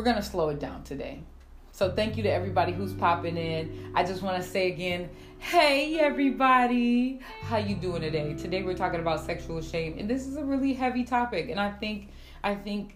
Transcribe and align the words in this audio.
we're 0.00 0.04
gonna 0.04 0.22
slow 0.22 0.48
it 0.48 0.58
down 0.58 0.82
today. 0.82 1.20
So 1.72 1.92
thank 1.92 2.16
you 2.16 2.22
to 2.22 2.32
everybody 2.32 2.72
who's 2.72 2.94
popping 2.94 3.36
in. 3.36 3.92
I 3.94 4.02
just 4.02 4.22
want 4.22 4.42
to 4.42 4.48
say 4.48 4.72
again, 4.72 5.10
hey 5.40 5.98
everybody, 5.98 7.20
how 7.42 7.58
you 7.58 7.74
doing 7.74 8.00
today? 8.00 8.32
Today 8.32 8.62
we're 8.62 8.72
talking 8.72 9.00
about 9.00 9.20
sexual 9.20 9.60
shame, 9.60 9.98
and 9.98 10.08
this 10.08 10.26
is 10.26 10.38
a 10.38 10.42
really 10.42 10.72
heavy 10.72 11.04
topic. 11.04 11.50
And 11.50 11.60
I 11.60 11.70
think, 11.72 12.08
I 12.42 12.54
think, 12.54 12.94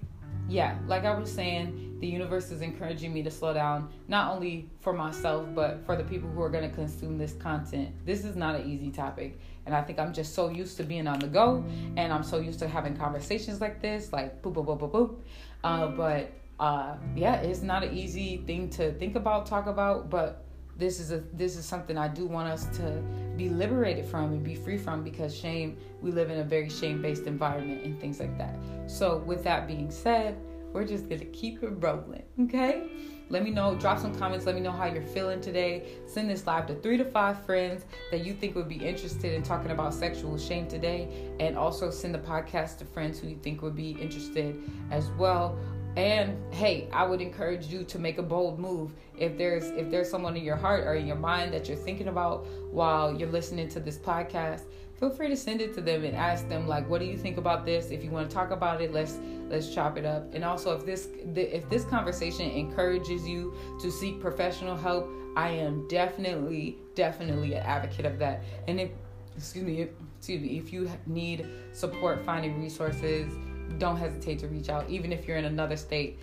yeah, 0.48 0.78
like 0.86 1.04
I 1.04 1.14
was 1.14 1.30
saying, 1.30 1.98
the 2.00 2.06
universe 2.06 2.50
is 2.50 2.62
encouraging 2.62 3.12
me 3.12 3.22
to 3.24 3.30
slow 3.30 3.52
down, 3.52 3.90
not 4.08 4.32
only 4.32 4.70
for 4.80 4.94
myself 4.94 5.46
but 5.54 5.84
for 5.84 5.96
the 5.96 6.04
people 6.04 6.30
who 6.30 6.40
are 6.40 6.48
going 6.48 6.66
to 6.66 6.74
consume 6.74 7.18
this 7.18 7.34
content. 7.34 7.90
This 8.06 8.24
is 8.24 8.34
not 8.34 8.54
an 8.54 8.66
easy 8.66 8.90
topic, 8.90 9.38
and 9.66 9.74
I 9.74 9.82
think 9.82 9.98
I'm 9.98 10.14
just 10.14 10.34
so 10.34 10.48
used 10.48 10.78
to 10.78 10.84
being 10.84 11.06
on 11.06 11.18
the 11.18 11.28
go, 11.28 11.66
and 11.98 12.14
I'm 12.14 12.22
so 12.22 12.38
used 12.38 12.60
to 12.60 12.66
having 12.66 12.96
conversations 12.96 13.60
like 13.60 13.82
this, 13.82 14.10
like 14.10 14.40
boop 14.40 14.54
boop 14.54 14.64
boop 14.64 14.78
boop 14.78 14.90
boop. 14.90 15.16
Uh, 15.62 15.88
but 15.88 16.32
uh, 16.60 16.96
yeah, 17.16 17.36
it's 17.36 17.62
not 17.62 17.82
an 17.82 17.96
easy 17.96 18.38
thing 18.46 18.70
to 18.70 18.92
think 18.92 19.16
about, 19.16 19.46
talk 19.46 19.66
about, 19.66 20.10
but 20.10 20.44
this 20.76 20.98
is 20.98 21.12
a 21.12 21.22
this 21.32 21.56
is 21.56 21.64
something 21.64 21.96
I 21.96 22.08
do 22.08 22.26
want 22.26 22.48
us 22.48 22.66
to 22.78 23.02
be 23.36 23.48
liberated 23.48 24.06
from 24.06 24.32
and 24.32 24.42
be 24.42 24.54
free 24.54 24.76
from 24.76 25.04
because 25.04 25.36
shame 25.36 25.76
we 26.00 26.10
live 26.10 26.30
in 26.30 26.40
a 26.40 26.44
very 26.44 26.68
shame 26.68 27.00
based 27.00 27.26
environment 27.26 27.84
and 27.84 28.00
things 28.00 28.18
like 28.18 28.36
that. 28.38 28.58
So 28.86 29.18
with 29.18 29.44
that 29.44 29.68
being 29.68 29.90
said, 29.90 30.36
we're 30.72 30.84
just 30.84 31.08
gonna 31.08 31.24
keep 31.26 31.62
it 31.62 31.70
rolling, 31.78 32.24
okay? 32.40 32.90
Let 33.30 33.42
me 33.42 33.50
know, 33.50 33.74
drop 33.76 33.98
some 33.98 34.14
comments, 34.16 34.44
let 34.44 34.54
me 34.54 34.60
know 34.60 34.70
how 34.70 34.86
you're 34.86 35.02
feeling 35.02 35.40
today. 35.40 35.84
Send 36.06 36.28
this 36.28 36.46
live 36.46 36.66
to 36.66 36.74
three 36.74 36.98
to 36.98 37.04
five 37.04 37.42
friends 37.46 37.84
that 38.10 38.24
you 38.24 38.34
think 38.34 38.54
would 38.54 38.68
be 38.68 38.76
interested 38.76 39.32
in 39.32 39.42
talking 39.42 39.70
about 39.70 39.94
sexual 39.94 40.36
shame 40.36 40.66
today. 40.68 41.08
And 41.40 41.56
also 41.56 41.90
send 41.90 42.14
the 42.14 42.18
podcast 42.18 42.78
to 42.78 42.84
friends 42.84 43.18
who 43.18 43.28
you 43.28 43.38
think 43.42 43.62
would 43.62 43.74
be 43.74 43.92
interested 43.92 44.60
as 44.90 45.08
well. 45.18 45.58
And 45.96 46.36
hey, 46.52 46.88
I 46.92 47.04
would 47.04 47.20
encourage 47.20 47.66
you 47.66 47.84
to 47.84 47.98
make 47.98 48.18
a 48.18 48.22
bold 48.22 48.58
move. 48.58 48.94
If 49.16 49.38
there's 49.38 49.66
if 49.70 49.90
there's 49.90 50.10
someone 50.10 50.36
in 50.36 50.42
your 50.42 50.56
heart 50.56 50.84
or 50.86 50.94
in 50.94 51.06
your 51.06 51.16
mind 51.16 51.52
that 51.54 51.68
you're 51.68 51.76
thinking 51.76 52.08
about 52.08 52.46
while 52.72 53.16
you're 53.16 53.30
listening 53.30 53.68
to 53.70 53.80
this 53.80 53.96
podcast, 53.96 54.62
feel 54.98 55.10
free 55.10 55.28
to 55.28 55.36
send 55.36 55.60
it 55.60 55.72
to 55.74 55.80
them 55.80 56.04
and 56.04 56.16
ask 56.16 56.48
them 56.48 56.66
like, 56.66 56.88
"What 56.88 57.00
do 57.00 57.06
you 57.06 57.16
think 57.16 57.38
about 57.38 57.64
this? 57.64 57.90
If 57.90 58.02
you 58.02 58.10
want 58.10 58.28
to 58.28 58.34
talk 58.34 58.50
about 58.50 58.82
it, 58.82 58.92
let's 58.92 59.18
let's 59.48 59.72
chop 59.72 59.96
it 59.96 60.04
up." 60.04 60.34
And 60.34 60.44
also, 60.44 60.76
if 60.76 60.84
this 60.84 61.08
if 61.36 61.68
this 61.70 61.84
conversation 61.84 62.50
encourages 62.50 63.26
you 63.28 63.54
to 63.80 63.88
seek 63.88 64.20
professional 64.20 64.76
help, 64.76 65.08
I 65.36 65.50
am 65.50 65.86
definitely 65.86 66.78
definitely 66.96 67.54
an 67.54 67.62
advocate 67.62 68.06
of 68.06 68.18
that. 68.18 68.42
And 68.66 68.80
if 68.80 68.90
excuse 69.36 69.64
me, 69.64 69.88
excuse 70.18 70.42
me, 70.42 70.58
if 70.58 70.72
you 70.72 70.90
need 71.06 71.46
support 71.72 72.24
finding 72.24 72.60
resources 72.60 73.32
don't 73.78 73.96
hesitate 73.96 74.38
to 74.40 74.48
reach 74.48 74.68
out. 74.68 74.88
Even 74.88 75.12
if 75.12 75.26
you're 75.26 75.36
in 75.36 75.44
another 75.44 75.76
state, 75.76 76.18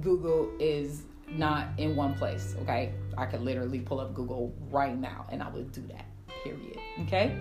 Google 0.00 0.50
is 0.58 1.02
not 1.30 1.68
in 1.78 1.96
one 1.96 2.14
place, 2.14 2.54
okay? 2.62 2.92
I 3.16 3.26
could 3.26 3.40
literally 3.40 3.80
pull 3.80 4.00
up 4.00 4.14
Google 4.14 4.54
right 4.70 4.96
now 4.96 5.26
and 5.30 5.42
I 5.42 5.48
would 5.48 5.72
do 5.72 5.82
that, 5.88 6.06
period, 6.42 6.78
okay? 7.02 7.38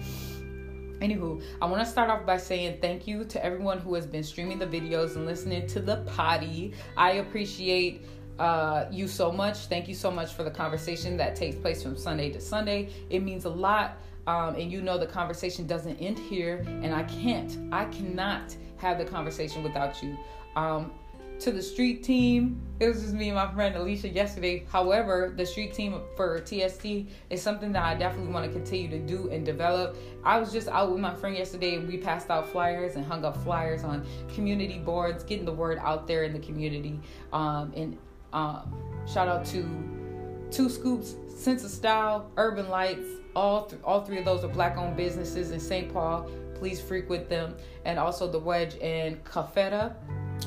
Anywho, 0.99 1.41
I 1.61 1.65
want 1.65 1.83
to 1.83 1.89
start 1.89 2.09
off 2.09 2.25
by 2.25 2.37
saying 2.37 2.79
thank 2.81 3.07
you 3.07 3.23
to 3.25 3.43
everyone 3.43 3.77
who 3.77 3.93
has 3.93 4.07
been 4.07 4.23
streaming 4.23 4.57
the 4.57 4.65
videos 4.65 5.15
and 5.15 5.25
listening 5.25 5.67
to 5.67 5.79
the 5.79 5.97
potty. 6.07 6.73
I 6.95 7.13
appreciate 7.13 8.05
uh, 8.39 8.85
you 8.91 9.07
so 9.07 9.31
much. 9.31 9.67
Thank 9.67 9.87
you 9.87 9.95
so 9.95 10.09
much 10.09 10.33
for 10.33 10.43
the 10.43 10.51
conversation 10.51 11.15
that 11.17 11.35
takes 11.35 11.55
place 11.55 11.83
from 11.83 11.97
Sunday 11.97 12.31
to 12.31 12.41
Sunday. 12.41 12.89
It 13.09 13.21
means 13.21 13.45
a 13.45 13.49
lot. 13.49 13.97
Um, 14.25 14.55
and 14.55 14.69
you 14.69 14.81
know 14.81 14.97
the 14.97 15.07
conversation 15.07 15.65
doesn't 15.67 15.95
end 15.97 16.19
here, 16.19 16.65
and 16.67 16.93
I 16.93 17.03
can't, 17.03 17.57
I 17.71 17.85
cannot 17.85 18.57
have 18.77 18.97
the 18.97 19.05
conversation 19.05 19.63
without 19.63 20.01
you. 20.01 20.17
Um, 20.55 20.91
to 21.39 21.51
the 21.51 21.61
street 21.61 22.03
team, 22.03 22.59
it 22.79 22.87
was 22.87 23.01
just 23.01 23.13
me 23.13 23.29
and 23.29 23.35
my 23.35 23.53
friend 23.53 23.75
Alicia 23.75 24.09
yesterday. 24.09 24.65
However, 24.71 25.33
the 25.35 25.45
street 25.45 25.73
team 25.73 26.01
for 26.15 26.39
TST 26.39 26.85
is 27.29 27.41
something 27.41 27.71
that 27.73 27.83
I 27.83 27.93
definitely 27.93 28.33
want 28.33 28.47
to 28.47 28.51
continue 28.51 28.89
to 28.89 28.99
do 28.99 29.29
and 29.29 29.45
develop. 29.45 29.97
I 30.23 30.39
was 30.39 30.51
just 30.51 30.67
out 30.67 30.91
with 30.91 30.99
my 30.99 31.13
friend 31.13 31.37
yesterday 31.37 31.75
and 31.75 31.87
we 31.87 31.97
passed 31.97 32.31
out 32.31 32.49
flyers 32.49 32.95
and 32.95 33.05
hung 33.05 33.23
up 33.23 33.37
flyers 33.43 33.83
on 33.83 34.05
community 34.33 34.79
boards, 34.79 35.23
getting 35.23 35.45
the 35.45 35.53
word 35.53 35.77
out 35.79 36.07
there 36.07 36.23
in 36.23 36.33
the 36.33 36.39
community. 36.39 36.99
Um, 37.31 37.71
and 37.75 37.97
um, 38.33 38.75
shout 39.05 39.27
out 39.27 39.45
to 39.47 39.63
Two 40.49 40.69
Scoops, 40.69 41.15
Sense 41.27 41.63
of 41.63 41.71
Style, 41.71 42.31
Urban 42.37 42.67
Lights. 42.69 43.05
All 43.37 43.65
th- 43.67 43.81
all 43.83 44.03
three 44.03 44.17
of 44.17 44.25
those 44.25 44.43
are 44.43 44.47
black-owned 44.47 44.97
businesses 44.97 45.51
in 45.51 45.59
St. 45.59 45.93
Paul 45.93 46.27
please 46.57 46.81
frequent 46.81 47.29
them. 47.29 47.55
And 47.85 47.97
also 47.99 48.29
the 48.29 48.39
Wedge 48.39 48.77
and 48.81 49.23
Cafeta. 49.23 49.95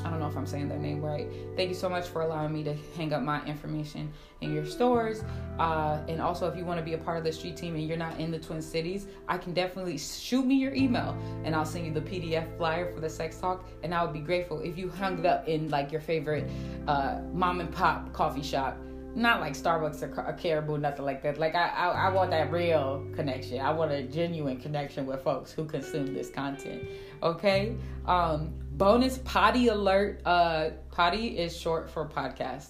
I 0.03 0.09
don't 0.09 0.19
know 0.19 0.27
if 0.27 0.37
I'm 0.37 0.47
saying 0.47 0.69
their 0.69 0.79
name 0.79 1.01
right. 1.01 1.27
Thank 1.55 1.69
you 1.69 1.75
so 1.75 1.89
much 1.89 2.07
for 2.07 2.21
allowing 2.21 2.53
me 2.53 2.63
to 2.63 2.75
hang 2.95 3.13
up 3.13 3.21
my 3.21 3.43
information 3.45 4.11
in 4.39 4.53
your 4.53 4.65
stores. 4.65 5.23
Uh, 5.59 5.99
and 6.07 6.21
also, 6.21 6.49
if 6.49 6.57
you 6.57 6.65
want 6.65 6.79
to 6.79 6.83
be 6.83 6.93
a 6.93 6.97
part 6.97 7.17
of 7.17 7.23
the 7.23 7.31
street 7.31 7.57
team 7.57 7.75
and 7.75 7.85
you're 7.87 7.97
not 7.97 8.17
in 8.17 8.31
the 8.31 8.39
Twin 8.39 8.61
Cities, 8.61 9.07
I 9.27 9.37
can 9.37 9.53
definitely 9.53 9.97
shoot 9.97 10.45
me 10.45 10.55
your 10.55 10.73
email 10.73 11.15
and 11.43 11.55
I'll 11.55 11.65
send 11.65 11.85
you 11.85 11.93
the 11.93 12.01
PDF 12.01 12.57
flyer 12.57 12.91
for 12.93 13.01
the 13.01 13.09
sex 13.09 13.37
talk. 13.37 13.67
And 13.83 13.93
I 13.93 14.03
would 14.03 14.13
be 14.13 14.19
grateful 14.19 14.61
if 14.61 14.77
you 14.77 14.89
hung 14.89 15.19
it 15.19 15.25
up 15.25 15.47
in 15.47 15.69
like 15.69 15.91
your 15.91 16.01
favorite 16.01 16.49
uh, 16.87 17.19
mom 17.33 17.59
and 17.59 17.71
pop 17.71 18.11
coffee 18.13 18.43
shop 18.43 18.77
not 19.15 19.41
like 19.41 19.53
Starbucks 19.53 20.01
or, 20.03 20.33
Caribou, 20.33 20.77
nothing 20.77 21.05
like 21.05 21.21
that. 21.23 21.37
Like 21.37 21.55
I, 21.55 21.67
I, 21.67 21.87
I, 22.07 22.09
want 22.09 22.31
that 22.31 22.51
real 22.51 23.05
connection. 23.15 23.59
I 23.59 23.71
want 23.71 23.91
a 23.91 24.03
genuine 24.03 24.57
connection 24.57 25.05
with 25.05 25.21
folks 25.23 25.51
who 25.51 25.65
consume 25.65 26.13
this 26.13 26.29
content. 26.29 26.87
Okay. 27.21 27.75
Um, 28.05 28.53
bonus 28.73 29.19
potty 29.19 29.67
alert. 29.67 30.21
Uh, 30.25 30.71
potty 30.91 31.37
is 31.37 31.57
short 31.57 31.89
for 31.89 32.07
podcast. 32.07 32.69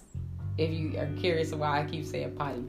If 0.58 0.72
you 0.72 0.98
are 1.00 1.10
curious 1.18 1.54
why 1.54 1.82
I 1.82 1.86
keep 1.86 2.06
saying 2.06 2.36
potty, 2.36 2.68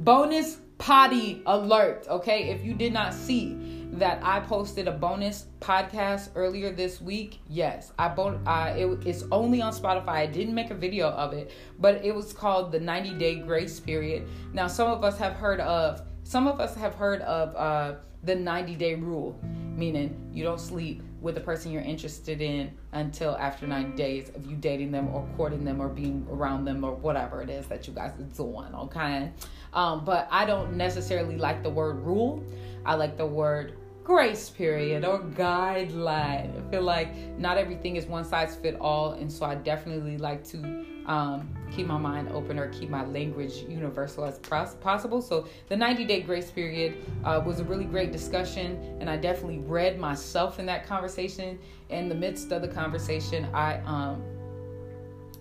bonus 0.00 0.58
potty 0.78 1.42
alert. 1.46 2.06
Okay. 2.08 2.50
If 2.50 2.64
you 2.64 2.74
did 2.74 2.92
not 2.92 3.12
see 3.12 3.79
that 3.92 4.20
I 4.22 4.40
posted 4.40 4.86
a 4.88 4.92
bonus 4.92 5.46
podcast 5.60 6.30
earlier 6.34 6.70
this 6.72 7.00
week. 7.00 7.40
Yes, 7.48 7.92
I 7.98 8.08
bought. 8.08 8.38
It, 8.76 9.06
it's 9.06 9.24
only 9.32 9.60
on 9.60 9.72
Spotify. 9.72 10.08
I 10.08 10.26
didn't 10.26 10.54
make 10.54 10.70
a 10.70 10.74
video 10.74 11.08
of 11.08 11.32
it, 11.32 11.52
but 11.78 12.04
it 12.04 12.14
was 12.14 12.32
called 12.32 12.72
the 12.72 12.80
90 12.80 13.14
Day 13.14 13.36
Grace 13.36 13.80
Period. 13.80 14.28
Now, 14.52 14.66
some 14.68 14.90
of 14.90 15.04
us 15.04 15.18
have 15.18 15.34
heard 15.34 15.60
of. 15.60 16.02
Some 16.22 16.46
of 16.46 16.60
us 16.60 16.74
have 16.76 16.94
heard 16.94 17.22
of 17.22 17.56
uh, 17.56 17.98
the 18.22 18.34
90 18.34 18.76
Day 18.76 18.94
Rule, 18.94 19.38
meaning 19.74 20.30
you 20.32 20.44
don't 20.44 20.60
sleep 20.60 21.02
with 21.20 21.34
the 21.34 21.40
person 21.40 21.70
you're 21.70 21.82
interested 21.82 22.40
in 22.40 22.72
until 22.92 23.36
after 23.36 23.66
90 23.66 23.96
days 23.96 24.30
of 24.34 24.46
you 24.46 24.56
dating 24.56 24.90
them 24.90 25.08
or 25.08 25.26
courting 25.36 25.64
them 25.64 25.80
or 25.80 25.88
being 25.88 26.26
around 26.30 26.64
them 26.64 26.82
or 26.82 26.92
whatever 26.92 27.42
it 27.42 27.50
is 27.50 27.66
that 27.66 27.86
you 27.86 27.92
guys 27.92 28.12
are 28.18 28.22
doing. 28.36 28.74
Okay, 28.74 29.30
um, 29.74 30.04
but 30.04 30.28
I 30.30 30.44
don't 30.46 30.76
necessarily 30.76 31.36
like 31.36 31.62
the 31.62 31.70
word 31.70 31.98
rule. 32.00 32.42
I 32.84 32.94
like 32.94 33.16
the 33.16 33.26
word 33.26 33.74
grace 34.10 34.50
period 34.50 35.04
or 35.04 35.20
guideline. 35.20 36.50
I 36.56 36.70
feel 36.70 36.82
like 36.82 37.14
not 37.38 37.58
everything 37.58 37.96
is 37.96 38.06
one 38.06 38.24
size 38.24 38.56
fit 38.56 38.76
all, 38.80 39.12
and 39.12 39.30
so 39.30 39.46
I 39.46 39.54
definitely 39.54 40.18
like 40.18 40.42
to 40.48 40.84
um, 41.06 41.48
keep 41.70 41.86
my 41.86 41.96
mind 41.96 42.28
open 42.30 42.58
or 42.58 42.68
keep 42.70 42.90
my 42.90 43.04
language 43.04 43.64
universal 43.68 44.24
as 44.24 44.38
possible. 44.38 45.22
So 45.22 45.46
the 45.68 45.76
90 45.76 46.04
day 46.06 46.22
grace 46.22 46.50
period 46.50 46.96
uh, 47.24 47.40
was 47.44 47.60
a 47.60 47.64
really 47.64 47.84
great 47.84 48.10
discussion, 48.10 48.96
and 49.00 49.08
I 49.08 49.16
definitely 49.16 49.58
read 49.58 49.98
myself 49.98 50.58
in 50.58 50.66
that 50.66 50.86
conversation. 50.86 51.58
In 51.88 52.08
the 52.08 52.14
midst 52.14 52.50
of 52.52 52.62
the 52.62 52.68
conversation, 52.68 53.46
I 53.54 53.78
um, 53.80 54.22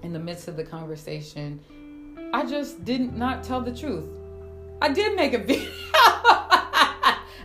in 0.04 0.14
the 0.14 0.20
midst 0.20 0.48
of 0.48 0.56
the 0.56 0.64
conversation, 0.64 1.60
I 2.34 2.46
just 2.46 2.86
did 2.86 3.14
not 3.16 3.44
tell 3.44 3.62
the 3.62 3.76
truth. 3.76 4.10
I 4.82 4.90
did 4.90 5.16
make 5.16 5.34
a 5.34 5.38
video. 5.44 5.72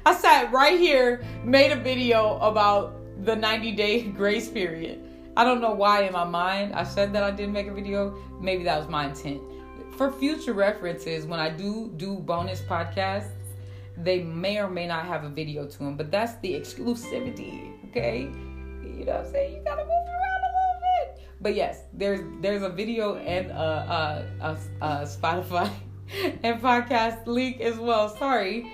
I 0.07 0.15
sat 0.15 0.53
right 0.53 0.79
here, 0.79 1.25
made 1.45 1.73
a 1.73 1.77
video 1.77 2.37
about 2.39 2.95
the 3.25 3.35
90 3.35 3.73
day 3.73 4.03
grace 4.03 4.49
period. 4.49 5.01
I 5.35 5.45
don't 5.45 5.63
know 5.63 5.73
why 5.73 6.03
in 6.03 6.13
my 6.13 6.25
mind 6.25 6.75
I 6.75 6.85
said 6.85 7.13
that 7.15 7.25
I 7.25 7.31
didn't 7.31 7.55
make 7.55 7.69
a 7.69 7.73
video. 7.73 8.19
Maybe 8.39 8.65
that 8.65 8.79
was 8.79 8.89
my 8.89 9.07
intent. 9.07 9.41
For 9.97 10.13
future 10.13 10.53
references, 10.53 11.25
when 11.25 11.41
I 11.41 11.49
do 11.49 11.91
do 11.97 12.17
bonus 12.17 12.61
podcasts, 12.61 13.31
they 13.97 14.23
may 14.23 14.59
or 14.59 14.69
may 14.69 14.87
not 14.87 15.07
have 15.07 15.25
a 15.25 15.29
video 15.31 15.67
to 15.67 15.79
them, 15.79 15.97
but 15.97 16.11
that's 16.11 16.35
the 16.41 16.53
exclusivity, 16.53 17.73
okay? 17.89 18.23
You 18.83 19.05
know 19.07 19.13
what 19.13 19.27
I'm 19.27 19.33
saying? 19.33 19.57
You 19.57 19.65
gotta 19.65 19.85
move 19.85 19.91
around 19.91 20.43
a 20.43 20.53
little 20.53 20.81
bit. 20.83 21.23
But 21.41 21.55
yes, 21.55 21.85
there's 21.95 22.21
there's 22.43 22.63
a 22.63 22.69
video 22.69 23.17
and 23.17 23.51
a, 23.51 24.27
a, 24.43 24.47
a, 24.49 24.59
a 24.85 25.07
Spotify 25.07 25.71
and 26.43 26.61
podcast 26.61 27.27
link 27.27 27.61
as 27.61 27.79
well. 27.79 28.15
Sorry, 28.15 28.71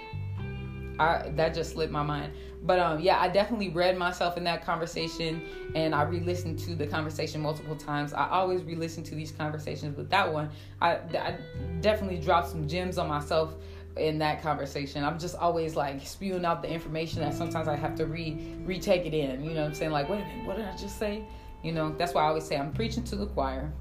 I, 1.01 1.31
that 1.31 1.55
just 1.55 1.73
slipped 1.73 1.93
my 1.93 2.03
mind. 2.03 2.33
But 2.63 2.79
um, 2.79 3.01
yeah, 3.01 3.19
I 3.19 3.29
definitely 3.29 3.71
read 3.71 3.97
myself 3.97 4.37
in 4.37 4.45
that 4.45 4.65
conversation, 4.65 5.43
and 5.75 5.95
I 5.95 6.03
re-listened 6.03 6.59
to 6.61 6.75
the 6.75 6.87
conversation 6.87 7.41
multiple 7.41 7.75
times. 7.75 8.13
I 8.13 8.29
always 8.29 8.63
re-listen 8.63 9.03
to 9.05 9.15
these 9.15 9.33
conversations, 9.33 9.97
but 9.97 10.11
that 10.11 10.31
one, 10.31 10.51
I, 10.83 10.97
I 10.97 11.39
definitely 11.81 12.19
dropped 12.19 12.51
some 12.51 12.69
gems 12.69 12.99
on 12.99 13.09
myself 13.09 13.55
in 13.97 14.19
that 14.19 14.43
conversation. 14.43 15.03
I'm 15.03 15.19
just 15.19 15.37
always 15.37 15.75
like 15.75 16.07
spewing 16.07 16.45
out 16.45 16.61
the 16.61 16.71
information 16.71 17.21
that 17.23 17.33
sometimes 17.33 17.67
I 17.67 17.77
have 17.77 17.95
to 17.97 18.07
re 18.07 18.57
retake 18.65 19.07
it 19.07 19.15
in. 19.15 19.43
You 19.43 19.51
know 19.55 19.63
what 19.63 19.69
I'm 19.69 19.75
saying? 19.75 19.93
Like, 19.93 20.11
wait 20.11 20.21
a 20.21 20.25
minute, 20.27 20.47
what 20.47 20.57
did 20.57 20.67
I 20.67 20.77
just 20.77 20.99
say? 20.99 21.25
You 21.63 21.73
know, 21.73 21.95
that's 21.97 22.13
why 22.13 22.25
I 22.25 22.29
always 22.29 22.45
say 22.45 22.59
I'm 22.59 22.73
preaching 22.73 23.05
to 23.05 23.17
the 23.17 23.27
choir. 23.27 23.73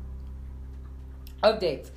updates. 1.44 1.92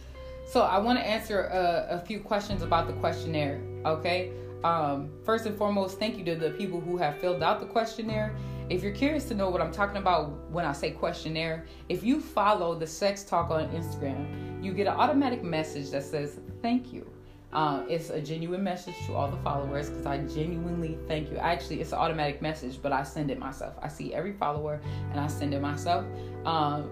So 0.46 0.62
I 0.62 0.78
want 0.78 0.98
to 0.98 1.06
answer 1.06 1.44
a, 1.44 1.96
a, 1.96 2.04
few 2.04 2.20
questions 2.20 2.62
about 2.62 2.86
the 2.86 2.92
questionnaire. 2.94 3.60
Okay. 3.86 4.30
Um, 4.64 5.10
first 5.24 5.46
and 5.46 5.56
foremost, 5.56 5.98
thank 5.98 6.16
you 6.16 6.24
to 6.24 6.36
the 6.36 6.50
people 6.50 6.80
who 6.80 6.96
have 6.96 7.18
filled 7.18 7.42
out 7.42 7.60
the 7.60 7.66
questionnaire. 7.66 8.34
If 8.70 8.82
you're 8.82 8.92
curious 8.92 9.24
to 9.26 9.34
know 9.34 9.50
what 9.50 9.60
I'm 9.60 9.72
talking 9.72 9.96
about 9.96 10.50
when 10.50 10.64
I 10.64 10.72
say 10.72 10.92
questionnaire, 10.92 11.66
if 11.88 12.02
you 12.04 12.20
follow 12.20 12.74
the 12.78 12.86
Sex 12.86 13.24
Talk 13.24 13.50
on 13.50 13.68
Instagram, 13.70 14.62
you 14.62 14.72
get 14.72 14.86
an 14.86 14.94
automatic 14.94 15.42
message 15.42 15.90
that 15.90 16.04
says 16.04 16.38
thank 16.62 16.92
you. 16.92 17.06
Uh, 17.52 17.84
it's 17.86 18.08
a 18.08 18.20
genuine 18.20 18.64
message 18.64 18.94
to 19.06 19.14
all 19.14 19.30
the 19.30 19.36
followers 19.38 19.90
because 19.90 20.06
I 20.06 20.18
genuinely 20.18 20.96
thank 21.06 21.30
you. 21.30 21.36
Actually, 21.36 21.82
it's 21.82 21.92
an 21.92 21.98
automatic 21.98 22.40
message, 22.40 22.80
but 22.80 22.92
I 22.92 23.02
send 23.02 23.30
it 23.30 23.38
myself. 23.38 23.74
I 23.82 23.88
see 23.88 24.14
every 24.14 24.32
follower 24.32 24.80
and 25.10 25.20
I 25.20 25.26
send 25.26 25.52
it 25.52 25.60
myself. 25.60 26.06
Um, 26.46 26.90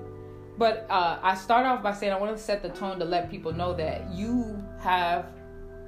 but 0.58 0.86
uh, 0.90 1.18
I 1.22 1.34
start 1.36 1.64
off 1.64 1.82
by 1.82 1.94
saying 1.94 2.12
I 2.12 2.18
want 2.18 2.36
to 2.36 2.42
set 2.42 2.62
the 2.62 2.68
tone 2.68 2.98
to 2.98 3.06
let 3.06 3.30
people 3.30 3.52
know 3.52 3.72
that 3.74 4.12
you 4.12 4.62
have 4.80 5.32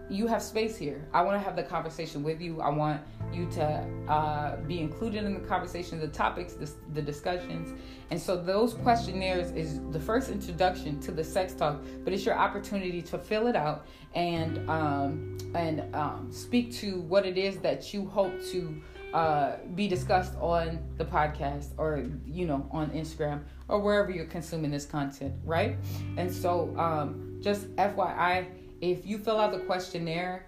you 0.08 0.26
have 0.26 0.43
space 0.43 0.76
here. 0.76 1.06
I 1.12 1.22
want 1.22 1.40
to 1.40 1.44
have 1.44 1.56
the 1.56 1.62
conversation 1.62 2.22
with 2.22 2.40
you. 2.40 2.60
I 2.60 2.69
want 2.69 3.00
you 3.32 3.46
to 3.52 3.87
uh, 4.08 4.56
be 4.56 4.81
included 4.81 5.25
in 5.25 5.34
the 5.34 5.40
conversation, 5.40 5.99
the 6.00 6.08
topics, 6.08 6.52
the, 6.52 6.70
the, 6.93 7.00
discussions. 7.00 7.78
And 8.10 8.20
so 8.20 8.37
those 8.37 8.75
questionnaires 8.75 9.50
is 9.52 9.81
the 9.90 10.00
first 10.00 10.31
introduction 10.31 11.00
to 11.00 11.12
the 11.12 11.25
sex 11.25 11.54
talk, 11.54 11.81
but 12.04 12.12
it's 12.12 12.26
your 12.26 12.37
opportunity 12.37 13.00
to 13.02 13.19
fill 13.19 13.46
it 13.46 13.56
out 13.56 13.87
and 14.14 14.69
um, 14.69 15.38
and 15.54 15.94
um, 15.94 16.28
speak 16.31 16.72
to 16.75 17.00
what 17.00 17.25
it 17.25 17.38
is 17.38 17.58
that 17.58 17.94
you 17.94 18.06
hope 18.06 18.32
to 18.50 18.82
uh, 19.14 19.56
be 19.75 19.88
discussed 19.88 20.34
on 20.40 20.78
the 20.96 21.04
podcast 21.04 21.69
or 21.78 22.04
you 22.26 22.46
know 22.46 22.66
on 22.70 22.90
Instagram 22.90 23.43
or 23.69 23.81
wherever 23.81 24.10
you're 24.10 24.26
consuming 24.26 24.70
this 24.70 24.84
content, 24.84 25.34
right? 25.44 25.76
And 26.16 26.32
so 26.32 26.75
um, 26.78 27.38
just 27.40 27.75
FYI 27.76 28.46
if 28.82 29.06
you 29.06 29.17
fill 29.17 29.38
out 29.38 29.52
the 29.52 29.61
questionnaire 29.61 30.44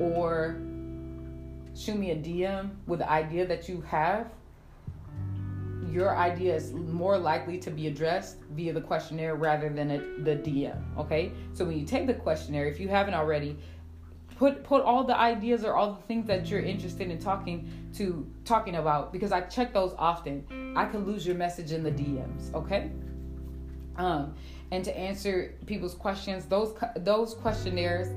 or 0.00 0.60
shoot 1.76 1.96
me 1.96 2.10
a 2.10 2.16
DM 2.16 2.70
with 2.86 3.00
the 3.00 3.10
idea 3.10 3.46
that 3.46 3.68
you 3.68 3.82
have, 3.82 4.32
your 5.92 6.16
idea 6.16 6.54
is 6.54 6.72
more 6.72 7.18
likely 7.18 7.58
to 7.58 7.70
be 7.70 7.86
addressed 7.86 8.38
via 8.52 8.72
the 8.72 8.80
questionnaire 8.80 9.36
rather 9.36 9.68
than 9.68 9.90
a, 9.90 9.98
the 10.22 10.36
DM. 10.36 10.82
Okay, 10.96 11.32
so 11.52 11.64
when 11.66 11.78
you 11.78 11.84
take 11.84 12.06
the 12.06 12.14
questionnaire, 12.14 12.66
if 12.66 12.80
you 12.80 12.88
haven't 12.88 13.14
already, 13.14 13.58
put 14.36 14.64
put 14.64 14.82
all 14.82 15.04
the 15.04 15.16
ideas 15.16 15.64
or 15.64 15.74
all 15.74 15.94
the 15.94 16.02
things 16.02 16.26
that 16.26 16.48
you're 16.48 16.60
interested 16.60 17.10
in 17.10 17.18
talking 17.18 17.70
to 17.94 18.26
talking 18.44 18.76
about 18.76 19.12
because 19.12 19.32
I 19.32 19.42
check 19.42 19.74
those 19.74 19.94
often. 19.98 20.74
I 20.76 20.86
can 20.86 21.04
lose 21.04 21.26
your 21.26 21.36
message 21.36 21.72
in 21.72 21.82
the 21.82 21.90
DMs. 21.90 22.54
Okay. 22.54 22.90
Um, 23.98 24.34
and 24.70 24.84
to 24.84 24.96
answer 24.96 25.54
people's 25.66 25.94
questions. 25.94 26.46
Those 26.46 26.74
those 26.96 27.34
questionnaires 27.34 28.08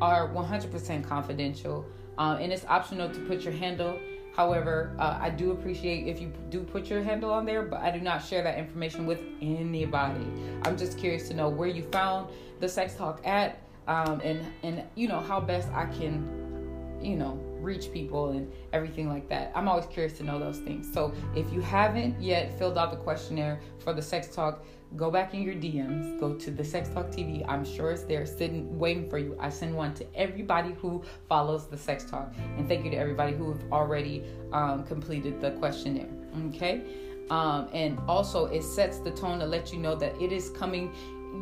are 0.00 0.28
100% 0.28 1.04
confidential, 1.04 1.84
um, 2.18 2.38
and 2.38 2.52
it's 2.52 2.64
optional 2.66 3.10
to 3.10 3.20
put 3.20 3.42
your 3.42 3.52
handle. 3.52 3.98
However, 4.34 4.94
uh, 4.98 5.18
I 5.20 5.30
do 5.30 5.50
appreciate 5.50 6.06
if 6.06 6.20
you 6.20 6.32
do 6.50 6.62
put 6.62 6.86
your 6.86 7.02
handle 7.02 7.32
on 7.32 7.44
there, 7.44 7.62
but 7.62 7.80
I 7.80 7.90
do 7.90 8.00
not 8.00 8.24
share 8.24 8.42
that 8.42 8.58
information 8.58 9.04
with 9.04 9.20
anybody. 9.42 10.24
I'm 10.62 10.76
just 10.76 10.98
curious 10.98 11.28
to 11.28 11.34
know 11.34 11.48
where 11.48 11.68
you 11.68 11.82
found 11.82 12.30
the 12.60 12.68
sex 12.68 12.94
talk 12.94 13.20
at, 13.26 13.58
um, 13.88 14.20
and 14.22 14.44
and 14.62 14.84
you 14.94 15.08
know 15.08 15.20
how 15.20 15.40
best 15.40 15.68
I 15.72 15.86
can, 15.86 16.98
you 17.02 17.16
know, 17.16 17.38
reach 17.60 17.92
people 17.92 18.30
and 18.30 18.50
everything 18.72 19.08
like 19.08 19.28
that. 19.28 19.52
I'm 19.54 19.68
always 19.68 19.86
curious 19.86 20.16
to 20.18 20.24
know 20.24 20.38
those 20.38 20.58
things. 20.58 20.90
So 20.92 21.12
if 21.34 21.52
you 21.52 21.60
haven't 21.60 22.20
yet 22.20 22.56
filled 22.58 22.78
out 22.78 22.90
the 22.90 22.96
questionnaire 22.96 23.60
for 23.78 23.92
the 23.92 24.02
sex 24.02 24.34
talk, 24.34 24.64
go 24.96 25.10
back 25.10 25.34
in 25.34 25.42
your 25.42 25.54
DMs, 25.54 26.18
go 26.18 26.34
to 26.34 26.50
the 26.50 26.64
Sex 26.64 26.88
Talk 26.88 27.10
TV. 27.10 27.44
I'm 27.48 27.64
sure 27.64 27.90
it's 27.92 28.02
there 28.02 28.26
sitting 28.26 28.78
waiting 28.78 29.08
for 29.08 29.18
you. 29.18 29.36
I 29.40 29.48
send 29.48 29.74
one 29.74 29.94
to 29.94 30.06
everybody 30.14 30.72
who 30.72 31.02
follows 31.28 31.68
the 31.68 31.76
Sex 31.76 32.04
Talk. 32.04 32.34
And 32.56 32.66
thank 32.68 32.84
you 32.84 32.90
to 32.90 32.96
everybody 32.96 33.34
who 33.34 33.52
have 33.52 33.72
already 33.72 34.24
um, 34.52 34.84
completed 34.84 35.40
the 35.40 35.52
questionnaire. 35.52 36.10
Okay? 36.48 36.82
Um, 37.30 37.68
and 37.72 37.98
also, 38.08 38.46
it 38.46 38.64
sets 38.64 38.98
the 38.98 39.12
tone 39.12 39.38
to 39.38 39.46
let 39.46 39.72
you 39.72 39.78
know 39.78 39.94
that 39.94 40.20
it 40.20 40.32
is 40.32 40.50
coming. 40.50 40.92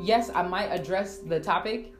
Yes, 0.02 0.30
I 0.34 0.42
might 0.42 0.66
address 0.66 1.18
the 1.18 1.40
topic. 1.40 1.94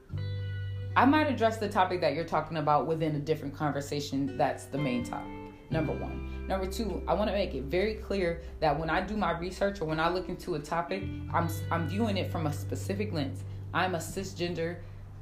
I 0.94 1.04
might 1.04 1.28
address 1.28 1.58
the 1.58 1.68
topic 1.68 2.00
that 2.02 2.14
you're 2.14 2.24
talking 2.24 2.58
about 2.58 2.86
within 2.86 3.14
a 3.14 3.20
different 3.20 3.54
conversation 3.54 4.36
that's 4.36 4.64
the 4.64 4.78
main 4.78 5.04
topic. 5.04 5.38
Number 5.70 5.93
one. 5.93 6.47
Number 6.49 6.67
two, 6.67 7.03
I 7.06 7.12
want 7.12 7.29
to 7.29 7.35
make 7.35 7.55
it 7.55 7.65
very 7.65 7.94
clear 7.94 8.43
that 8.61 8.79
when 8.79 8.88
I 8.88 9.03
do 9.03 9.17
my 9.17 9.38
research 9.38 9.81
or 9.81 9.85
when 9.85 10.00
I 10.00 10.09
look 10.09 10.29
into 10.29 10.55
a 10.55 10.59
topic, 10.59 11.03
I'm 11.32 11.49
I'm 11.70 11.87
viewing 11.87 12.17
it 12.17 12.31
from 12.31 12.47
a 12.47 12.53
specific 12.53 13.12
lens. 13.12 13.44
I'm 13.75 13.94
a 13.94 13.99
cisgender, 13.99 14.76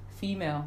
female, 0.08 0.66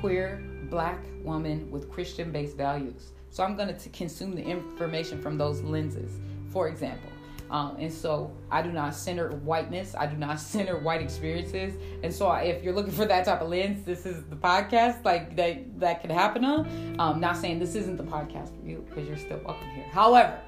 queer, 0.00 0.42
black 0.70 0.98
woman 1.22 1.70
with 1.70 1.90
Christian-based 1.90 2.56
values. 2.56 3.12
So 3.30 3.44
I'm 3.44 3.54
going 3.54 3.76
to 3.76 3.88
consume 3.90 4.34
the 4.34 4.42
information 4.42 5.20
from 5.20 5.36
those 5.36 5.60
lenses. 5.60 6.20
For 6.48 6.68
example, 6.68 7.10
um, 7.50 7.76
and 7.78 7.92
so 7.92 8.32
I 8.50 8.62
do 8.62 8.72
not 8.72 8.94
center 8.94 9.30
whiteness. 9.30 9.94
I 9.94 10.06
do 10.06 10.16
not 10.16 10.40
center 10.52 10.78
white 10.78 11.02
experiences. 11.02 11.74
And 12.02 12.12
so 12.12 12.32
if 12.32 12.62
you're 12.62 12.74
looking 12.74 12.92
for 12.92 13.04
that 13.04 13.24
type 13.24 13.40
of 13.40 13.48
lens, 13.48 13.84
this 13.84 14.06
is 14.06 14.24
the 14.24 14.36
podcast 14.36 15.04
like 15.04 15.36
that 15.36 15.80
that 15.80 16.00
could 16.00 16.10
happen 16.10 16.44
on. 16.44 16.96
Um, 16.98 17.20
not 17.20 17.36
saying 17.36 17.58
this 17.58 17.74
isn't 17.74 17.96
the 17.96 18.04
podcast 18.04 18.58
for 18.58 18.66
you 18.66 18.84
because 18.88 19.06
you're 19.06 19.18
still 19.18 19.40
welcome 19.44 19.68
here. 19.70 19.86
However, 19.92 20.40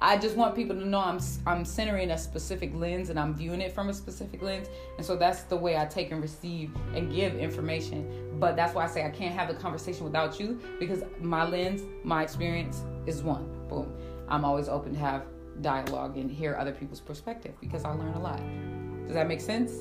I 0.00 0.16
just 0.16 0.36
want 0.36 0.54
people 0.54 0.74
to 0.76 0.84
know 0.84 0.98
I'm 0.98 1.20
I'm 1.46 1.64
centering 1.64 2.10
a 2.10 2.18
specific 2.18 2.74
lens 2.74 3.10
and 3.10 3.18
I'm 3.18 3.34
viewing 3.34 3.60
it 3.60 3.72
from 3.72 3.88
a 3.88 3.94
specific 3.94 4.42
lens, 4.42 4.68
and 4.96 5.06
so 5.06 5.16
that's 5.16 5.42
the 5.42 5.56
way 5.56 5.76
I 5.76 5.86
take 5.86 6.10
and 6.10 6.20
receive 6.20 6.72
and 6.94 7.14
give 7.14 7.36
information. 7.36 8.36
But 8.40 8.56
that's 8.56 8.74
why 8.74 8.84
I 8.84 8.88
say 8.88 9.04
I 9.04 9.10
can't 9.10 9.34
have 9.34 9.48
the 9.48 9.54
conversation 9.54 10.04
without 10.04 10.40
you 10.40 10.60
because 10.78 11.02
my 11.20 11.46
lens, 11.46 11.82
my 12.02 12.22
experience 12.22 12.82
is 13.06 13.22
one. 13.22 13.46
Boom. 13.68 13.92
I'm 14.28 14.44
always 14.44 14.68
open 14.68 14.92
to 14.92 14.98
have 14.98 15.22
dialogue 15.62 16.16
and 16.16 16.30
hear 16.30 16.56
other 16.56 16.72
people's 16.72 17.00
perspective 17.00 17.54
because 17.60 17.84
I 17.84 17.90
learn 17.90 18.14
a 18.14 18.20
lot. 18.20 18.40
Does 19.06 19.14
that 19.14 19.28
make 19.28 19.40
sense? 19.40 19.72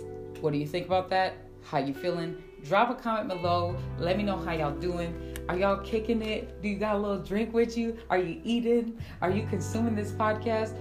What 0.41 0.53
do 0.53 0.57
you 0.57 0.67
think 0.67 0.85
about 0.85 1.09
that? 1.09 1.35
How 1.63 1.79
you 1.79 1.93
feeling? 1.93 2.43
Drop 2.63 2.89
a 2.89 2.95
comment 2.95 3.29
below. 3.29 3.75
Let 3.99 4.17
me 4.17 4.23
know 4.23 4.37
how 4.37 4.53
y'all 4.53 4.75
doing. 4.75 5.35
Are 5.49 5.57
y'all 5.57 5.77
kicking 5.77 6.21
it? 6.21 6.61
Do 6.61 6.67
you 6.67 6.77
got 6.77 6.95
a 6.95 6.97
little 6.97 7.19
drink 7.19 7.53
with 7.53 7.77
you? 7.77 7.97
Are 8.09 8.17
you 8.17 8.41
eating? 8.43 8.99
Are 9.21 9.29
you 9.29 9.45
consuming 9.47 9.95
this 9.95 10.11
podcast 10.11 10.75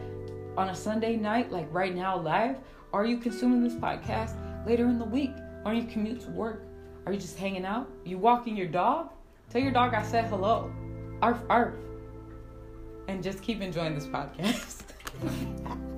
on 0.57 0.71
a 0.71 0.75
Sunday 0.75 1.17
night, 1.17 1.53
like 1.53 1.67
right 1.73 1.95
now, 1.95 2.19
live? 2.19 2.57
Are 2.93 3.05
you 3.05 3.19
consuming 3.19 3.63
this 3.63 3.75
podcast 3.75 4.37
later 4.67 4.89
in 4.89 4.99
the 4.99 5.05
week? 5.05 5.33
Are 5.65 5.75
you 5.75 5.85
commute 5.85 6.21
to 6.23 6.31
work? 6.31 6.63
Are 7.07 7.13
you 7.13 7.19
just 7.19 7.39
hanging 7.39 7.65
out? 7.65 7.91
You 8.05 8.19
walking 8.19 8.57
your 8.57 8.69
dog? 8.69 9.11
Tell 9.51 9.61
your 9.61 9.73
dog 9.73 9.95
I 9.95 10.03
said 10.03 10.27
hello. 10.27 10.73
Arf, 11.21 11.39
arf. 11.51 11.75
And 13.09 13.23
just 13.23 13.43
keep 13.43 13.61
enjoying 13.61 13.95
this 13.95 14.07
podcast. 14.07 14.83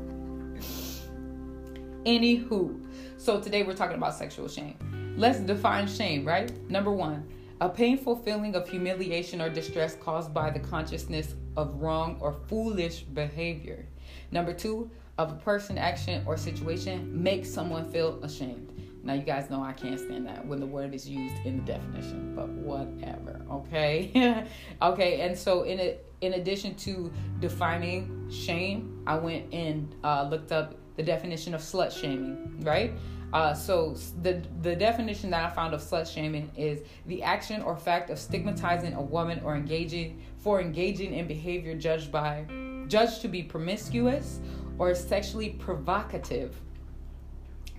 Anywho, 2.04 2.80
so 3.16 3.40
today 3.40 3.64
we're 3.64 3.74
talking 3.74 3.96
about 3.96 4.14
sexual 4.14 4.48
shame. 4.48 5.14
Let's 5.16 5.40
define 5.40 5.88
shame, 5.88 6.24
right? 6.24 6.52
Number 6.70 6.92
one, 6.92 7.28
a 7.60 7.68
painful 7.68 8.16
feeling 8.16 8.54
of 8.54 8.68
humiliation 8.68 9.40
or 9.40 9.48
distress 9.48 9.96
caused 9.96 10.32
by 10.32 10.50
the 10.50 10.60
consciousness 10.60 11.34
of 11.56 11.80
wrong 11.80 12.18
or 12.20 12.32
foolish 12.32 13.00
behavior. 13.02 13.86
Number 14.30 14.52
two, 14.52 14.90
of 15.18 15.32
a 15.32 15.36
person, 15.36 15.78
action, 15.78 16.22
or 16.26 16.36
situation 16.36 17.10
makes 17.22 17.50
someone 17.50 17.90
feel 17.90 18.22
ashamed. 18.22 18.75
Now, 19.06 19.14
you 19.14 19.22
guys 19.22 19.48
know 19.50 19.62
I 19.62 19.72
can't 19.72 20.00
stand 20.00 20.26
that 20.26 20.44
when 20.44 20.58
the 20.58 20.66
word 20.66 20.92
is 20.92 21.08
used 21.08 21.36
in 21.46 21.58
the 21.58 21.62
definition, 21.62 22.34
but 22.34 22.48
whatever, 22.48 23.40
okay? 23.48 24.44
okay, 24.82 25.20
and 25.20 25.38
so 25.38 25.62
in 25.62 25.78
it, 25.78 26.12
in 26.22 26.34
addition 26.34 26.74
to 26.74 27.12
defining 27.38 28.28
shame, 28.28 29.00
I 29.06 29.16
went 29.16 29.54
and 29.54 29.94
uh, 30.02 30.26
looked 30.28 30.50
up 30.50 30.74
the 30.96 31.04
definition 31.04 31.54
of 31.54 31.60
slut 31.60 31.92
shaming, 31.92 32.60
right? 32.62 32.94
Uh, 33.32 33.54
so 33.54 33.94
the 34.22 34.42
the 34.62 34.74
definition 34.74 35.30
that 35.30 35.44
I 35.44 35.54
found 35.54 35.72
of 35.72 35.80
slut 35.80 36.12
shaming 36.12 36.50
is 36.56 36.80
the 37.06 37.22
action 37.22 37.62
or 37.62 37.76
fact 37.76 38.10
of 38.10 38.18
stigmatizing 38.18 38.94
a 38.94 39.02
woman 39.02 39.40
or 39.44 39.54
engaging 39.54 40.20
for 40.38 40.60
engaging 40.60 41.14
in 41.14 41.28
behavior 41.28 41.76
judged 41.76 42.10
by 42.10 42.44
judged 42.88 43.20
to 43.22 43.28
be 43.28 43.44
promiscuous 43.44 44.40
or 44.78 44.94
sexually 44.96 45.50
provocative. 45.50 46.60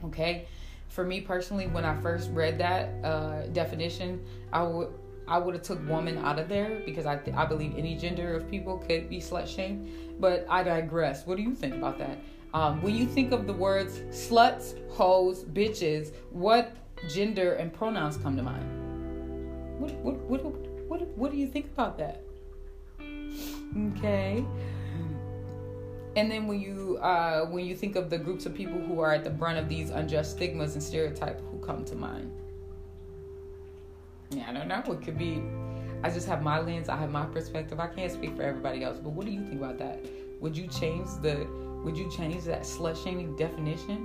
Okay, 0.06 0.48
for 0.88 1.04
me 1.04 1.22
personally, 1.22 1.68
when 1.68 1.86
I 1.86 1.96
first 2.02 2.30
read 2.32 2.58
that 2.60 2.90
uh, 3.04 3.48
definition, 3.48 4.24
I 4.52 4.64
would 4.64 4.90
I 5.28 5.38
would 5.38 5.56
have 5.56 5.64
took 5.64 5.86
woman 5.90 6.18
out 6.20 6.40
of 6.40 6.48
there 6.48 6.82
because 6.86 7.06
I 7.06 7.18
th- 7.18 7.36
I 7.36 7.46
believe 7.46 7.76
any 7.78 7.96
gender 7.96 8.34
of 8.34 8.50
people 8.50 8.78
could 8.78 9.10
be 9.10 9.20
slut 9.20 9.48
shamed. 9.48 9.90
But 10.20 10.46
I 10.50 10.64
digress. 10.64 11.26
What 11.26 11.38
do 11.38 11.44
you 11.44 11.54
think 11.54 11.76
about 11.76 11.98
that? 12.00 12.18
Um, 12.54 12.82
when 12.82 12.96
you 12.96 13.06
think 13.06 13.34
of 13.34 13.46
the 13.46 13.54
words 13.54 14.00
sluts, 14.10 14.74
hoes, 14.90 15.44
bitches, 15.44 16.14
what 16.32 16.76
gender 17.10 17.54
and 17.54 17.74
pronouns 17.74 18.18
come 18.18 18.38
to 18.38 18.44
mind? 18.44 18.64
What 19.80 19.92
what 19.96 20.16
what 20.16 20.46
what, 20.88 21.02
what 21.18 21.32
do 21.32 21.38
you 21.38 21.48
think 21.48 21.66
about 21.74 21.98
that? 21.98 22.24
Okay. 23.98 24.46
And 26.18 26.32
then 26.32 26.48
when 26.48 26.60
you 26.60 26.98
uh, 26.98 27.46
when 27.46 27.64
you 27.64 27.76
think 27.76 27.96
of 27.96 28.10
the 28.10 28.18
groups 28.18 28.48
of 28.48 28.56
people 28.56 28.82
who 28.82 29.00
are 29.00 29.14
at 29.14 29.24
the 29.24 29.30
brunt 29.30 29.60
of 29.60 29.70
these 29.70 29.92
unjust 29.92 30.32
stigmas 30.32 30.74
and 30.74 30.82
stereotypes, 30.82 31.44
who 31.52 31.60
come 31.60 31.86
to 31.86 31.96
mind? 31.96 32.32
Yeah, 34.32 34.46
I 34.50 34.54
don't 34.54 34.68
know. 34.68 34.82
It 34.92 35.04
could 35.04 35.18
be. 35.18 35.44
I 36.04 36.10
just 36.10 36.28
have 36.28 36.42
my 36.42 36.60
lens. 36.60 36.90
I 36.90 36.98
have 36.98 37.12
my 37.12 37.26
perspective. 37.26 37.80
I 37.80 37.88
can't 37.88 38.12
speak 38.12 38.36
for 38.36 38.42
everybody 38.42 38.84
else. 38.84 38.98
But 38.98 39.12
what 39.12 39.28
do 39.28 39.32
you 39.32 39.42
think 39.42 39.62
about 39.62 39.78
that? 39.78 40.04
Would 40.42 40.58
you 40.58 40.68
change 40.68 41.08
the? 41.22 41.48
Would 41.86 41.96
you 41.96 42.12
change 42.12 42.44
that 42.46 42.64
slut 42.64 43.02
shaming 43.04 43.36
definition? 43.36 43.98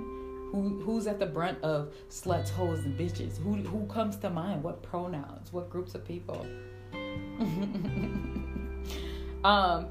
Who 0.51 0.83
who's 0.85 1.07
at 1.07 1.17
the 1.17 1.25
brunt 1.25 1.63
of 1.63 1.95
sluts, 2.11 2.49
hoes, 2.49 2.85
and 2.85 2.95
bitches? 2.95 3.39
Who 3.39 3.55
who 3.55 3.87
comes 3.87 4.17
to 4.17 4.29
mind? 4.29 4.61
What 4.61 4.83
pronouns? 4.83 5.51
What 5.51 5.71
groups 5.71 5.95
of 5.95 6.05
people? 6.05 6.45
um. 9.43 9.87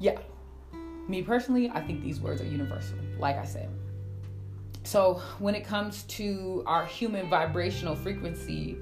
Yeah. 0.00 0.18
Me 1.08 1.22
personally, 1.22 1.70
I 1.70 1.80
think 1.80 2.02
these 2.02 2.20
words 2.20 2.40
are 2.40 2.46
universal. 2.46 2.96
Like 3.18 3.36
I 3.36 3.44
said. 3.44 3.68
So, 4.84 5.22
when 5.38 5.54
it 5.54 5.64
comes 5.64 6.02
to 6.04 6.64
our 6.66 6.84
human 6.84 7.28
vibrational 7.30 7.94
frequency, 7.94 8.76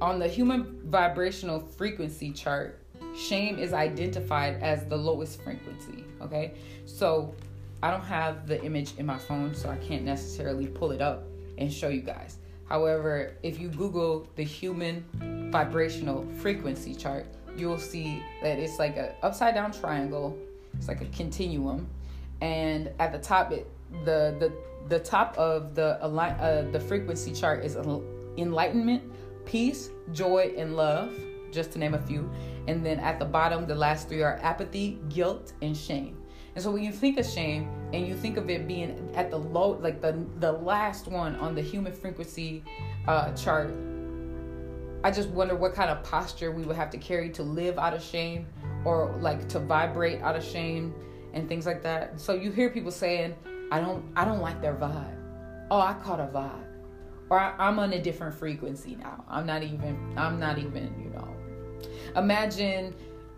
on 0.00 0.18
the 0.18 0.28
human 0.28 0.80
vibrational 0.84 1.60
frequency 1.60 2.32
chart, 2.32 2.80
shame 3.16 3.58
is 3.58 3.72
identified 3.72 4.62
as 4.62 4.84
the 4.86 4.96
lowest 4.96 5.42
frequency. 5.42 6.04
Okay, 6.22 6.52
so 6.86 7.34
I 7.82 7.90
don't 7.90 8.04
have 8.04 8.46
the 8.46 8.62
image 8.62 8.92
in 8.98 9.06
my 9.06 9.18
phone, 9.18 9.54
so 9.54 9.68
I 9.70 9.76
can't 9.76 10.04
necessarily 10.04 10.66
pull 10.66 10.92
it 10.92 11.00
up 11.00 11.24
and 11.58 11.72
show 11.72 11.88
you 11.88 12.02
guys. 12.02 12.38
However, 12.68 13.36
if 13.42 13.58
you 13.58 13.68
Google 13.68 14.28
the 14.36 14.44
human 14.44 15.04
vibrational 15.50 16.26
frequency 16.38 16.94
chart, 16.94 17.26
you'll 17.56 17.78
see 17.78 18.22
that 18.42 18.58
it's 18.58 18.78
like 18.78 18.96
an 18.96 19.10
upside 19.22 19.54
down 19.54 19.72
triangle. 19.72 20.38
It's 20.80 20.88
like 20.88 21.02
a 21.02 21.06
continuum, 21.14 21.86
and 22.40 22.90
at 22.98 23.12
the 23.12 23.18
top, 23.18 23.52
it 23.52 23.70
the 24.06 24.34
the 24.40 24.50
the 24.88 24.98
top 24.98 25.36
of 25.36 25.74
the 25.74 26.02
uh, 26.02 26.70
the 26.70 26.80
frequency 26.80 27.34
chart 27.34 27.62
is 27.62 27.76
enlightenment, 28.38 29.02
peace, 29.44 29.90
joy, 30.12 30.54
and 30.56 30.76
love, 30.76 31.12
just 31.52 31.72
to 31.72 31.78
name 31.78 31.92
a 31.92 31.98
few. 31.98 32.30
And 32.66 32.84
then 32.84 32.98
at 32.98 33.18
the 33.18 33.26
bottom, 33.26 33.66
the 33.66 33.74
last 33.74 34.08
three 34.08 34.22
are 34.22 34.38
apathy, 34.42 34.98
guilt, 35.10 35.52
and 35.60 35.76
shame. 35.76 36.16
And 36.54 36.64
so 36.64 36.70
when 36.70 36.82
you 36.82 36.92
think 36.92 37.18
of 37.18 37.26
shame 37.26 37.68
and 37.92 38.08
you 38.08 38.16
think 38.16 38.38
of 38.38 38.48
it 38.48 38.66
being 38.66 39.10
at 39.14 39.30
the 39.30 39.36
low, 39.36 39.72
like 39.82 40.00
the 40.00 40.24
the 40.38 40.50
last 40.50 41.08
one 41.08 41.36
on 41.36 41.54
the 41.54 41.60
human 41.60 41.92
frequency 41.92 42.64
uh, 43.06 43.34
chart, 43.34 43.74
I 45.04 45.10
just 45.10 45.28
wonder 45.28 45.56
what 45.56 45.74
kind 45.74 45.90
of 45.90 46.02
posture 46.04 46.50
we 46.50 46.62
would 46.62 46.76
have 46.76 46.88
to 46.88 46.98
carry 46.98 47.28
to 47.32 47.42
live 47.42 47.78
out 47.78 47.92
of 47.92 48.02
shame 48.02 48.46
or 48.84 49.16
like 49.20 49.48
to 49.48 49.58
vibrate 49.58 50.20
out 50.22 50.36
of 50.36 50.44
shame 50.44 50.94
and 51.32 51.48
things 51.48 51.66
like 51.66 51.82
that. 51.82 52.20
So 52.20 52.34
you 52.34 52.50
hear 52.50 52.70
people 52.70 52.90
saying, 52.90 53.34
I 53.70 53.80
don't 53.80 54.04
I 54.16 54.24
don't 54.24 54.40
like 54.40 54.60
their 54.60 54.74
vibe. 54.74 55.16
Oh, 55.70 55.80
I 55.80 55.94
caught 55.94 56.20
a 56.20 56.26
vibe. 56.26 56.66
Or 57.28 57.38
I, 57.38 57.68
am 57.68 57.78
on 57.78 57.92
a 57.92 58.02
different 58.02 58.34
frequency 58.34 58.96
now. 58.96 59.24
I'm 59.28 59.46
not 59.46 59.62
even 59.62 60.14
I'm 60.16 60.40
not 60.40 60.58
even, 60.58 60.94
you 61.02 61.10
know. 61.10 61.28
Imagine 62.16 62.94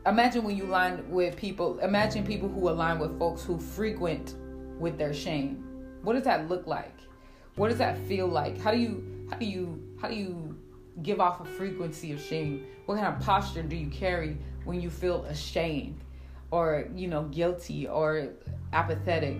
imagine 0.06 0.42
when 0.42 0.56
you 0.56 0.64
align 0.64 1.08
with 1.11 1.37
people, 1.37 1.78
imagine 1.80 2.25
people 2.25 2.49
who 2.49 2.68
align 2.68 2.99
with 2.99 3.18
folks 3.18 3.44
who 3.44 3.58
frequent 3.58 4.34
with 4.78 4.96
their 4.96 5.12
shame. 5.12 5.64
What 6.02 6.14
does 6.14 6.25
that 6.25 6.49
look 6.49 6.66
like? 6.66 6.99
What 7.56 7.68
does 7.68 7.78
that 7.78 7.99
feel 8.08 8.26
like? 8.26 8.58
How 8.58 8.70
do 8.70 8.78
you 8.78 9.26
how 9.30 9.37
do 9.37 9.44
you 9.44 9.82
how 10.00 10.08
do 10.08 10.14
you 10.14 10.56
give 11.02 11.20
off 11.20 11.40
a 11.40 11.44
frequency 11.44 12.12
of 12.12 12.20
shame? 12.20 12.66
What 12.87 12.99
kind 12.99 13.14
of 13.14 13.20
posture 13.20 13.62
do 13.62 13.76
you 13.76 13.88
carry 13.88 14.38
when 14.64 14.81
you 14.81 14.90
feel 14.90 15.25
ashamed 15.25 16.00
or, 16.50 16.88
you 16.95 17.09
know, 17.09 17.25
guilty 17.25 17.87
or 17.87 18.28
apathetic? 18.73 19.38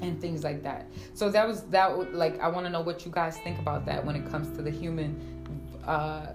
and 0.00 0.20
things 0.20 0.44
like 0.44 0.62
that. 0.62 0.86
So 1.14 1.30
that 1.30 1.46
was 1.46 1.62
that. 1.64 2.14
Like 2.14 2.40
I 2.40 2.48
want 2.48 2.66
to 2.66 2.70
know 2.70 2.80
what 2.80 3.04
you 3.04 3.10
guys 3.10 3.38
think 3.38 3.58
about 3.58 3.86
that 3.86 4.04
when 4.04 4.16
it 4.16 4.28
comes 4.30 4.54
to 4.56 4.62
the 4.62 4.70
human, 4.70 5.20
uh, 5.86 6.26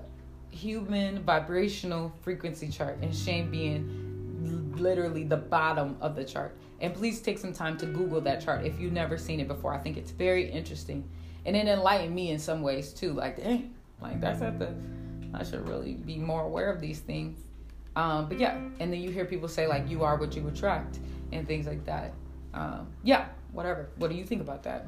human 0.51 1.23
vibrational 1.23 2.11
frequency 2.21 2.69
chart, 2.69 2.97
and 3.01 3.15
shame 3.15 3.51
being 3.51 4.75
literally 4.75 5.23
the 5.23 5.37
bottom 5.37 5.97
of 6.01 6.15
the 6.15 6.23
chart. 6.23 6.55
And 6.81 6.93
please 6.93 7.21
take 7.21 7.37
some 7.37 7.53
time 7.53 7.77
to 7.77 7.85
Google 7.85 8.21
that 8.21 8.43
chart 8.43 8.65
if 8.65 8.79
you've 8.79 8.93
never 8.93 9.17
seen 9.17 9.39
it 9.39 9.47
before. 9.47 9.73
I 9.73 9.79
think 9.79 9.97
it's 9.97 10.11
very 10.11 10.49
interesting, 10.49 11.07
and 11.45 11.55
it 11.55 11.67
enlightened 11.67 12.15
me 12.15 12.31
in 12.31 12.39
some 12.39 12.61
ways 12.61 12.93
too. 12.93 13.13
Like 13.13 13.37
dang, 13.37 13.73
like 14.01 14.19
that's 14.21 14.41
at 14.41 14.59
the. 14.59 14.73
I 15.31 15.43
should 15.43 15.67
really 15.69 15.93
be 15.93 16.17
more 16.17 16.41
aware 16.43 16.71
of 16.71 16.81
these 16.81 16.99
things. 16.99 17.37
Um, 17.95 18.29
but 18.29 18.39
yeah, 18.39 18.55
and 18.79 18.93
then 18.93 19.01
you 19.01 19.09
hear 19.11 19.25
people 19.25 19.47
say 19.47 19.67
like 19.67 19.89
you 19.89 20.03
are 20.03 20.17
what 20.17 20.35
you 20.35 20.47
attract 20.47 20.99
and 21.31 21.47
things 21.47 21.67
like 21.67 21.85
that. 21.85 22.13
Um, 22.53 22.87
yeah, 23.03 23.27
whatever. 23.51 23.89
What 23.97 24.09
do 24.09 24.15
you 24.15 24.25
think 24.25 24.41
about 24.41 24.63
that? 24.63 24.87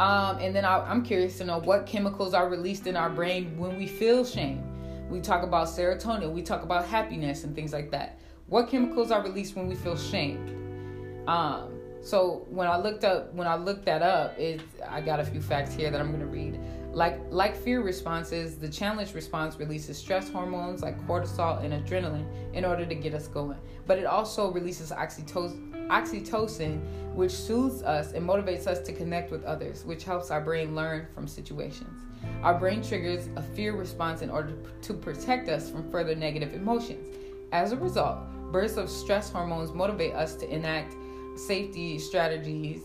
Um, 0.00 0.38
and 0.38 0.54
then 0.54 0.64
I, 0.64 0.90
am 0.90 1.04
curious 1.04 1.38
to 1.38 1.44
know 1.44 1.58
what 1.60 1.86
chemicals 1.86 2.34
are 2.34 2.48
released 2.48 2.86
in 2.86 2.96
our 2.96 3.08
brain 3.08 3.56
when 3.56 3.76
we 3.76 3.86
feel 3.86 4.24
shame. 4.24 4.64
We 5.08 5.20
talk 5.20 5.44
about 5.44 5.68
serotonin, 5.68 6.32
we 6.32 6.42
talk 6.42 6.62
about 6.62 6.86
happiness 6.86 7.44
and 7.44 7.54
things 7.54 7.72
like 7.72 7.90
that. 7.92 8.18
What 8.48 8.68
chemicals 8.68 9.10
are 9.10 9.22
released 9.22 9.54
when 9.54 9.68
we 9.68 9.76
feel 9.76 9.96
shame? 9.96 11.24
Um, 11.28 11.74
so 12.02 12.44
when 12.50 12.66
I 12.66 12.76
looked 12.76 13.04
up, 13.04 13.32
when 13.34 13.46
I 13.46 13.54
looked 13.54 13.84
that 13.86 14.02
up, 14.02 14.38
it 14.38 14.60
I 14.88 15.00
got 15.00 15.20
a 15.20 15.24
few 15.24 15.40
facts 15.40 15.74
here 15.74 15.90
that 15.90 16.00
I'm 16.00 16.10
gonna 16.10 16.26
read. 16.26 16.58
Like 16.94 17.20
like 17.30 17.56
fear 17.56 17.82
responses, 17.82 18.56
the 18.56 18.68
challenge 18.68 19.14
response 19.14 19.58
releases 19.58 19.98
stress 19.98 20.30
hormones 20.30 20.80
like 20.80 20.96
cortisol 21.06 21.62
and 21.64 21.72
adrenaline 21.72 22.26
in 22.54 22.64
order 22.64 22.86
to 22.86 22.94
get 22.94 23.14
us 23.14 23.26
going. 23.26 23.58
But 23.86 23.98
it 23.98 24.06
also 24.06 24.52
releases 24.52 24.92
oxytocin 24.92 25.72
oxytocin, 25.88 26.80
which 27.14 27.32
soothes 27.32 27.82
us 27.82 28.12
and 28.12 28.26
motivates 28.26 28.66
us 28.66 28.80
to 28.80 28.92
connect 28.92 29.30
with 29.30 29.44
others, 29.44 29.84
which 29.84 30.04
helps 30.04 30.30
our 30.30 30.40
brain 30.40 30.74
learn 30.74 31.06
from 31.14 31.26
situations. 31.26 32.00
Our 32.42 32.58
brain 32.58 32.82
triggers 32.82 33.28
a 33.36 33.42
fear 33.42 33.74
response 33.74 34.22
in 34.22 34.30
order 34.30 34.54
to 34.82 34.94
protect 34.94 35.48
us 35.48 35.68
from 35.68 35.90
further 35.90 36.14
negative 36.14 36.54
emotions. 36.54 37.16
As 37.52 37.72
a 37.72 37.76
result, 37.76 38.18
bursts 38.50 38.78
of 38.78 38.88
stress 38.88 39.30
hormones 39.30 39.72
motivate 39.72 40.14
us 40.14 40.34
to 40.36 40.48
enact 40.48 40.94
safety 41.36 41.98
strategies 41.98 42.82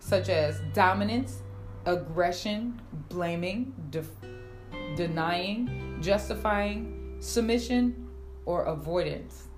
such 0.00 0.28
as 0.28 0.60
dominance, 0.74 1.41
aggression, 1.86 2.80
blaming, 3.08 3.74
def- 3.90 4.08
denying, 4.96 5.98
justifying, 6.00 7.16
submission, 7.20 8.08
or 8.46 8.64
avoidance. 8.64 9.48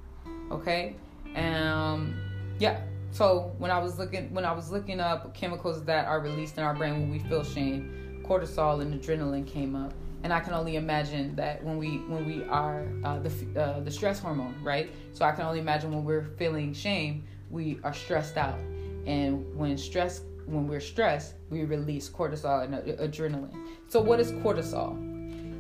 Okay? 0.51 0.97
Um, 1.37 2.15
yeah. 2.59 2.81
So 3.11 3.53
when 3.59 3.71
I 3.71 3.79
was 3.79 3.99
looking 3.99 4.35
when 4.35 4.45
I 4.45 4.53
was 4.53 4.73
looking 4.73 4.99
up 4.99 5.35
chemicals 5.35 5.85
that 5.85 6.07
are 6.07 6.21
released 6.21 6.59
in 6.59 6.65
our 6.65 6.75
brain 6.75 6.95
when 6.95 7.11
we 7.11 7.21
feel 7.21 7.45
shame, 7.45 8.23
cortisol 8.27 8.83
and 8.83 9.01
adrenaline 9.01 9.47
came 9.47 9.77
up, 9.77 9.95
and 10.25 10.33
I 10.33 10.41
can 10.41 10.53
only 10.53 10.77
imagine 10.77 11.37
that 11.37 11.63
when 11.63 11.79
we 11.79 11.99
when 12.09 12.27
we 12.27 12.43
are 12.45 12.89
uh, 13.05 13.21
the 13.21 13.61
uh, 13.61 13.81
the 13.81 13.91
stress 13.91 14.19
hormone, 14.19 14.57
right? 14.65 14.91
So 15.13 15.25
I 15.25 15.31
can 15.31 15.45
only 15.45 15.61
imagine 15.61 15.93
when 15.93 16.05
we're 16.05 16.25
feeling 16.37 16.73
shame, 16.73 17.25
we 17.51 17.79
are 17.85 17.95
stressed 17.95 18.37
out, 18.37 18.59
and 19.07 19.45
when 19.57 19.79
stress 19.79 20.23
when 20.47 20.67
we're 20.67 20.81
stressed, 20.81 21.35
we 21.51 21.65
release 21.65 22.09
cortisol 22.09 22.65
and 22.65 22.75
adrenaline. 22.99 23.69
So 23.89 24.01
what 24.01 24.21
is 24.21 24.33
cortisol? 24.33 25.13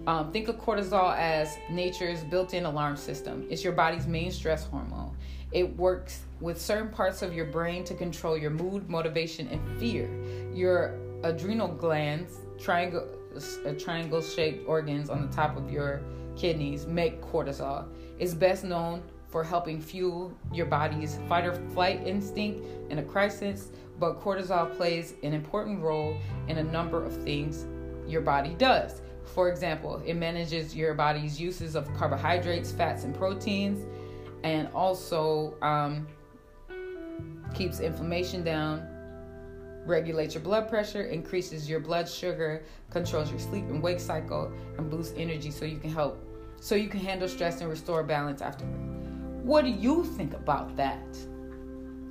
Um, 0.06 0.32
think 0.32 0.48
of 0.48 0.56
cortisol 0.56 1.16
as 1.16 1.56
nature's 1.70 2.22
built-in 2.24 2.66
alarm 2.66 2.96
system. 2.96 3.46
It's 3.48 3.64
your 3.64 3.72
body's 3.72 4.06
main 4.06 4.30
stress 4.30 4.66
hormone. 4.66 5.16
It 5.52 5.76
works 5.76 6.20
with 6.40 6.60
certain 6.60 6.88
parts 6.88 7.22
of 7.22 7.32
your 7.32 7.46
brain 7.46 7.84
to 7.84 7.94
control 7.94 8.36
your 8.36 8.50
mood, 8.50 8.90
motivation, 8.90 9.48
and 9.48 9.80
fear. 9.80 10.10
Your 10.52 10.98
adrenal 11.22 11.68
glands, 11.68 12.38
triangle, 12.58 13.08
uh, 13.34 13.72
triangle 13.78 14.20
shaped 14.20 14.68
organs 14.68 15.08
on 15.08 15.26
the 15.26 15.34
top 15.34 15.56
of 15.56 15.70
your 15.70 16.02
kidneys, 16.36 16.86
make 16.86 17.22
cortisol. 17.22 17.86
It's 18.18 18.34
best 18.34 18.64
known 18.64 19.02
for 19.34 19.42
helping 19.42 19.80
fuel 19.80 20.32
your 20.52 20.64
body's 20.64 21.18
fight 21.28 21.44
or 21.44 21.54
flight 21.70 22.00
instinct 22.06 22.64
in 22.88 23.00
a 23.00 23.02
crisis, 23.02 23.72
but 23.98 24.20
cortisol 24.22 24.72
plays 24.76 25.14
an 25.24 25.34
important 25.34 25.82
role 25.82 26.16
in 26.46 26.58
a 26.58 26.62
number 26.62 27.04
of 27.04 27.12
things 27.24 27.66
your 28.06 28.20
body 28.20 28.54
does. 28.58 29.02
For 29.24 29.48
example, 29.48 30.00
it 30.06 30.14
manages 30.14 30.76
your 30.76 30.94
body's 30.94 31.40
uses 31.40 31.74
of 31.74 31.92
carbohydrates, 31.94 32.70
fats, 32.70 33.02
and 33.02 33.12
proteins 33.12 33.84
and 34.44 34.68
also 34.72 35.56
um, 35.62 36.06
keeps 37.54 37.80
inflammation 37.80 38.44
down, 38.44 38.86
regulates 39.84 40.34
your 40.34 40.44
blood 40.44 40.68
pressure, 40.68 41.06
increases 41.06 41.68
your 41.68 41.80
blood 41.80 42.08
sugar, 42.08 42.62
controls 42.88 43.32
your 43.32 43.40
sleep 43.40 43.64
and 43.64 43.82
wake 43.82 43.98
cycle, 43.98 44.52
and 44.78 44.88
boosts 44.88 45.12
energy 45.16 45.50
so 45.50 45.64
you 45.64 45.78
can 45.78 45.90
help 45.90 46.24
so 46.60 46.76
you 46.76 46.88
can 46.88 47.00
handle 47.00 47.28
stress 47.28 47.60
and 47.60 47.68
restore 47.68 48.04
balance 48.04 48.40
afterward. 48.40 49.03
What 49.44 49.64
do 49.64 49.70
you 49.70 50.04
think 50.04 50.32
about 50.32 50.74
that? 50.76 51.04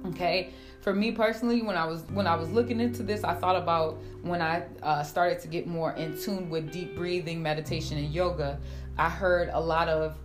Okay, 0.05 0.53
for 0.81 0.93
me 0.93 1.11
personally, 1.13 1.63
when 1.63 1.75
I 1.75 1.85
was 1.85 2.03
when 2.11 2.27
I 2.27 2.35
was 2.35 2.47
looking 2.51 2.79
into 2.79 3.01
this, 3.01 3.23
I 3.23 3.33
thought 3.33 3.55
about 3.55 3.97
when 4.21 4.39
I 4.39 4.65
uh, 4.83 5.01
started 5.01 5.39
to 5.39 5.47
get 5.47 5.65
more 5.65 5.93
in 5.93 6.15
tune 6.15 6.51
with 6.51 6.71
deep 6.71 6.95
breathing, 6.95 7.41
meditation, 7.41 7.97
and 7.97 8.13
yoga. 8.13 8.59
I 8.99 9.09
heard 9.09 9.49
a 9.51 9.59
lot 9.59 9.89
of 9.89 10.15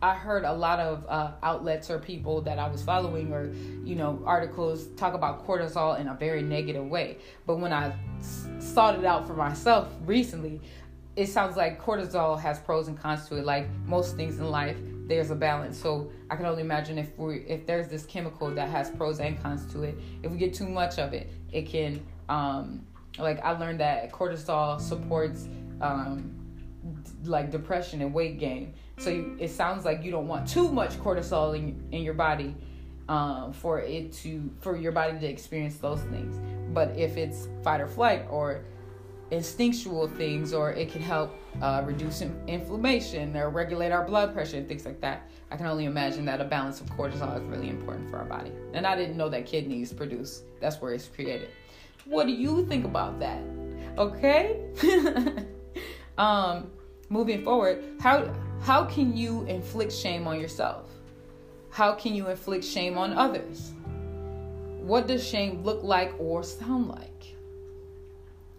I 0.00 0.14
heard 0.14 0.44
a 0.44 0.52
lot 0.52 0.78
of 0.78 1.04
uh, 1.08 1.32
outlets 1.42 1.90
or 1.90 1.98
people 1.98 2.40
that 2.42 2.60
I 2.60 2.68
was 2.68 2.82
following 2.82 3.32
or 3.32 3.52
you 3.82 3.96
know 3.96 4.22
articles 4.24 4.86
talk 4.96 5.14
about 5.14 5.44
cortisol 5.44 5.98
in 5.98 6.06
a 6.06 6.14
very 6.14 6.42
negative 6.42 6.86
way. 6.86 7.16
But 7.46 7.56
when 7.56 7.72
I 7.72 7.96
sought 8.60 8.96
it 8.96 9.04
out 9.04 9.26
for 9.26 9.34
myself 9.34 9.88
recently, 10.04 10.60
it 11.16 11.26
sounds 11.26 11.56
like 11.56 11.82
cortisol 11.82 12.40
has 12.40 12.60
pros 12.60 12.86
and 12.86 12.96
cons 12.96 13.28
to 13.28 13.38
it. 13.38 13.44
Like 13.44 13.66
most 13.86 14.14
things 14.14 14.38
in 14.38 14.52
life, 14.52 14.76
there's 15.06 15.30
a 15.30 15.34
balance. 15.34 15.78
So 15.78 16.10
I 16.30 16.36
can 16.36 16.46
only 16.46 16.62
imagine 16.62 16.98
if 16.98 17.16
we 17.18 17.44
if 17.46 17.66
there's 17.66 17.88
this 17.88 18.04
chemical 18.06 18.50
that 18.50 18.68
has 18.70 18.90
pros 18.90 19.20
and 19.20 19.40
cons 19.42 19.70
to 19.72 19.82
it. 19.82 19.98
If 20.22 20.30
we 20.30 20.38
get 20.38 20.54
too 20.54 20.68
much 20.68 20.98
of 20.98 21.12
it, 21.12 21.30
it 21.52 21.62
can 21.62 22.04
um, 22.28 22.86
like 23.18 23.40
I 23.44 23.52
learned 23.52 23.80
that 23.80 24.10
cortisol 24.12 24.80
supports 24.80 25.48
um, 25.80 26.34
d- 27.02 27.28
like 27.28 27.50
depression 27.50 28.00
and 28.02 28.12
weight 28.12 28.38
gain. 28.38 28.74
So 28.98 29.10
you, 29.10 29.36
it 29.40 29.50
sounds 29.50 29.84
like 29.84 30.04
you 30.04 30.10
don't 30.10 30.28
want 30.28 30.48
too 30.48 30.68
much 30.68 30.92
cortisol 30.98 31.56
in 31.56 31.86
in 31.92 32.02
your 32.02 32.14
body 32.14 32.54
um, 33.08 33.52
for 33.52 33.80
it 33.80 34.12
to 34.14 34.50
for 34.60 34.76
your 34.76 34.92
body 34.92 35.18
to 35.18 35.26
experience 35.26 35.76
those 35.76 36.00
things. 36.02 36.38
But 36.72 36.96
if 36.96 37.16
it's 37.16 37.48
fight 37.62 37.80
or 37.80 37.86
flight 37.86 38.26
or 38.30 38.64
instinctual 39.34 40.08
things, 40.08 40.54
or 40.54 40.72
it 40.72 40.90
can 40.90 41.02
help 41.02 41.36
uh, 41.60 41.82
reduce 41.84 42.22
inflammation 42.46 43.36
or 43.36 43.50
regulate 43.50 43.92
our 43.92 44.04
blood 44.04 44.32
pressure 44.32 44.56
and 44.56 44.68
things 44.68 44.84
like 44.84 45.00
that. 45.00 45.28
I 45.50 45.56
can 45.56 45.66
only 45.66 45.84
imagine 45.84 46.24
that 46.26 46.40
a 46.40 46.44
balance 46.44 46.80
of 46.80 46.88
cortisol 46.90 47.36
is 47.36 47.42
really 47.44 47.68
important 47.68 48.10
for 48.10 48.16
our 48.16 48.24
body. 48.24 48.52
And 48.72 48.86
I 48.86 48.96
didn't 48.96 49.16
know 49.16 49.28
that 49.28 49.46
kidneys 49.46 49.92
produce. 49.92 50.42
That's 50.60 50.80
where 50.80 50.94
it's 50.94 51.06
created. 51.06 51.48
What 52.04 52.26
do 52.26 52.32
you 52.32 52.66
think 52.66 52.84
about 52.84 53.18
that? 53.20 53.40
Okay. 53.96 54.60
um, 56.18 56.70
moving 57.08 57.44
forward, 57.44 57.84
how 58.00 58.32
how 58.60 58.84
can 58.84 59.16
you 59.16 59.42
inflict 59.42 59.92
shame 59.92 60.26
on 60.26 60.40
yourself? 60.40 60.90
How 61.70 61.92
can 61.92 62.14
you 62.14 62.28
inflict 62.28 62.64
shame 62.64 62.96
on 62.96 63.12
others? 63.12 63.72
What 64.80 65.06
does 65.06 65.26
shame 65.26 65.62
look 65.62 65.82
like 65.82 66.14
or 66.18 66.42
sound 66.42 66.88
like? 66.88 67.33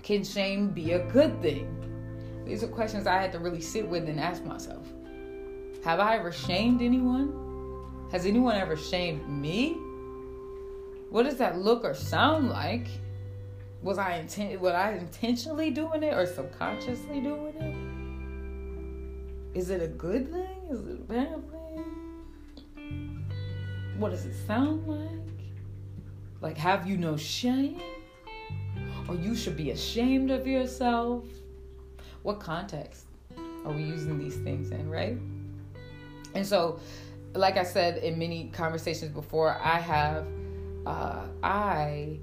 Can 0.05 0.23
shame 0.23 0.69
be 0.69 0.91
a 0.91 1.03
good 1.11 1.41
thing? 1.41 1.67
These 2.45 2.63
are 2.63 2.67
questions 2.67 3.07
I 3.07 3.19
had 3.19 3.31
to 3.31 3.39
really 3.39 3.59
sit 3.59 3.87
with 3.87 4.07
and 4.07 4.19
ask 4.19 4.45
myself. 4.45 4.85
Have 5.83 5.99
I 5.99 6.17
ever 6.17 6.31
shamed 6.31 6.83
anyone? 6.83 8.07
Has 8.11 8.27
anyone 8.27 8.55
ever 8.55 8.77
shamed 8.77 9.27
me? 9.27 9.73
What 11.09 11.23
does 11.23 11.37
that 11.37 11.57
look 11.57 11.83
or 11.83 11.95
sound 11.95 12.49
like? 12.49 12.85
Was 13.81 13.97
I 13.97 14.17
intent 14.17 14.61
was 14.61 14.73
I 14.73 14.91
intentionally 14.91 15.71
doing 15.71 16.03
it 16.03 16.13
or 16.13 16.27
subconsciously 16.27 17.21
doing 17.21 17.55
it? 19.55 19.57
Is 19.57 19.71
it 19.71 19.81
a 19.81 19.87
good 19.87 20.31
thing? 20.31 20.67
Is 20.69 20.85
it 20.85 20.99
a 20.99 21.03
bad 21.03 21.41
thing? 22.75 23.25
What 23.97 24.11
does 24.11 24.27
it 24.27 24.35
sound 24.45 24.87
like? 24.87 25.09
Like 26.41 26.57
have 26.57 26.85
you 26.85 26.95
no 26.95 27.17
shame? 27.17 27.81
Or 29.07 29.15
you 29.15 29.35
should 29.35 29.55
be 29.55 29.71
ashamed 29.71 30.31
of 30.31 30.47
yourself? 30.47 31.25
What 32.23 32.39
context 32.39 33.05
are 33.65 33.71
we 33.71 33.83
using 33.83 34.17
these 34.17 34.35
things 34.37 34.71
in, 34.71 34.89
right? 34.89 35.17
And 36.33 36.45
so, 36.45 36.79
like 37.33 37.57
I 37.57 37.63
said 37.63 37.97
in 38.03 38.17
many 38.17 38.49
conversations 38.53 39.11
before, 39.11 39.59
I 39.61 39.79
have, 39.79 40.25
uh, 40.85 41.25
I 41.43 42.19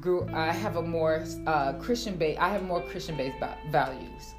grew, 0.00 0.28
I 0.32 0.52
have 0.52 0.76
a 0.76 0.82
more 0.82 1.24
uh, 1.46 1.74
Christian 1.74 2.16
base, 2.16 2.36
I 2.40 2.48
have 2.48 2.62
more 2.62 2.82
Christian 2.82 3.16
based 3.16 3.36
values 3.70 4.34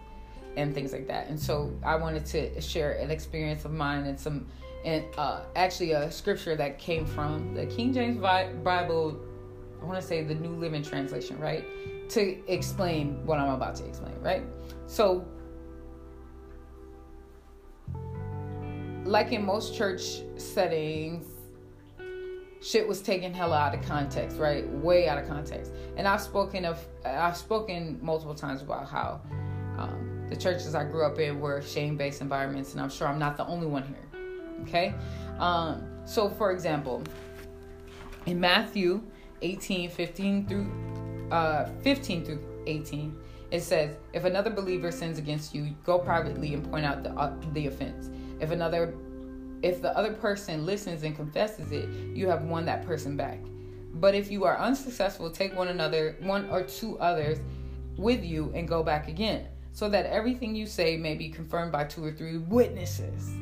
and 0.55 0.73
things 0.73 0.91
like 0.91 1.07
that. 1.07 1.27
And 1.29 1.39
so 1.39 1.71
I 1.83 1.95
wanted 1.95 2.25
to 2.27 2.59
share 2.59 2.93
an 2.93 3.11
experience 3.11 3.65
of 3.65 3.71
mine 3.71 4.05
and 4.05 4.19
some, 4.19 4.47
and 4.83 5.05
uh, 5.17 5.41
actually 5.55 5.91
a 5.91 6.11
scripture 6.11 6.55
that 6.55 6.79
came 6.79 7.05
from 7.05 7.53
the 7.53 7.65
King 7.67 7.93
James 7.93 8.17
Bible, 8.17 9.19
I 9.81 9.85
want 9.85 10.01
to 10.01 10.05
say 10.05 10.23
the 10.23 10.35
New 10.35 10.55
Living 10.55 10.83
Translation, 10.83 11.39
right? 11.39 11.65
To 12.09 12.51
explain 12.51 13.25
what 13.25 13.39
I'm 13.39 13.53
about 13.53 13.75
to 13.75 13.85
explain, 13.85 14.15
right? 14.21 14.43
So 14.85 15.25
like 19.07 19.31
in 19.31 19.45
most 19.45 19.75
church 19.75 20.21
settings, 20.37 21.25
shit 22.61 22.87
was 22.87 23.01
taken 23.01 23.33
hella 23.33 23.57
out 23.57 23.75
of 23.75 23.81
context, 23.85 24.37
right? 24.37 24.67
Way 24.69 25.07
out 25.07 25.17
of 25.17 25.27
context. 25.27 25.71
And 25.95 26.07
I've 26.07 26.21
spoken 26.21 26.65
of, 26.65 26.85
I've 27.05 27.37
spoken 27.37 27.99
multiple 28.01 28.35
times 28.35 28.61
about 28.61 28.89
how 28.89 29.21
um, 29.77 30.27
the 30.29 30.35
churches 30.35 30.75
I 30.75 30.83
grew 30.83 31.05
up 31.05 31.19
in 31.19 31.39
were 31.39 31.61
shame-based 31.61 32.21
environments, 32.21 32.73
and 32.73 32.81
I'm 32.81 32.89
sure 32.89 33.07
I'm 33.07 33.19
not 33.19 33.37
the 33.37 33.45
only 33.45 33.67
one 33.67 33.83
here. 33.83 34.03
Okay, 34.63 34.93
um, 35.39 35.87
so 36.05 36.29
for 36.29 36.51
example, 36.51 37.03
in 38.25 38.39
Matthew 38.39 39.03
18, 39.41 39.89
15 39.89 40.47
through 40.47 40.71
uh, 41.31 41.69
15 41.83 42.25
through 42.25 42.63
18, 42.65 43.15
it 43.51 43.61
says, 43.61 43.95
"If 44.13 44.23
another 44.25 44.49
believer 44.49 44.91
sins 44.91 45.17
against 45.17 45.53
you, 45.53 45.75
go 45.83 45.99
privately 45.99 46.53
and 46.53 46.69
point 46.69 46.85
out 46.85 47.03
the 47.03 47.11
uh, 47.11 47.33
the 47.53 47.67
offense." 47.67 48.09
If 48.39 48.51
another 48.51 48.93
if 49.63 49.81
the 49.81 49.95
other 49.97 50.13
person 50.13 50.65
listens 50.65 51.03
and 51.03 51.15
confesses 51.15 51.71
it, 51.71 51.89
you 52.15 52.27
have 52.27 52.43
won 52.43 52.65
that 52.65 52.85
person 52.85 53.17
back. 53.17 53.39
But 53.93 54.13
if 54.13 54.29
you 54.29 54.43
are 54.43 54.57
unsuccessful, 54.57 55.31
take 55.31 55.55
one 55.55 55.69
another, 55.69 56.15
one 56.21 56.47
or 56.49 56.61
two 56.63 56.99
others 56.99 57.39
with 57.97 58.23
you 58.23 58.51
and 58.53 58.67
go 58.67 58.83
back 58.83 59.07
again, 59.07 59.47
so 59.71 59.89
that 59.89 60.05
everything 60.05 60.55
you 60.55 60.67
say 60.67 60.97
may 60.97 61.15
be 61.15 61.29
confirmed 61.29 61.71
by 61.71 61.85
two 61.85 62.03
or 62.05 62.11
three 62.11 62.37
witnesses. 62.37 63.33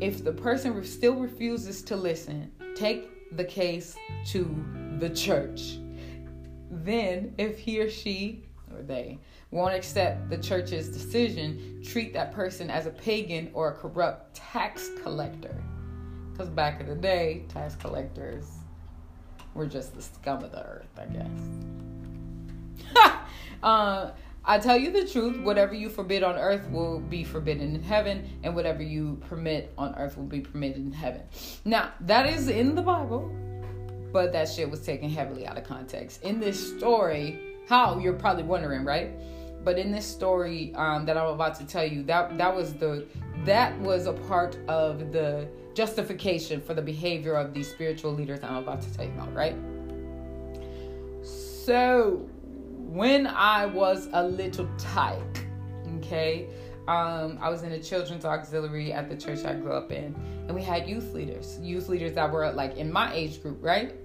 If 0.00 0.24
the 0.24 0.32
person 0.32 0.82
still 0.84 1.14
refuses 1.14 1.82
to 1.82 1.96
listen, 1.96 2.50
take 2.74 3.13
the 3.36 3.44
case 3.44 3.96
to 4.26 4.64
the 4.98 5.10
church. 5.10 5.78
Then, 6.70 7.34
if 7.38 7.58
he 7.58 7.80
or 7.80 7.90
she 7.90 8.44
or 8.74 8.82
they 8.82 9.18
won't 9.50 9.74
accept 9.74 10.28
the 10.30 10.38
church's 10.38 10.88
decision, 10.88 11.82
treat 11.84 12.12
that 12.12 12.32
person 12.32 12.70
as 12.70 12.86
a 12.86 12.90
pagan 12.90 13.50
or 13.54 13.68
a 13.68 13.72
corrupt 13.72 14.34
tax 14.34 14.90
collector. 15.02 15.54
Because 16.32 16.48
back 16.48 16.80
in 16.80 16.88
the 16.88 16.96
day, 16.96 17.44
tax 17.48 17.76
collectors 17.76 18.46
were 19.54 19.66
just 19.66 19.94
the 19.94 20.02
scum 20.02 20.42
of 20.42 20.50
the 20.50 20.64
earth, 20.64 20.88
I 20.98 21.06
guess. 21.06 21.30
uh, 23.62 24.10
I 24.46 24.58
tell 24.58 24.76
you 24.76 24.90
the 24.90 25.08
truth, 25.08 25.40
whatever 25.40 25.72
you 25.74 25.88
forbid 25.88 26.22
on 26.22 26.36
earth 26.36 26.68
will 26.70 27.00
be 27.00 27.24
forbidden 27.24 27.74
in 27.74 27.82
heaven, 27.82 28.28
and 28.42 28.54
whatever 28.54 28.82
you 28.82 29.18
permit 29.28 29.72
on 29.78 29.94
earth 29.94 30.18
will 30.18 30.26
be 30.26 30.40
permitted 30.40 30.84
in 30.84 30.92
heaven. 30.92 31.22
Now, 31.64 31.92
that 32.02 32.26
is 32.26 32.48
in 32.48 32.74
the 32.74 32.82
Bible, 32.82 33.34
but 34.12 34.32
that 34.32 34.48
shit 34.50 34.70
was 34.70 34.80
taken 34.80 35.08
heavily 35.08 35.46
out 35.46 35.56
of 35.56 35.64
context. 35.64 36.22
In 36.22 36.40
this 36.40 36.76
story, 36.76 37.56
how 37.68 37.98
you're 37.98 38.12
probably 38.12 38.42
wondering, 38.42 38.84
right? 38.84 39.12
But 39.64 39.78
in 39.78 39.90
this 39.90 40.04
story 40.04 40.74
um, 40.74 41.06
that 41.06 41.16
I'm 41.16 41.28
about 41.28 41.58
to 41.60 41.64
tell 41.64 41.86
you, 41.86 42.02
that 42.02 42.36
that 42.36 42.54
was 42.54 42.74
the 42.74 43.06
that 43.46 43.78
was 43.80 44.06
a 44.06 44.12
part 44.12 44.58
of 44.68 45.10
the 45.10 45.48
justification 45.72 46.60
for 46.60 46.74
the 46.74 46.82
behavior 46.82 47.34
of 47.34 47.54
these 47.54 47.70
spiritual 47.70 48.12
leaders 48.12 48.40
I'm 48.42 48.56
about 48.56 48.82
to 48.82 48.94
tell 48.94 49.06
you 49.06 49.12
about, 49.12 49.34
right? 49.34 49.56
So, 51.22 52.28
when 52.94 53.26
I 53.26 53.66
was 53.66 54.08
a 54.12 54.22
little 54.22 54.68
tyke, 54.78 55.44
okay, 55.96 56.46
um, 56.86 57.38
I 57.40 57.48
was 57.48 57.64
in 57.64 57.72
a 57.72 57.82
children's 57.82 58.24
auxiliary 58.24 58.92
at 58.92 59.08
the 59.08 59.16
church 59.16 59.44
I 59.44 59.54
grew 59.54 59.72
up 59.72 59.90
in, 59.90 60.14
and 60.46 60.54
we 60.54 60.62
had 60.62 60.88
youth 60.88 61.12
leaders, 61.12 61.58
youth 61.60 61.88
leaders 61.88 62.12
that 62.12 62.30
were 62.30 62.48
like 62.52 62.76
in 62.76 62.92
my 62.92 63.12
age 63.12 63.42
group, 63.42 63.58
right? 63.60 63.96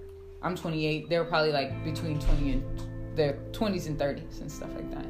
I'm 0.42 0.56
28. 0.56 1.08
They 1.08 1.18
were 1.18 1.24
probably 1.24 1.52
like 1.52 1.84
between 1.84 2.18
20 2.18 2.52
and 2.52 2.64
their 3.14 3.34
20s 3.52 3.86
and 3.86 3.96
30s 3.96 4.40
and 4.40 4.50
stuff 4.50 4.70
like 4.74 4.90
that. 4.90 5.06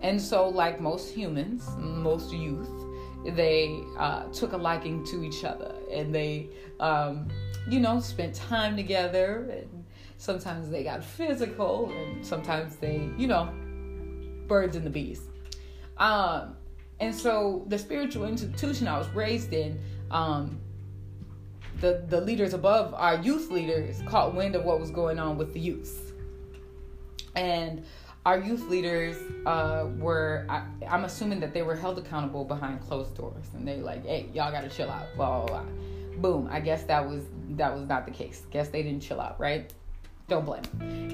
And 0.00 0.18
so, 0.18 0.48
like 0.48 0.80
most 0.80 1.12
humans, 1.12 1.68
most 1.76 2.32
youth, 2.32 2.70
they 3.26 3.78
uh, 3.98 4.24
took 4.32 4.52
a 4.52 4.56
liking 4.56 5.04
to 5.04 5.22
each 5.22 5.44
other 5.44 5.74
and 5.92 6.14
they, 6.14 6.48
um, 6.80 7.28
you 7.68 7.80
know, 7.80 8.00
spent 8.00 8.34
time 8.34 8.74
together. 8.74 9.66
Sometimes 10.18 10.68
they 10.68 10.84
got 10.84 11.02
physical 11.02 11.90
and 11.90 12.24
sometimes 12.24 12.76
they, 12.76 13.08
you 13.16 13.26
know, 13.26 13.52
birds 14.46 14.76
and 14.76 14.84
the 14.84 14.90
bees. 14.90 15.22
Um, 15.96 16.56
and 17.00 17.14
so, 17.14 17.64
the 17.68 17.78
spiritual 17.78 18.26
institution 18.26 18.88
I 18.88 18.98
was 18.98 19.08
raised 19.10 19.52
in, 19.52 19.80
um, 20.10 20.60
the, 21.80 22.04
the 22.08 22.20
leaders 22.20 22.54
above 22.54 22.92
our 22.94 23.16
youth 23.16 23.50
leaders 23.50 24.02
caught 24.06 24.34
wind 24.34 24.56
of 24.56 24.64
what 24.64 24.80
was 24.80 24.90
going 24.90 25.18
on 25.18 25.38
with 25.38 25.54
the 25.54 25.60
youth. 25.60 26.12
And 27.36 27.84
our 28.26 28.38
youth 28.38 28.68
leaders 28.68 29.16
uh, 29.46 29.86
were 29.96 30.44
I, 30.48 30.64
am 30.82 31.04
assuming 31.04 31.40
that 31.40 31.54
they 31.54 31.62
were 31.62 31.76
held 31.76 31.98
accountable 31.98 32.44
behind 32.44 32.80
closed 32.80 33.14
doors 33.14 33.46
and 33.54 33.66
they 33.66 33.76
like 33.76 34.04
hey 34.04 34.28
y'all 34.34 34.50
gotta 34.52 34.68
chill 34.68 34.90
out 34.90 35.06
blah, 35.16 35.46
blah 35.46 35.62
blah 35.62 35.72
boom 36.18 36.46
i 36.50 36.60
guess 36.60 36.82
that 36.84 37.08
was 37.08 37.24
that 37.50 37.74
was 37.74 37.88
not 37.88 38.04
the 38.04 38.10
case 38.10 38.42
guess 38.50 38.68
they 38.68 38.82
didn't 38.82 39.00
chill 39.00 39.18
out 39.18 39.40
right 39.40 39.72
don't 40.28 40.44
blame 40.44 40.62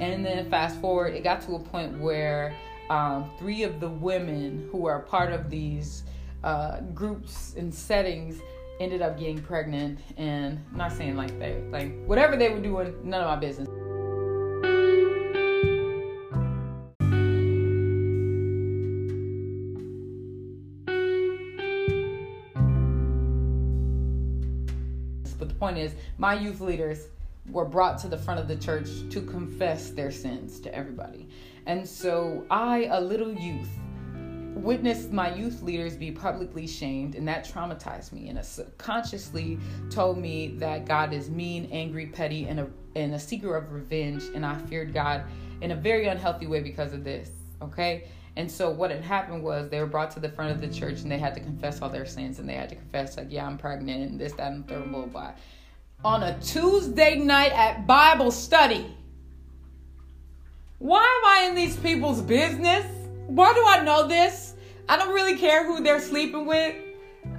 and 0.00 0.26
then 0.26 0.50
fast 0.50 0.80
forward 0.80 1.14
it 1.14 1.22
got 1.22 1.40
to 1.40 1.54
a 1.54 1.58
point 1.58 1.96
where 2.00 2.54
um, 2.90 3.30
three 3.38 3.62
of 3.62 3.78
the 3.78 3.88
women 3.88 4.68
who 4.70 4.86
are 4.86 5.00
part 5.00 5.32
of 5.32 5.48
these 5.48 6.02
uh, 6.42 6.80
groups 6.92 7.54
and 7.56 7.72
settings 7.72 8.40
ended 8.80 9.00
up 9.02 9.16
getting 9.16 9.40
pregnant 9.40 10.00
and 10.16 10.60
I'm 10.72 10.76
not 10.76 10.92
saying 10.92 11.16
like 11.16 11.38
they 11.38 11.62
like 11.70 12.04
whatever 12.06 12.36
they 12.36 12.50
were 12.50 12.60
doing 12.60 12.92
none 13.04 13.20
of 13.20 13.28
my 13.28 13.36
business. 13.36 13.68
But 25.38 25.48
the 25.48 25.54
point 25.54 25.78
is 25.78 25.94
my 26.18 26.34
youth 26.34 26.60
leaders 26.60 27.06
were 27.54 27.64
brought 27.64 27.96
to 27.98 28.08
the 28.08 28.18
front 28.18 28.38
of 28.38 28.48
the 28.48 28.56
church 28.56 28.88
to 29.08 29.22
confess 29.22 29.90
their 29.90 30.10
sins 30.10 30.60
to 30.60 30.74
everybody 30.74 31.28
and 31.66 31.88
so 31.88 32.44
i 32.50 32.84
a 32.90 33.00
little 33.00 33.32
youth 33.32 33.70
witnessed 34.54 35.12
my 35.12 35.34
youth 35.34 35.62
leaders 35.62 35.96
be 35.96 36.10
publicly 36.10 36.66
shamed, 36.66 37.14
and 37.14 37.26
that 37.26 37.44
traumatized 37.44 38.12
me 38.12 38.28
and 38.28 38.38
it 38.38 38.44
subconsciously 38.44 39.58
told 39.90 40.18
me 40.18 40.48
that 40.58 40.86
God 40.86 41.12
is 41.12 41.28
mean, 41.28 41.68
angry, 41.72 42.06
petty, 42.06 42.46
and 42.46 42.60
a, 42.60 42.68
and 42.94 43.14
a 43.14 43.18
seeker 43.18 43.56
of 43.56 43.72
revenge, 43.72 44.24
and 44.34 44.46
I 44.46 44.56
feared 44.56 44.94
God 44.94 45.24
in 45.60 45.72
a 45.72 45.76
very 45.76 46.06
unhealthy 46.06 46.46
way 46.46 46.60
because 46.60 46.92
of 46.92 47.04
this. 47.04 47.30
Okay? 47.62 48.08
And 48.36 48.50
so 48.50 48.70
what 48.70 48.90
had 48.90 49.02
happened 49.02 49.42
was 49.42 49.68
they 49.68 49.78
were 49.78 49.86
brought 49.86 50.10
to 50.12 50.20
the 50.20 50.28
front 50.28 50.50
of 50.50 50.60
the 50.60 50.68
church 50.68 51.02
and 51.02 51.10
they 51.10 51.18
had 51.18 51.34
to 51.34 51.40
confess 51.40 51.80
all 51.80 51.88
their 51.88 52.06
sins 52.06 52.40
and 52.40 52.48
they 52.48 52.54
had 52.54 52.68
to 52.70 52.74
confess 52.74 53.16
like, 53.16 53.28
yeah, 53.30 53.46
I'm 53.46 53.56
pregnant 53.56 54.10
and 54.10 54.20
this, 54.20 54.32
that, 54.32 54.50
and 54.50 54.66
third, 54.66 54.90
blah, 54.90 55.06
blah. 55.06 55.32
On 56.02 56.22
a 56.22 56.38
Tuesday 56.40 57.16
night 57.16 57.52
at 57.52 57.86
Bible 57.86 58.30
study. 58.30 58.94
Why 60.78 61.00
am 61.00 61.24
I 61.30 61.48
in 61.48 61.54
these 61.54 61.76
people's 61.76 62.20
business? 62.20 62.84
Why 63.26 63.52
do 63.54 63.64
I 63.66 63.84
know 63.84 64.06
this? 64.06 64.54
I 64.88 64.96
don't 64.96 65.14
really 65.14 65.38
care 65.38 65.66
who 65.66 65.82
they're 65.82 66.00
sleeping 66.00 66.46
with. 66.46 66.74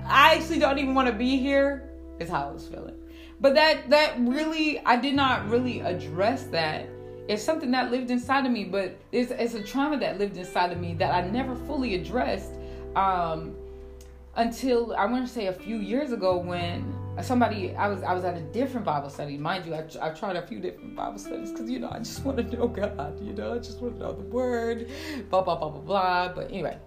I 0.06 0.36
actually 0.36 0.60
don't 0.60 0.80
even 0.80 0.96
want 0.96 1.08
to 1.10 1.14
be 1.14 1.38
here. 1.38 1.90
Is 2.20 2.30
how 2.30 2.50
I 2.50 2.52
was 2.52 2.68
feeling. 2.68 2.96
But 3.42 3.56
that 3.56 3.90
that 3.90 4.20
really 4.20 4.80
I 4.80 4.96
did 4.96 5.16
not 5.16 5.48
really 5.50 5.82
address 5.82 6.46
that. 6.46 6.88
It's 7.28 7.44
something 7.44 7.72
that 7.72 7.92
lived 7.92 8.12
inside 8.12 8.46
of 8.46 8.52
me, 8.52 8.64
but 8.64 8.98
it's, 9.12 9.32
it's 9.32 9.56
a 9.56 9.64
trauma 9.64 9.98
that 10.00 10.20
lived 10.20 10.38
inside 10.38 10.72
of 10.72 10.80
me 10.80 10.94
that 10.96 11.14
I 11.14 11.28
never 11.28 11.56
fully 11.56 11.96
addressed 11.96 12.52
um, 12.96 13.56
until 14.36 14.96
I 14.96 15.06
want 15.06 15.28
to 15.28 15.34
say 15.34 15.48
a 15.48 15.54
few 15.54 15.78
years 15.78 16.12
ago 16.12 16.38
when 16.38 16.95
somebody 17.22 17.76
I 17.76 17.88
was 17.88 18.04
I 18.04 18.14
was 18.14 18.24
at 18.24 18.38
a 18.38 18.42
different 18.42 18.86
Bible 18.86 19.10
study. 19.10 19.38
Mind 19.38 19.66
you, 19.66 19.74
I, 19.74 19.86
I 20.02 20.10
tried 20.10 20.36
a 20.36 20.46
few 20.46 20.60
different 20.60 20.96
Bible 20.96 21.18
studies 21.18 21.52
because 21.52 21.70
you 21.70 21.80
know 21.80 21.90
I 21.92 22.00
just 22.00 22.24
want 22.26 22.38
to 22.38 22.44
know 22.44 22.68
God. 22.68 23.20
You 23.22 23.34
know, 23.34 23.54
I 23.54 23.58
just 23.60 23.82
want 23.82 23.96
to 23.96 24.00
know 24.00 24.14
the 24.14 24.24
Word. 24.24 24.90
Blah 25.30 25.42
blah 25.42 25.56
blah 25.56 25.70
blah 25.70 25.82
blah. 25.82 26.34
But 26.34 26.52
anyway, 26.52 26.78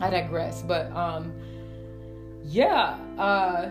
I 0.00 0.10
digress. 0.10 0.62
But 0.62 0.90
um, 0.92 1.32
yeah. 2.44 2.98
Uh, 3.18 3.70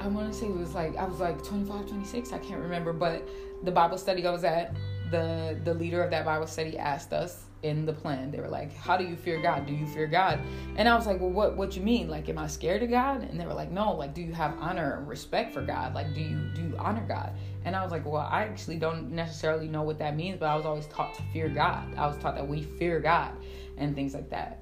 I 0.00 0.08
want 0.08 0.30
to 0.30 0.38
say 0.38 0.46
it 0.46 0.56
was 0.56 0.74
like 0.74 0.96
I 0.96 1.04
was 1.04 1.18
like 1.18 1.42
25, 1.42 1.86
26. 1.86 2.32
I 2.32 2.38
can't 2.38 2.60
remember, 2.60 2.92
but 2.92 3.26
the 3.62 3.70
Bible 3.70 3.96
study 3.96 4.26
I 4.26 4.30
was 4.30 4.44
at, 4.44 4.76
the 5.10 5.58
the 5.64 5.72
leader 5.72 6.02
of 6.02 6.10
that 6.10 6.24
Bible 6.24 6.46
study 6.46 6.76
asked 6.76 7.12
us 7.12 7.46
in 7.64 7.86
the 7.86 7.92
plan. 7.92 8.30
They 8.30 8.40
were 8.40 8.48
like, 8.48 8.76
"How 8.76 8.96
do 8.96 9.04
you 9.04 9.16
fear 9.16 9.40
God? 9.40 9.66
Do 9.66 9.74
you 9.74 9.86
fear 9.86 10.06
God?" 10.06 10.38
And 10.76 10.88
I 10.88 10.94
was 10.94 11.06
like, 11.06 11.20
"Well, 11.20 11.30
what 11.30 11.56
what 11.56 11.74
you 11.74 11.82
mean? 11.82 12.08
Like, 12.08 12.28
am 12.28 12.38
I 12.38 12.46
scared 12.46 12.82
of 12.82 12.90
God?" 12.90 13.22
And 13.22 13.40
they 13.40 13.46
were 13.46 13.54
like, 13.54 13.70
"No. 13.70 13.92
Like, 13.94 14.14
do 14.14 14.20
you 14.20 14.32
have 14.32 14.54
honor 14.60 14.98
and 14.98 15.08
respect 15.08 15.54
for 15.54 15.62
God? 15.62 15.94
Like, 15.94 16.14
do 16.14 16.20
you 16.20 16.38
do 16.54 16.62
you 16.62 16.76
honor 16.78 17.04
God?" 17.08 17.32
And 17.64 17.74
I 17.74 17.82
was 17.82 17.90
like, 17.90 18.04
"Well, 18.04 18.28
I 18.30 18.42
actually 18.42 18.76
don't 18.76 19.10
necessarily 19.10 19.66
know 19.66 19.82
what 19.82 19.98
that 19.98 20.14
means, 20.14 20.38
but 20.38 20.46
I 20.46 20.54
was 20.54 20.66
always 20.66 20.86
taught 20.88 21.14
to 21.14 21.22
fear 21.32 21.48
God. 21.48 21.94
I 21.96 22.06
was 22.06 22.18
taught 22.18 22.34
that 22.34 22.46
we 22.46 22.62
fear 22.62 23.00
God 23.00 23.32
and 23.78 23.94
things 23.94 24.14
like 24.14 24.28
that." 24.30 24.60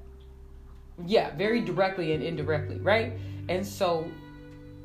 Yeah, 1.04 1.34
very 1.36 1.60
directly 1.60 2.12
and 2.12 2.22
indirectly, 2.22 2.78
right? 2.78 3.14
And 3.48 3.66
so 3.66 4.06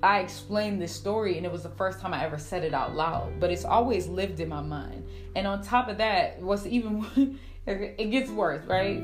I 0.03 0.19
explained 0.19 0.79
this 0.79 0.95
story, 0.95 1.37
and 1.37 1.45
it 1.45 1.51
was 1.51 1.63
the 1.63 1.69
first 1.69 1.99
time 1.99 2.13
I 2.13 2.23
ever 2.23 2.37
said 2.37 2.63
it 2.63 2.73
out 2.73 2.95
loud, 2.95 3.39
but 3.39 3.51
it's 3.51 3.65
always 3.65 4.07
lived 4.07 4.39
in 4.39 4.49
my 4.49 4.61
mind. 4.61 5.03
And 5.35 5.47
on 5.47 5.63
top 5.63 5.87
of 5.87 5.97
that, 5.97 6.39
what's 6.41 6.65
even 6.67 7.05
it 7.67 8.11
gets 8.11 8.29
worse, 8.29 8.65
right? 8.65 9.01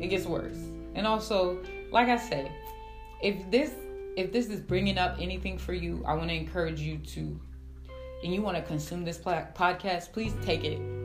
It 0.00 0.08
gets 0.08 0.26
worse. 0.26 0.56
And 0.94 1.06
also, 1.06 1.58
like 1.90 2.08
I 2.08 2.16
say, 2.16 2.50
if 3.22 3.50
this 3.50 3.72
if 4.16 4.32
this 4.32 4.46
is 4.46 4.60
bringing 4.60 4.98
up 4.98 5.16
anything 5.20 5.58
for 5.58 5.72
you, 5.72 6.04
I 6.06 6.14
want 6.14 6.28
to 6.28 6.36
encourage 6.36 6.80
you 6.80 6.98
to 6.98 7.40
and 8.22 8.32
you 8.32 8.40
want 8.40 8.56
to 8.56 8.62
consume 8.62 9.04
this 9.04 9.18
podcast, 9.18 10.12
please 10.12 10.32
take 10.44 10.64
it 10.64 11.03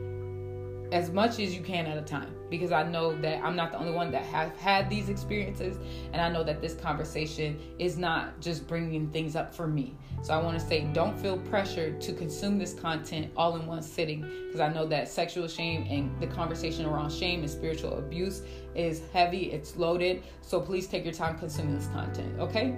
as 0.92 1.10
much 1.10 1.38
as 1.38 1.54
you 1.54 1.62
can 1.62 1.86
at 1.86 1.96
a 1.96 2.02
time 2.02 2.34
because 2.50 2.72
I 2.72 2.82
know 2.82 3.16
that 3.20 3.42
I'm 3.44 3.54
not 3.54 3.70
the 3.70 3.78
only 3.78 3.92
one 3.92 4.10
that 4.10 4.24
have 4.24 4.56
had 4.56 4.90
these 4.90 5.08
experiences 5.08 5.76
and 6.12 6.20
I 6.20 6.28
know 6.28 6.42
that 6.42 6.60
this 6.60 6.74
conversation 6.74 7.58
is 7.78 7.96
not 7.96 8.40
just 8.40 8.66
bringing 8.66 9.08
things 9.10 9.36
up 9.36 9.54
for 9.54 9.66
me. 9.66 9.94
So 10.22 10.34
I 10.34 10.42
want 10.42 10.58
to 10.58 10.64
say 10.64 10.88
don't 10.92 11.18
feel 11.18 11.38
pressured 11.38 12.00
to 12.02 12.12
consume 12.12 12.58
this 12.58 12.74
content 12.74 13.30
all 13.36 13.56
in 13.56 13.66
one 13.66 13.82
sitting 13.82 14.22
because 14.46 14.60
I 14.60 14.72
know 14.72 14.86
that 14.86 15.08
sexual 15.08 15.46
shame 15.46 15.86
and 15.88 16.20
the 16.20 16.26
conversation 16.26 16.86
around 16.86 17.12
shame 17.12 17.40
and 17.40 17.50
spiritual 17.50 17.98
abuse 17.98 18.42
is 18.74 19.02
heavy, 19.12 19.52
it's 19.52 19.76
loaded. 19.76 20.24
So 20.42 20.60
please 20.60 20.88
take 20.88 21.04
your 21.04 21.14
time 21.14 21.38
consuming 21.38 21.76
this 21.76 21.86
content, 21.88 22.38
okay? 22.40 22.76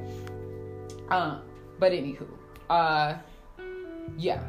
Uh, 1.09 1.41
but 1.79 1.93
anywho, 1.93 2.27
uh 2.69 3.15
yeah 4.17 4.43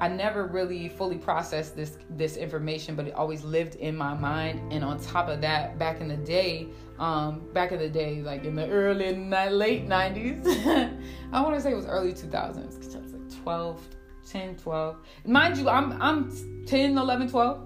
I 0.00 0.08
never 0.08 0.46
really 0.46 0.88
fully 0.88 1.18
processed 1.18 1.74
this 1.74 1.98
this 2.10 2.36
information, 2.36 2.94
but 2.94 3.06
it 3.06 3.14
always 3.14 3.42
lived 3.42 3.74
in 3.76 3.96
my 3.96 4.14
mind. 4.14 4.72
And 4.72 4.84
on 4.84 5.00
top 5.00 5.28
of 5.28 5.40
that, 5.40 5.78
back 5.78 6.00
in 6.00 6.08
the 6.08 6.16
day, 6.16 6.68
um, 6.98 7.48
back 7.52 7.72
in 7.72 7.78
the 7.78 7.88
day, 7.88 8.22
like 8.22 8.44
in 8.44 8.54
the 8.54 8.68
early 8.68 9.14
late 9.14 9.88
'90s, 9.88 10.46
I 11.32 11.40
want 11.42 11.54
to 11.56 11.60
say 11.60 11.72
it 11.72 11.76
was 11.76 11.86
early 11.86 12.12
2000s, 12.12 12.78
because 12.78 12.94
I 12.94 13.00
was 13.00 13.12
like 13.12 13.42
12, 13.42 13.88
10, 14.28 14.56
12. 14.56 14.96
Mind 15.26 15.58
you, 15.58 15.68
I'm 15.68 16.00
I'm 16.00 16.64
10, 16.66 16.96
11, 16.96 17.30
12. 17.30 17.64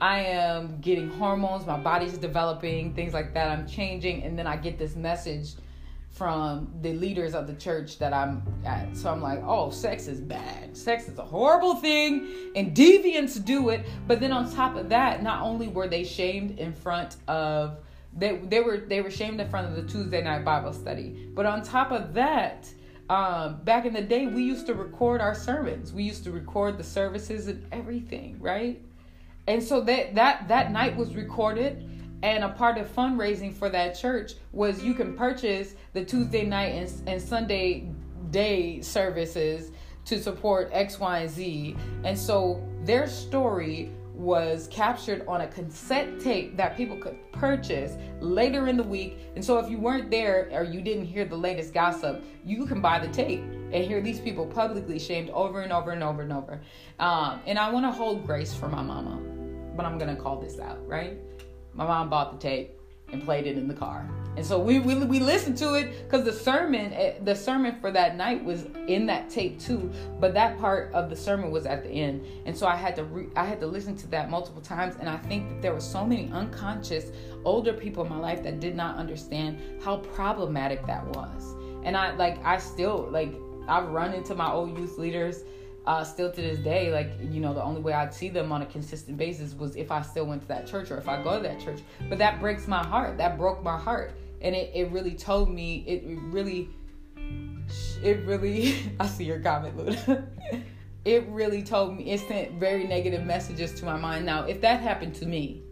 I 0.00 0.20
am 0.20 0.80
getting 0.80 1.08
hormones, 1.08 1.66
my 1.66 1.78
body's 1.78 2.18
developing, 2.18 2.94
things 2.94 3.14
like 3.14 3.32
that. 3.34 3.48
I'm 3.48 3.66
changing, 3.66 4.22
and 4.22 4.38
then 4.38 4.46
I 4.46 4.56
get 4.56 4.78
this 4.78 4.96
message 4.96 5.54
from 6.14 6.72
the 6.80 6.92
leaders 6.92 7.34
of 7.34 7.48
the 7.48 7.54
church 7.54 7.98
that 7.98 8.12
I'm 8.12 8.40
at. 8.64 8.96
So 8.96 9.10
I'm 9.10 9.20
like, 9.20 9.42
oh, 9.44 9.70
sex 9.70 10.06
is 10.06 10.20
bad. 10.20 10.76
Sex 10.76 11.08
is 11.08 11.18
a 11.18 11.24
horrible 11.24 11.74
thing, 11.74 12.52
and 12.54 12.74
deviants 12.74 13.44
do 13.44 13.70
it. 13.70 13.84
But 14.06 14.20
then 14.20 14.30
on 14.30 14.50
top 14.54 14.76
of 14.76 14.88
that, 14.90 15.24
not 15.24 15.42
only 15.42 15.66
were 15.66 15.88
they 15.88 16.04
shamed 16.04 16.58
in 16.58 16.72
front 16.72 17.16
of 17.26 17.78
they 18.16 18.36
they 18.36 18.60
were 18.60 18.78
they 18.78 19.00
were 19.00 19.10
shamed 19.10 19.40
in 19.40 19.48
front 19.48 19.66
of 19.66 19.74
the 19.74 19.92
Tuesday 19.92 20.22
night 20.22 20.44
Bible 20.44 20.72
study. 20.72 21.28
But 21.34 21.46
on 21.46 21.62
top 21.62 21.90
of 21.90 22.14
that, 22.14 22.72
um, 23.10 23.60
back 23.64 23.84
in 23.84 23.92
the 23.92 24.02
day, 24.02 24.28
we 24.28 24.44
used 24.44 24.66
to 24.66 24.74
record 24.74 25.20
our 25.20 25.34
sermons. 25.34 25.92
We 25.92 26.04
used 26.04 26.22
to 26.24 26.30
record 26.30 26.78
the 26.78 26.84
services 26.84 27.48
and 27.48 27.66
everything, 27.72 28.38
right? 28.38 28.80
And 29.48 29.60
so 29.60 29.80
that 29.80 30.14
that 30.14 30.46
that 30.46 30.70
night 30.70 30.96
was 30.96 31.16
recorded 31.16 31.90
and 32.24 32.42
a 32.42 32.48
part 32.48 32.78
of 32.78 32.88
fundraising 32.88 33.52
for 33.52 33.68
that 33.68 33.94
church 33.94 34.32
was 34.50 34.82
you 34.82 34.94
can 34.94 35.14
purchase 35.14 35.74
the 35.92 36.02
Tuesday 36.02 36.44
night 36.46 36.72
and, 36.72 37.08
and 37.08 37.20
Sunday 37.20 37.86
day 38.30 38.80
services 38.80 39.72
to 40.06 40.18
support 40.18 40.70
X, 40.72 40.98
Y, 40.98 41.18
and 41.18 41.30
Z. 41.30 41.76
And 42.02 42.18
so 42.18 42.66
their 42.82 43.06
story 43.06 43.90
was 44.14 44.68
captured 44.68 45.22
on 45.28 45.42
a 45.42 45.46
cassette 45.48 46.18
tape 46.18 46.56
that 46.56 46.78
people 46.78 46.96
could 46.96 47.18
purchase 47.30 47.98
later 48.20 48.68
in 48.68 48.78
the 48.78 48.82
week. 48.82 49.18
And 49.36 49.44
so 49.44 49.58
if 49.58 49.68
you 49.70 49.76
weren't 49.76 50.10
there 50.10 50.48
or 50.50 50.64
you 50.64 50.80
didn't 50.80 51.04
hear 51.04 51.26
the 51.26 51.36
latest 51.36 51.74
gossip, 51.74 52.24
you 52.42 52.64
can 52.64 52.80
buy 52.80 52.98
the 52.98 53.12
tape 53.12 53.40
and 53.40 53.84
hear 53.84 54.00
these 54.00 54.18
people 54.18 54.46
publicly 54.46 54.98
shamed 54.98 55.28
over 55.30 55.60
and 55.60 55.72
over 55.72 55.90
and 55.90 56.02
over 56.02 56.22
and 56.22 56.32
over. 56.32 56.58
Um, 56.98 57.40
and 57.46 57.58
I 57.58 57.70
want 57.70 57.84
to 57.84 57.92
hold 57.92 58.24
grace 58.24 58.54
for 58.54 58.68
my 58.68 58.80
mama, 58.80 59.20
but 59.76 59.84
I'm 59.84 59.98
going 59.98 60.14
to 60.14 60.20
call 60.20 60.40
this 60.40 60.58
out, 60.58 60.86
right? 60.86 61.18
My 61.74 61.86
mom 61.86 62.08
bought 62.08 62.32
the 62.32 62.38
tape 62.38 62.70
and 63.12 63.22
played 63.22 63.46
it 63.46 63.56
in 63.56 63.68
the 63.68 63.74
car. 63.74 64.08
And 64.36 64.44
so 64.44 64.58
we 64.58 64.80
we, 64.80 64.96
we 64.96 65.20
listened 65.20 65.56
to 65.58 65.74
it 65.74 66.04
because 66.04 66.24
the 66.24 66.32
sermon 66.32 66.92
eh, 66.92 67.14
the 67.22 67.34
sermon 67.34 67.76
for 67.80 67.92
that 67.92 68.16
night 68.16 68.44
was 68.44 68.66
in 68.88 69.06
that 69.06 69.30
tape 69.30 69.60
too, 69.60 69.92
but 70.18 70.34
that 70.34 70.58
part 70.58 70.92
of 70.92 71.08
the 71.08 71.14
sermon 71.16 71.52
was 71.52 71.66
at 71.66 71.84
the 71.84 71.90
end. 71.90 72.26
And 72.44 72.56
so 72.56 72.66
I 72.66 72.74
had 72.74 72.96
to 72.96 73.04
re, 73.04 73.26
I 73.36 73.44
had 73.44 73.60
to 73.60 73.66
listen 73.66 73.96
to 73.96 74.06
that 74.08 74.30
multiple 74.30 74.60
times 74.60 74.96
and 74.98 75.08
I 75.08 75.18
think 75.18 75.48
that 75.48 75.62
there 75.62 75.72
were 75.72 75.80
so 75.80 76.04
many 76.04 76.30
unconscious 76.32 77.12
older 77.44 77.72
people 77.72 78.04
in 78.04 78.10
my 78.10 78.18
life 78.18 78.42
that 78.42 78.58
did 78.58 78.74
not 78.74 78.96
understand 78.96 79.60
how 79.82 79.98
problematic 79.98 80.84
that 80.86 81.06
was. 81.14 81.54
And 81.84 81.96
I 81.96 82.16
like 82.16 82.44
I 82.44 82.58
still 82.58 83.08
like 83.12 83.32
I've 83.68 83.88
run 83.88 84.14
into 84.14 84.34
my 84.34 84.50
old 84.50 84.76
youth 84.76 84.98
leaders 84.98 85.44
uh, 85.86 86.02
still 86.02 86.30
to 86.30 86.40
this 86.40 86.58
day, 86.58 86.90
like, 86.90 87.10
you 87.20 87.40
know, 87.40 87.52
the 87.52 87.62
only 87.62 87.80
way 87.80 87.92
I'd 87.92 88.14
see 88.14 88.28
them 88.28 88.52
on 88.52 88.62
a 88.62 88.66
consistent 88.66 89.18
basis 89.18 89.54
was 89.54 89.76
if 89.76 89.90
I 89.90 90.00
still 90.02 90.24
went 90.24 90.42
to 90.42 90.48
that 90.48 90.66
church 90.66 90.90
or 90.90 90.96
if 90.96 91.08
I 91.08 91.22
go 91.22 91.36
to 91.36 91.42
that 91.42 91.60
church. 91.60 91.80
But 92.08 92.18
that 92.18 92.40
breaks 92.40 92.66
my 92.66 92.84
heart. 92.84 93.18
That 93.18 93.36
broke 93.36 93.62
my 93.62 93.78
heart. 93.78 94.12
And 94.40 94.54
it, 94.54 94.70
it 94.74 94.90
really 94.90 95.14
told 95.14 95.50
me, 95.50 95.84
it 95.86 96.02
really, 96.06 96.70
it 98.02 98.24
really, 98.26 98.76
I 99.00 99.06
see 99.06 99.24
your 99.24 99.40
comment, 99.40 99.76
Luda. 99.76 100.26
it 101.04 101.26
really 101.28 101.62
told 101.62 101.96
me, 101.96 102.10
it 102.12 102.20
sent 102.20 102.52
very 102.52 102.84
negative 102.84 103.24
messages 103.24 103.72
to 103.74 103.84
my 103.84 103.98
mind. 103.98 104.24
Now, 104.24 104.44
if 104.44 104.62
that 104.62 104.80
happened 104.80 105.14
to 105.16 105.26
me, 105.26 105.62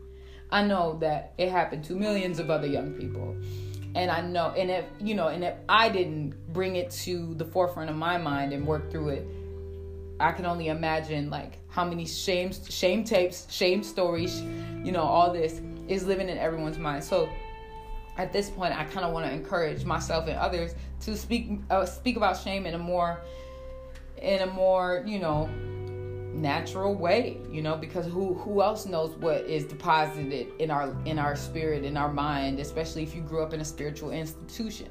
I 0.51 0.63
know 0.63 0.99
that 1.01 1.33
it 1.39 1.51
happened 1.51 1.85
to 1.85 1.95
millions 1.95 2.39
of 2.39 2.51
other 2.51 2.67
young 2.67 2.93
people. 2.93 3.35
And 3.95 4.11
I 4.11 4.21
know, 4.21 4.51
and 4.51 4.71
if, 4.71 4.85
you 5.01 5.15
know, 5.15 5.29
and 5.29 5.43
if 5.45 5.55
I 5.69 5.89
didn't 5.89 6.35
bring 6.53 6.77
it 6.77 6.91
to 6.91 7.35
the 7.35 7.45
forefront 7.45 7.89
of 7.89 7.97
my 7.97 8.19
mind 8.19 8.53
and 8.53 8.67
work 8.67 8.91
through 8.91 9.11
it, 9.11 9.27
I 10.21 10.33
can 10.33 10.47
only 10.47 10.69
imagine 10.69 11.31
like 11.31 11.59
how 11.69 11.85
many 11.85 12.07
shame, 12.07 12.53
shame 12.53 13.05
tapes, 13.05 13.51
shame 13.51 13.83
stories, 13.83 14.43
you 14.85 14.93
know, 14.93 15.03
all 15.03 15.33
this 15.33 15.61
is 15.89 16.07
living 16.07 16.29
in 16.29 16.39
everyone's 16.39 16.79
mind. 16.79 17.03
So 17.03 17.29
at 18.17 18.33
this 18.33 18.51
point, 18.51 18.79
I 18.79 18.85
kind 18.85 19.07
of 19.07 19.13
want 19.13 19.27
to 19.27 19.33
encourage 19.33 19.85
myself 19.85 20.29
and 20.29 20.37
others 20.37 20.75
to 21.01 21.17
speak, 21.17 21.51
uh, 21.71 21.87
speak 21.87 22.17
about 22.17 22.39
shame 22.39 22.67
in 22.67 22.75
a 22.75 22.79
more, 22.79 23.21
in 24.19 24.43
a 24.43 24.47
more, 24.47 25.03
you 25.07 25.19
know, 25.19 25.49
natural 26.35 26.95
way 26.95 27.37
you 27.51 27.61
know 27.61 27.77
because 27.77 28.07
who 28.07 28.35
who 28.35 28.63
else 28.63 28.87
knows 28.87 29.15
what 29.17 29.43
is 29.43 29.67
deposited 29.67 30.49
in 30.59 30.71
our 30.71 30.97
in 31.05 31.19
our 31.19 31.37
spirit 31.37 31.85
in 31.85 31.95
our 31.97 32.11
mind 32.11 32.59
especially 32.59 33.03
if 33.03 33.15
you 33.15 33.21
grew 33.21 33.43
up 33.43 33.53
in 33.53 33.61
a 33.61 33.65
spiritual 33.65 34.11
institution 34.11 34.89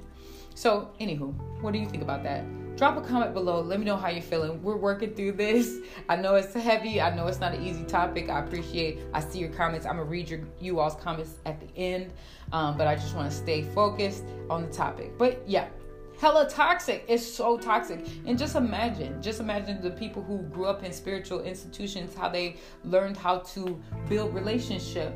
so 0.54 0.92
anywho 1.00 1.34
what 1.62 1.74
do 1.74 1.80
you 1.80 1.88
think 1.88 2.04
about 2.04 2.22
that 2.22 2.46
drop 2.82 2.98
a 2.98 3.02
comment 3.08 3.32
below. 3.32 3.62
Let 3.62 3.78
me 3.78 3.86
know 3.86 3.96
how 3.96 4.10
you're 4.10 4.24
feeling. 4.24 4.60
We're 4.63 4.76
working 4.76 5.13
through 5.13 5.34
this. 5.34 5.78
I 6.10 6.15
know 6.15 6.34
it's 6.34 6.52
heavy. 6.52 7.00
I 7.00 7.15
know 7.15 7.28
it's 7.28 7.39
not 7.39 7.54
an 7.54 7.63
easy 7.63 7.84
topic. 7.84 8.28
I 8.28 8.39
appreciate 8.39 9.02
i 9.13 9.20
see 9.20 9.38
your 9.38 9.50
comments. 9.50 9.86
I'm 9.86 9.98
gonna 9.98 10.10
read 10.10 10.28
your 10.28 10.39
you 10.60 10.80
all's 10.80 10.96
comments 10.96 11.36
at 11.46 11.60
the 11.60 11.67
end. 11.80 12.12
Um, 12.52 12.80
but 12.80 12.88
i 12.88 12.96
just 12.96 13.15
want 13.15 13.30
to 13.30 13.38
stay 13.38 13.62
focused 13.62 14.24
on 14.50 14.63
the 14.63 14.74
topic. 14.74 15.15
But 15.20 15.48
yeah 15.48 15.67
hella 16.20 16.50
toxic. 16.50 17.06
It's 17.08 17.24
so 17.24 17.56
toxic. 17.56 18.04
And 18.26 18.36
just 18.36 18.56
imagine, 18.56 19.22
just 19.22 19.39
imagine 19.39 19.80
the 19.84 19.91
people 19.91 20.24
who 20.24 20.39
grew 20.39 20.65
up 20.65 20.84
in 20.84 20.91
spiritual 20.91 21.41
institutions, 21.41 22.15
how 22.15 22.30
they 22.30 22.58
learned 22.84 23.15
how 23.15 23.39
to 23.54 23.80
build 24.10 24.34
relationship 24.34 25.13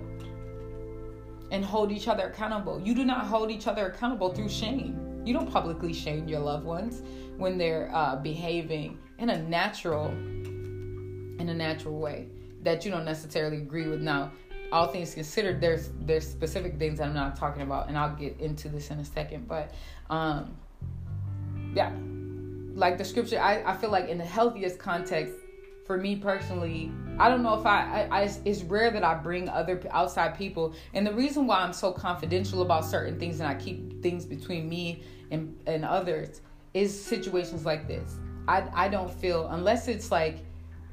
and 1.49 1.65
hold 1.65 1.91
each 1.91 2.08
other 2.08 2.28
accountable. 2.28 2.80
You 2.80 2.93
do 2.93 3.06
not 3.06 3.25
hold 3.25 3.49
each 3.49 3.65
other 3.65 3.88
accountable 3.88 4.32
through 4.34 4.49
shame. 4.49 5.01
You 5.25 5.34
don't 5.34 5.51
publicly 5.51 5.91
shame 5.91 6.28
your 6.28 6.39
loved 6.39 6.65
ones 6.65 7.01
when 7.38 7.58
they're 7.58 7.89
uh, 7.93 8.15
behaving 8.17 8.98
in 9.19 9.30
a 9.30 9.41
natural, 9.41 10.08
in 10.10 11.48
a 11.50 11.54
natural 11.54 12.00
way 12.00 12.28
that 12.63 12.86
you 12.86 12.91
don't 12.91 13.06
necessarily 13.06 13.58
agree 13.58 13.88
with. 13.88 14.02
Now, 14.02 14.32
all 14.71 14.88
things 14.88 15.13
considered, 15.13 15.62
there's 15.62 15.91
there's 16.02 16.28
specific 16.28 16.80
things 16.80 17.00
I'm 17.00 17.13
not 17.13 17.36
talking 17.36 17.62
about, 17.62 17.88
and 17.88 17.98
I'll 17.98 18.15
get 18.15 18.39
into 18.39 18.67
this 18.67 18.89
in 18.89 19.00
a 19.00 19.06
second. 19.06 19.48
But 19.48 19.74
um, 20.10 20.58
yeah 21.76 21.91
like 22.74 22.98
the 22.98 23.06
scripture 23.06 23.39
I, 23.39 23.63
I 23.63 23.78
feel 23.78 23.91
like 23.91 24.10
in 24.10 24.17
the 24.17 24.26
healthiest 24.26 24.80
context 24.80 25.34
for 25.86 25.98
me 25.98 26.15
personally 26.15 26.91
i 27.19 27.30
don't 27.30 27.43
know 27.43 27.60
if 27.60 27.65
I, 27.65 28.08
I, 28.10 28.21
I 28.21 28.32
it's 28.45 28.63
rare 28.63 28.89
that 28.91 29.04
i 29.04 29.13
bring 29.13 29.48
other 29.50 29.82
outside 29.91 30.38
people 30.38 30.74
and 30.93 31.06
the 31.06 31.13
reason 31.13 31.45
why 31.45 31.60
i'm 31.60 31.74
so 31.74 31.91
confidential 31.91 32.62
about 32.62 32.86
certain 32.86 33.19
things 33.19 33.39
and 33.39 33.48
i 33.48 33.54
keep 33.54 34.02
things 34.02 34.26
between 34.26 34.67
me 34.67 35.04
and 35.32 35.56
and 35.67 35.86
others 35.86 36.41
is 36.76 37.04
situations 37.04 37.66
like 37.66 37.88
this 37.88 38.18
i 38.48 38.64
i 38.74 38.88
don't 38.88 39.12
feel 39.12 39.48
unless 39.48 39.88
it's 39.88 40.12
like 40.12 40.46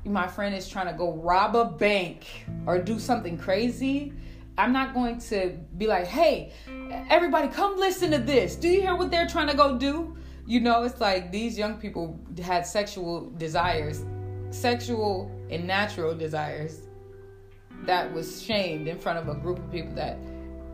my 0.05 0.27
friend 0.27 0.55
is 0.55 0.67
trying 0.67 0.87
to 0.87 0.95
go 0.95 1.13
rob 1.17 1.55
a 1.55 1.65
bank 1.65 2.25
or 2.67 2.79
do 2.79 2.99
something 2.99 3.37
crazy 3.37 4.13
i'm 4.57 4.73
not 4.73 4.95
going 4.95 5.19
to 5.19 5.51
be 5.77 5.87
like 5.87 6.07
hey 6.07 6.53
everybody 7.11 7.49
come 7.49 7.77
listen 7.79 8.11
to 8.11 8.19
this 8.19 8.57
do 8.57 8.69
you 8.69 8.81
hear 8.81 8.97
what 8.97 9.11
they're 9.11 9.27
trying 9.27 9.49
to 9.49 9.57
go 9.57 9.77
do 9.77 10.17
you 10.47 10.61
know, 10.61 10.83
it's 10.83 11.01
like 11.01 11.31
these 11.31 11.57
young 11.57 11.77
people 11.77 12.19
had 12.43 12.67
sexual 12.67 13.31
desires, 13.39 14.05
sexual 14.51 15.31
and 15.51 15.67
natural 15.67 16.15
desires 16.15 16.89
that 17.85 18.13
was 18.13 18.43
shamed 18.43 18.89
in 18.89 18.99
front 18.99 19.19
of 19.19 19.29
a 19.29 19.35
group 19.41 19.59
of 19.59 19.71
people 19.71 19.95
that 19.95 20.19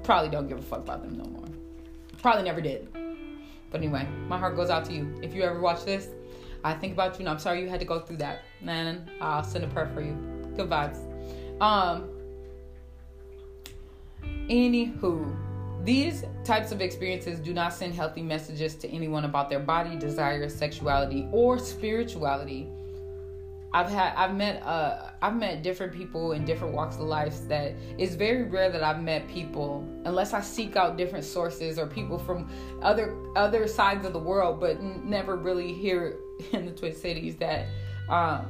probably 0.03 0.31
don't 0.31 0.49
give 0.49 0.59
a 0.59 0.62
fuck 0.62 0.81
about 0.81 1.03
them 1.03 1.18
no 1.18 1.25
more. 1.25 1.44
Probably 2.23 2.42
never 2.42 2.61
did. 2.61 2.97
But 3.70 3.81
anyway, 3.81 4.07
my 4.26 4.38
heart 4.38 4.57
goes 4.57 4.70
out 4.70 4.85
to 4.87 4.92
you. 4.92 5.18
If 5.22 5.35
you 5.35 5.42
ever 5.42 5.61
watch 5.61 5.85
this, 5.85 6.09
I 6.64 6.74
think 6.74 6.94
about 6.94 7.14
you 7.14 7.20
and 7.20 7.28
I'm 7.28 7.38
sorry 7.38 7.61
you 7.62 7.68
had 7.68 7.81
to 7.81 7.87
go 7.87 8.00
through 8.00 8.18
that. 8.18 8.42
Man, 8.61 9.11
I'll 9.20 9.44
send 9.44 9.64
a 9.64 9.68
prayer 9.68 9.90
for 9.94 10.00
you. 10.00 10.14
Good 10.57 10.68
vibes. 10.68 10.98
Um 11.61 12.09
anywho, 14.48 15.37
these 15.85 16.24
types 16.44 16.72
of 16.72 16.81
experiences 16.81 17.38
do 17.38 17.52
not 17.52 17.72
send 17.72 17.94
healthy 17.94 18.22
messages 18.22 18.74
to 18.76 18.88
anyone 18.88 19.24
about 19.24 19.48
their 19.48 19.61
body, 19.61 19.96
desire, 19.96 20.48
sexuality, 20.48 21.28
or 21.33 21.59
spirituality. 21.59 22.68
I've 23.72 23.90
had 23.90 24.14
I've 24.14 24.35
met 24.35 24.62
uh 24.62 25.11
I've 25.20 25.37
met 25.37 25.62
different 25.62 25.92
people 25.92 26.33
in 26.33 26.44
different 26.44 26.74
walks 26.74 26.96
of 26.96 27.02
life 27.02 27.37
that 27.48 27.74
it's 27.98 28.14
very 28.14 28.44
rare 28.44 28.70
that 28.70 28.83
I've 28.83 29.02
met 29.02 29.28
people 29.28 29.87
unless 30.04 30.33
I 30.33 30.40
seek 30.40 30.76
out 30.76 30.96
different 30.96 31.24
sources 31.24 31.78
or 31.78 31.87
people 31.87 32.18
from 32.18 32.50
other 32.81 33.14
other 33.37 33.66
sides 33.66 34.07
of 34.07 34.14
the 34.14 34.18
world 34.18 34.59
but 34.59 34.83
never 34.83 35.37
really 35.37 35.74
here 35.74 36.16
in 36.52 36.64
the 36.64 36.72
Twin 36.72 36.94
Cities 36.94 37.37
that 37.37 37.66
um, 38.09 38.46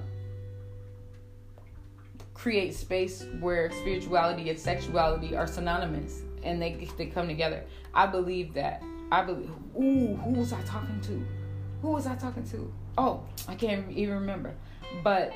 create 2.33 2.75
space 2.75 3.27
where 3.41 3.73
spirituality 3.73 4.49
and 4.51 4.59
sexuality 4.59 5.35
are 5.35 5.49
synonymous 5.49 6.23
and 6.45 6.63
they 6.63 6.89
they 6.97 7.07
come 7.07 7.27
together. 7.27 7.65
I 7.93 8.07
believe 8.07 8.55
that. 8.55 8.83
I 9.11 9.23
believe. 9.23 9.51
Ooh, 9.77 10.15
who 10.17 10.31
was 10.31 10.53
I 10.53 10.61
talking 10.63 11.01
to? 11.03 11.27
Who 11.83 11.89
was 11.89 12.07
I 12.07 12.15
talking 12.15 12.45
to? 12.51 12.73
Oh, 12.97 13.23
I 13.47 13.55
can't 13.55 13.91
even 13.91 14.15
remember. 14.15 14.55
But 15.03 15.33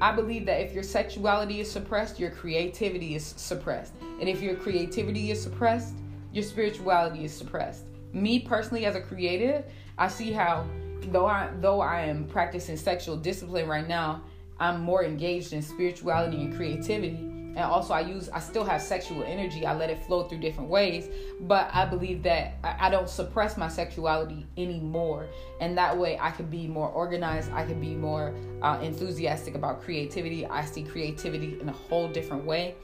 I 0.00 0.12
believe 0.12 0.46
that 0.46 0.60
if 0.60 0.72
your 0.72 0.82
sexuality 0.82 1.60
is 1.60 1.70
suppressed, 1.70 2.20
your 2.20 2.30
creativity 2.30 3.14
is 3.14 3.24
suppressed. 3.24 3.94
And 4.20 4.28
if 4.28 4.40
your 4.40 4.54
creativity 4.54 5.30
is 5.30 5.42
suppressed, 5.42 5.94
your 6.32 6.44
spirituality 6.44 7.24
is 7.24 7.34
suppressed. 7.34 7.84
Me 8.12 8.38
personally 8.38 8.86
as 8.86 8.94
a 8.94 9.00
creative, 9.00 9.64
I 9.96 10.08
see 10.08 10.32
how 10.32 10.66
though 11.10 11.26
I 11.26 11.50
though 11.60 11.80
I 11.80 12.02
am 12.02 12.26
practicing 12.26 12.76
sexual 12.76 13.16
discipline 13.16 13.68
right 13.68 13.86
now, 13.86 14.22
I'm 14.60 14.80
more 14.80 15.04
engaged 15.04 15.52
in 15.52 15.62
spirituality 15.62 16.36
and 16.42 16.54
creativity 16.54 17.37
and 17.56 17.64
also 17.64 17.92
i 17.92 18.00
use 18.00 18.28
i 18.30 18.40
still 18.40 18.64
have 18.64 18.80
sexual 18.80 19.24
energy. 19.24 19.66
I 19.66 19.74
let 19.74 19.90
it 19.90 20.02
flow 20.04 20.24
through 20.28 20.38
different 20.38 20.68
ways. 20.68 21.08
But 21.40 21.70
i 21.72 21.84
believe 21.84 22.22
that 22.22 22.54
i, 22.62 22.88
don't 22.90 23.08
suppress 23.08 23.56
my 23.56 23.68
sexuality 23.68 24.46
anymore. 24.56 25.26
And 25.60 25.76
that 25.78 25.96
way 25.96 26.18
i 26.20 26.30
can 26.30 26.46
be 26.46 26.66
more 26.66 26.88
organized. 26.88 27.50
I 27.52 27.64
can 27.64 27.80
be 27.80 27.94
more 27.94 28.34
uh, 28.62 28.78
enthusiastic 28.82 29.54
about 29.54 29.82
creativity. 29.82 30.46
I 30.46 30.64
see 30.64 30.82
creativity 30.82 31.58
in 31.60 31.68
a 31.68 31.72
whole 31.72 32.08
different 32.08 32.44
way 32.44 32.74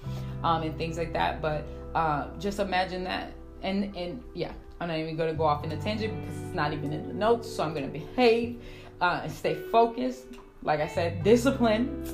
um, 0.42 0.62
and 0.62 0.77
things 0.77 0.98
like 0.98 1.12
that. 1.12 1.40
But 1.40 1.64
uh, 1.94 2.29
just 2.38 2.59
imagine 2.59 3.05
that. 3.05 3.33
And 3.62 3.96
and 3.96 4.22
yeah 4.35 4.53
i'm 4.81 4.88
not 4.88 4.98
even 4.98 5.16
to 5.16 5.33
go 5.33 5.44
off 5.44 5.64
in 5.64 5.72
a 5.72 5.77
tangent 5.81 6.12
because 6.20 6.42
it's 6.42 6.55
not 6.55 6.72
even 6.72 6.92
in 6.92 7.07
the 7.09 7.14
notes. 7.14 7.48
So 7.48 7.62
i'm 7.62 7.74
to 7.74 7.87
behave 7.87 8.61
uh, 9.00 9.20
and 9.22 9.33
stay 9.33 9.55
focused. 9.70 10.27
Like 10.62 10.81
i 10.81 10.88
said 10.88 11.22
discipline 11.22 12.05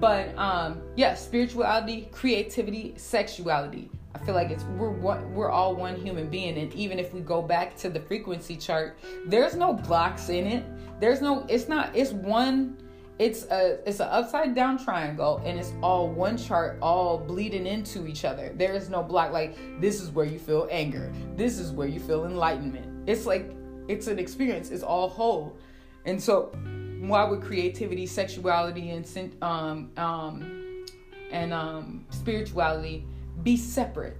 but 0.00 0.36
um, 0.36 0.82
yeah, 0.96 1.14
spirituality, 1.14 2.08
creativity, 2.12 2.94
sexuality. 2.96 3.90
I 4.14 4.18
feel 4.24 4.34
like 4.34 4.50
it's 4.50 4.64
we're 4.64 4.90
we're 4.90 5.50
all 5.50 5.74
one 5.76 5.96
human 5.96 6.28
being, 6.28 6.58
and 6.58 6.72
even 6.74 6.98
if 6.98 7.12
we 7.12 7.20
go 7.20 7.42
back 7.42 7.76
to 7.78 7.90
the 7.90 8.00
frequency 8.00 8.56
chart, 8.56 8.98
there's 9.26 9.54
no 9.54 9.74
blocks 9.74 10.28
in 10.28 10.46
it. 10.46 10.64
There's 11.00 11.20
no. 11.20 11.46
It's 11.48 11.68
not. 11.68 11.94
It's 11.94 12.12
one. 12.12 12.78
It's 13.18 13.44
a 13.44 13.78
it's 13.86 14.00
an 14.00 14.08
upside 14.08 14.54
down 14.54 14.82
triangle, 14.82 15.42
and 15.44 15.58
it's 15.58 15.72
all 15.82 16.08
one 16.08 16.36
chart, 16.36 16.78
all 16.80 17.18
bleeding 17.18 17.66
into 17.66 18.06
each 18.06 18.24
other. 18.24 18.52
There 18.54 18.74
is 18.74 18.88
no 18.88 19.02
block. 19.02 19.32
Like 19.32 19.56
this 19.80 20.00
is 20.00 20.10
where 20.10 20.26
you 20.26 20.38
feel 20.38 20.66
anger. 20.70 21.12
This 21.34 21.58
is 21.58 21.72
where 21.72 21.88
you 21.88 22.00
feel 22.00 22.24
enlightenment. 22.24 23.08
It's 23.08 23.26
like 23.26 23.50
it's 23.88 24.06
an 24.06 24.18
experience. 24.18 24.70
It's 24.70 24.82
all 24.82 25.08
whole, 25.08 25.56
and 26.04 26.22
so 26.22 26.52
why 27.00 27.24
would 27.24 27.42
creativity, 27.42 28.06
sexuality, 28.06 28.90
and 28.90 29.34
um, 29.42 29.90
um, 29.96 30.84
and 31.30 31.52
um, 31.52 32.06
spirituality 32.10 33.04
be 33.42 33.56
separate? 33.56 34.16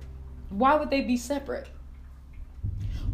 Why 0.51 0.77
would 0.77 0.91
they 0.91 1.03
be 1.03 1.17
separate? 1.17 1.69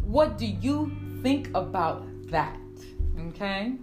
What 0.03 0.37
do 0.37 0.45
you 0.45 0.95
think 1.21 1.49
about 1.55 2.05
that? 2.29 2.57
Okay. 3.29 3.73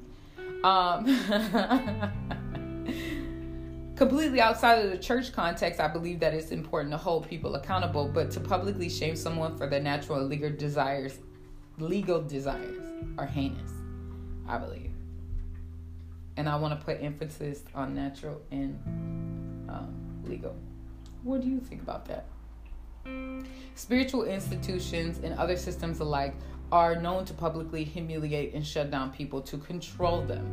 Um, 0.62 1.06
completely 3.96 4.40
outside 4.40 4.84
of 4.84 4.90
the 4.90 4.98
church 4.98 5.32
context, 5.32 5.80
I 5.80 5.88
believe 5.88 6.20
that 6.20 6.34
it's 6.34 6.50
important 6.50 6.92
to 6.92 6.98
hold 6.98 7.26
people 7.26 7.54
accountable, 7.54 8.08
but 8.08 8.30
to 8.32 8.40
publicly 8.40 8.90
shame 8.90 9.16
someone 9.16 9.56
for 9.56 9.66
their 9.66 9.80
natural 9.80 10.22
legal 10.22 10.50
desires, 10.50 11.18
legal 11.78 12.20
desires, 12.20 12.84
are 13.16 13.26
heinous. 13.26 13.72
I 14.46 14.58
believe 14.58 14.89
and 16.40 16.48
I 16.48 16.57
want 16.57 16.79
to 16.79 16.83
put 16.83 17.03
emphasis 17.03 17.64
on 17.74 17.94
natural 17.94 18.40
and 18.50 18.79
um, 19.68 19.94
legal. 20.24 20.57
What 21.22 21.42
do 21.42 21.48
you 21.48 21.61
think 21.61 21.83
about 21.83 22.07
that? 22.07 22.24
Spiritual 23.74 24.24
institutions 24.24 25.18
and 25.22 25.38
other 25.38 25.59
systems 25.59 26.00
alike 26.00 26.35
are 26.72 26.96
known 26.96 27.26
to 27.26 27.35
publicly 27.35 27.85
humiliate 27.85 28.55
and 28.55 28.66
shut 28.66 28.90
down 28.90 29.11
people 29.11 29.42
to 29.42 29.59
control 29.59 30.22
them. 30.22 30.46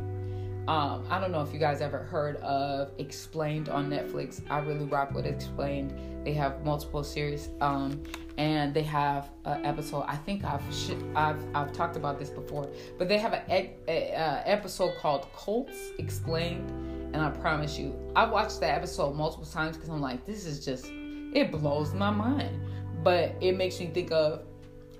Um, 0.68 1.06
I 1.08 1.18
don't 1.18 1.32
know 1.32 1.40
if 1.40 1.54
you 1.54 1.58
guys 1.58 1.80
ever 1.80 2.00
heard 2.00 2.36
of 2.36 2.90
Explained 2.98 3.70
on 3.70 3.88
Netflix. 3.88 4.42
I 4.50 4.58
really 4.58 4.84
rock 4.84 5.14
with 5.14 5.24
Explained. 5.24 5.94
They 6.22 6.34
have 6.34 6.62
multiple 6.66 7.02
series, 7.02 7.48
um, 7.62 8.02
and 8.38 8.72
they 8.72 8.84
have 8.84 9.28
an 9.44 9.66
episode. 9.66 10.04
I 10.06 10.16
think 10.16 10.44
I've 10.44 10.62
sh- 10.72 10.92
I've 11.14 11.44
I've 11.54 11.72
talked 11.72 11.96
about 11.96 12.18
this 12.18 12.30
before, 12.30 12.68
but 12.96 13.08
they 13.08 13.18
have 13.18 13.34
an 13.34 13.70
episode 13.86 14.96
called 14.98 15.26
Cults 15.36 15.90
Explained, 15.98 16.70
and 17.12 17.16
I 17.16 17.30
promise 17.30 17.76
you, 17.76 17.94
I 18.14 18.24
watched 18.24 18.60
that 18.60 18.78
episode 18.78 19.16
multiple 19.16 19.44
times 19.44 19.76
because 19.76 19.90
I'm 19.90 20.00
like, 20.00 20.24
this 20.24 20.46
is 20.46 20.64
just 20.64 20.86
it 20.86 21.50
blows 21.50 21.92
my 21.92 22.10
mind, 22.10 22.60
but 23.02 23.34
it 23.40 23.56
makes 23.56 23.80
me 23.80 23.88
think 23.88 24.12
of 24.12 24.44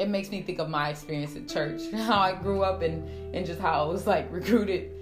it 0.01 0.09
makes 0.09 0.31
me 0.31 0.43
think 0.43 0.59
of 0.59 0.69
my 0.69 0.91
experience 0.91 1.37
at 1.37 1.49
church, 1.49 1.81
how 1.93 2.19
I 2.19 2.35
grew 2.35 2.63
up 2.63 2.83
and 2.83 3.09
and 3.35 3.47
just 3.47 3.61
how 3.61 3.85
I 3.85 3.87
was 3.87 4.07
like 4.07 4.31
recruited. 4.33 4.93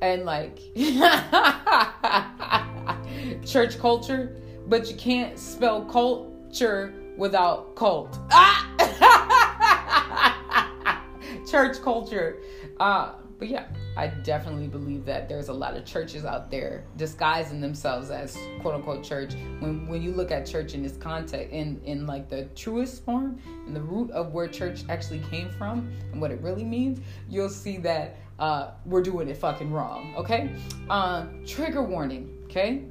And 0.00 0.24
like 0.24 0.58
church 3.46 3.78
culture, 3.78 4.36
but 4.66 4.90
you 4.90 4.96
can't 4.96 5.38
spell 5.38 5.84
culture 5.84 6.92
without 7.16 7.76
cult. 7.76 8.18
Ah! 8.30 8.68
church 11.50 11.82
culture. 11.82 12.38
Uh, 12.80 13.12
but 13.38 13.48
yeah, 13.48 13.66
I 13.96 14.06
definitely 14.06 14.68
believe 14.68 15.04
that 15.06 15.28
there's 15.28 15.48
a 15.48 15.52
lot 15.52 15.76
of 15.76 15.84
churches 15.84 16.24
out 16.24 16.50
there 16.50 16.84
disguising 16.96 17.60
themselves 17.60 18.10
as 18.10 18.38
quote 18.60 18.74
unquote 18.74 19.02
church. 19.02 19.34
When 19.58 19.88
when 19.88 20.00
you 20.00 20.12
look 20.12 20.30
at 20.30 20.46
church 20.46 20.74
in 20.74 20.84
its 20.84 20.96
context, 20.96 21.52
in 21.52 21.80
in 21.84 22.06
like 22.06 22.28
the 22.28 22.44
truest 22.54 23.04
form, 23.04 23.40
and 23.66 23.74
the 23.74 23.82
root 23.82 24.10
of 24.12 24.32
where 24.32 24.46
church 24.46 24.84
actually 24.88 25.20
came 25.30 25.50
from 25.50 25.90
and 26.12 26.20
what 26.20 26.30
it 26.30 26.40
really 26.40 26.64
means, 26.64 27.00
you'll 27.28 27.48
see 27.48 27.78
that 27.78 28.16
uh, 28.38 28.70
we're 28.86 29.02
doing 29.02 29.28
it 29.28 29.36
fucking 29.36 29.72
wrong. 29.72 30.14
Okay, 30.16 30.54
uh, 30.88 31.26
trigger 31.44 31.82
warning. 31.82 32.38
Okay, 32.44 32.84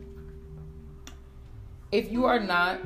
if 1.92 2.12
you 2.12 2.26
are 2.26 2.40
not 2.40 2.80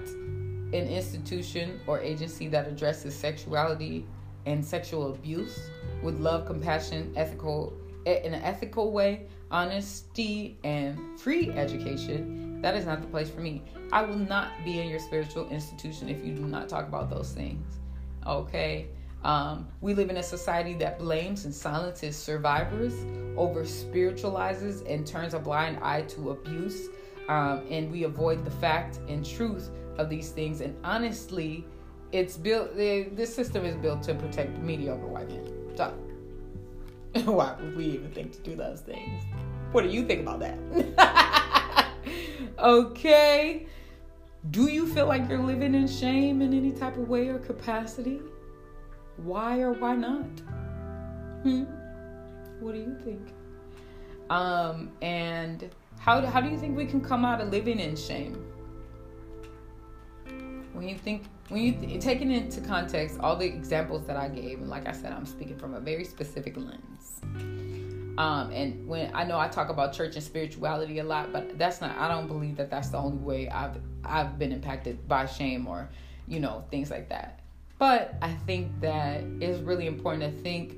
an 0.73 0.87
institution 0.87 1.79
or 1.87 1.99
agency 1.99 2.47
that 2.49 2.67
addresses 2.67 3.15
sexuality 3.15 4.05
and 4.45 4.63
sexual 4.63 5.11
abuse 5.13 5.59
with 6.01 6.19
love, 6.19 6.45
compassion, 6.45 7.11
ethical 7.15 7.73
in 8.05 8.33
an 8.33 8.41
ethical 8.43 8.91
way, 8.91 9.25
honesty, 9.49 10.57
and 10.63 11.19
free 11.19 11.49
education, 11.51 12.61
that 12.61 12.75
is 12.75 12.85
not 12.85 13.01
the 13.01 13.07
place 13.07 13.29
for 13.29 13.41
me. 13.41 13.63
I 13.91 14.03
will 14.03 14.17
not 14.17 14.51
be 14.63 14.79
in 14.79 14.87
your 14.89 14.99
spiritual 14.99 15.49
institution 15.49 16.09
if 16.09 16.23
you 16.23 16.33
do 16.33 16.45
not 16.45 16.69
talk 16.69 16.87
about 16.87 17.09
those 17.09 17.31
things. 17.31 17.65
Okay? 18.25 18.87
Um, 19.23 19.67
we 19.81 19.95
live 19.95 20.11
in 20.11 20.17
a 20.17 20.23
society 20.23 20.75
that 20.75 20.99
blames 20.99 21.45
and 21.45 21.53
silences 21.53 22.15
survivors, 22.15 22.93
over 23.35 23.65
spiritualizes 23.65 24.81
and 24.87 25.05
turns 25.05 25.33
a 25.33 25.39
blind 25.39 25.79
eye 25.81 26.03
to 26.03 26.29
abuse. 26.29 26.89
Um, 27.27 27.65
and 27.69 27.91
we 27.91 28.03
avoid 28.03 28.45
the 28.45 28.51
fact 28.51 28.99
and 29.07 29.25
truth 29.25 29.69
of 29.97 30.09
these 30.09 30.29
things. 30.29 30.61
And 30.61 30.75
honestly, 30.83 31.65
it's 32.11 32.37
built. 32.37 32.75
This 32.75 33.33
system 33.33 33.65
is 33.65 33.75
built 33.75 34.03
to 34.03 34.13
protect 34.13 34.57
mediocre 34.59 35.07
white 35.07 35.29
men. 35.29 35.51
So, 35.75 35.93
why 37.31 37.55
would 37.59 37.75
we 37.75 37.85
even 37.85 38.11
think 38.11 38.33
to 38.33 38.39
do 38.39 38.55
those 38.55 38.81
things? 38.81 39.23
What 39.71 39.83
do 39.83 39.89
you 39.89 40.05
think 40.05 40.21
about 40.21 40.39
that? 40.39 41.87
okay. 42.59 43.67
Do 44.51 44.67
you 44.67 44.85
feel 44.85 45.07
like 45.07 45.27
you're 45.27 45.39
living 45.39 45.73
in 45.73 45.87
shame 45.87 46.41
in 46.41 46.53
any 46.53 46.71
type 46.71 46.97
of 46.97 47.09
way 47.09 47.29
or 47.29 47.39
capacity? 47.39 48.21
Why 49.17 49.61
or 49.61 49.73
why 49.73 49.95
not? 49.95 50.25
Hmm? 51.43 51.63
What 52.59 52.73
do 52.73 52.79
you 52.79 52.95
think? 53.03 53.21
Um, 54.29 54.91
and 55.01 55.69
how, 55.99 56.25
how 56.25 56.41
do 56.41 56.49
you 56.49 56.57
think 56.57 56.77
we 56.77 56.85
can 56.85 57.01
come 57.01 57.25
out 57.25 57.41
of 57.41 57.49
living 57.49 57.79
in 57.79 57.95
shame? 57.95 58.33
When 60.73 60.87
you 60.87 60.97
think 60.97 61.23
when 61.49 61.61
you 61.61 61.73
th- 61.73 62.01
taking 62.01 62.31
into 62.31 62.59
context 62.61 63.19
all 63.19 63.35
the 63.35 63.45
examples 63.45 64.05
that 64.07 64.17
I 64.17 64.27
gave, 64.27 64.59
and 64.59 64.69
like 64.69 64.87
I 64.87 64.91
said, 64.91 65.13
I'm 65.13 65.25
speaking 65.25 65.57
from 65.57 65.73
a 65.73 65.79
very 65.79 66.03
specific 66.03 66.57
lens. 66.57 67.21
Um, 68.17 68.49
and 68.51 68.87
when 68.87 69.13
I 69.13 69.25
know 69.25 69.37
I 69.37 69.47
talk 69.47 69.69
about 69.69 69.93
church 69.93 70.15
and 70.15 70.23
spirituality 70.23 70.99
a 70.99 71.03
lot, 71.03 71.33
but 71.33 71.57
that's 71.57 71.81
not. 71.81 71.97
I 71.97 72.07
don't 72.07 72.27
believe 72.27 72.55
that 72.57 72.71
that's 72.71 72.89
the 72.89 72.97
only 72.97 73.17
way 73.17 73.49
I've 73.49 73.77
I've 74.03 74.39
been 74.39 74.51
impacted 74.51 75.07
by 75.07 75.25
shame 75.25 75.67
or 75.67 75.89
you 76.27 76.39
know 76.39 76.63
things 76.71 76.89
like 76.89 77.09
that. 77.09 77.41
But 77.77 78.15
I 78.21 78.33
think 78.45 78.79
that 78.81 79.23
it's 79.41 79.59
really 79.59 79.85
important 79.85 80.23
to 80.23 80.41
think 80.41 80.77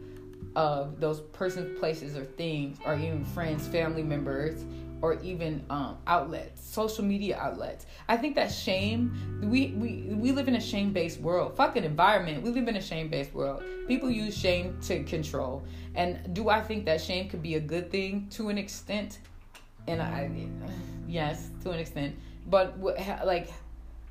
of 0.55 0.99
those 0.99 1.21
persons, 1.21 1.79
places, 1.79 2.17
or 2.17 2.25
things, 2.25 2.79
or 2.83 2.95
even 2.95 3.23
friends, 3.23 3.67
family 3.67 4.01
members, 4.01 4.65
or 5.01 5.19
even 5.21 5.63
um, 5.69 5.97
outlets, 6.07 6.63
social 6.63 7.03
media 7.03 7.37
outlets. 7.37 7.85
I 8.07 8.17
think 8.17 8.35
that 8.35 8.51
shame, 8.51 9.39
we, 9.43 9.67
we, 9.77 10.15
we 10.15 10.31
live 10.31 10.47
in 10.47 10.55
a 10.55 10.61
shame 10.61 10.93
based 10.93 11.19
world. 11.19 11.55
Fucking 11.55 11.83
environment, 11.83 12.43
we 12.43 12.49
live 12.49 12.67
in 12.67 12.75
a 12.75 12.81
shame 12.81 13.09
based 13.09 13.33
world. 13.33 13.63
People 13.87 14.09
use 14.09 14.37
shame 14.37 14.77
to 14.83 15.03
control. 15.03 15.63
And 15.95 16.33
do 16.33 16.49
I 16.49 16.61
think 16.61 16.85
that 16.85 17.01
shame 17.01 17.29
could 17.29 17.41
be 17.41 17.55
a 17.55 17.59
good 17.59 17.91
thing 17.91 18.27
to 18.31 18.49
an 18.49 18.57
extent? 18.57 19.19
And 19.87 20.01
I, 20.01 20.29
yes, 21.07 21.49
to 21.63 21.71
an 21.71 21.79
extent. 21.79 22.15
But 22.47 22.79
like, 22.79 23.51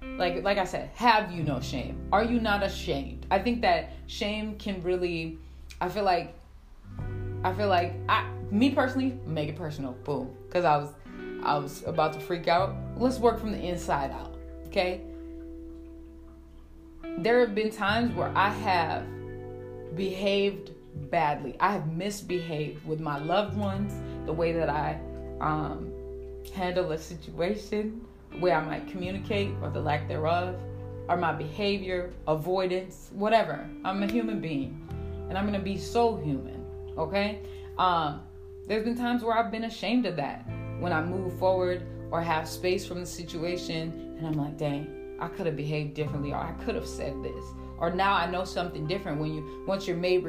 like 0.02 0.42
like 0.42 0.58
I 0.58 0.64
said, 0.64 0.90
have 0.94 1.32
you 1.32 1.42
no 1.42 1.60
shame? 1.60 2.08
Are 2.12 2.24
you 2.24 2.40
not 2.40 2.62
ashamed? 2.62 3.26
I 3.30 3.38
think 3.38 3.62
that 3.62 3.92
shame 4.06 4.56
can 4.56 4.82
really 4.82 5.38
I 5.80 5.88
feel 5.88 6.04
like 6.04 6.34
I 7.46 7.54
feel 7.54 7.68
like 7.68 7.94
I 8.08 8.28
me 8.50 8.70
personally 8.70 9.20
make 9.24 9.48
it 9.48 9.54
personal. 9.54 9.92
Boom. 10.02 10.34
Cuz 10.50 10.64
I 10.64 10.78
was 10.78 10.92
I 11.44 11.56
was 11.56 11.84
about 11.84 12.12
to 12.14 12.20
freak 12.20 12.48
out. 12.48 12.74
Let's 12.96 13.20
work 13.20 13.38
from 13.38 13.52
the 13.52 13.60
inside 13.60 14.10
out. 14.10 14.34
Okay? 14.66 15.02
There 17.18 17.38
have 17.38 17.54
been 17.54 17.70
times 17.70 18.12
where 18.16 18.32
I 18.34 18.48
have 18.48 19.06
behaved 19.94 20.72
badly. 21.08 21.54
I 21.60 21.70
have 21.70 21.86
misbehaved 21.92 22.84
with 22.84 22.98
my 22.98 23.18
loved 23.18 23.56
ones, 23.56 23.92
the 24.26 24.32
way 24.32 24.50
that 24.52 24.68
I 24.68 24.98
um, 25.40 25.92
handle 26.52 26.90
a 26.90 26.98
situation 26.98 28.04
way 28.40 28.52
I 28.52 28.60
might 28.60 28.88
communicate 28.88 29.50
or 29.62 29.70
the 29.70 29.80
lack 29.80 30.08
thereof, 30.08 30.56
or 31.08 31.16
my 31.16 31.32
behavior, 31.32 32.12
avoidance, 32.26 33.10
whatever. 33.12 33.68
I'm 33.84 34.02
a 34.02 34.10
human 34.10 34.40
being, 34.40 34.86
and 35.28 35.38
I'm 35.38 35.46
gonna 35.46 35.60
be 35.60 35.78
so 35.78 36.16
human. 36.16 36.55
Okay. 36.96 37.40
Um, 37.78 38.22
there's 38.66 38.84
been 38.84 38.96
times 38.96 39.22
where 39.22 39.36
I've 39.36 39.50
been 39.50 39.64
ashamed 39.64 40.06
of 40.06 40.16
that 40.16 40.48
when 40.80 40.92
I 40.92 41.02
move 41.02 41.38
forward 41.38 41.86
or 42.10 42.20
have 42.20 42.48
space 42.48 42.86
from 42.86 43.00
the 43.00 43.06
situation, 43.06 44.16
and 44.18 44.26
I'm 44.26 44.34
like, 44.34 44.56
dang, 44.56 45.16
I 45.20 45.28
could 45.28 45.46
have 45.46 45.56
behaved 45.56 45.94
differently, 45.94 46.32
or 46.32 46.38
I 46.38 46.52
could 46.64 46.74
have 46.74 46.86
said 46.86 47.22
this, 47.22 47.44
or 47.78 47.90
now 47.90 48.14
I 48.14 48.30
know 48.30 48.44
something 48.44 48.86
different. 48.86 49.20
When 49.20 49.32
you 49.34 49.64
once 49.66 49.86
you're 49.86 49.96
made 49.96 50.24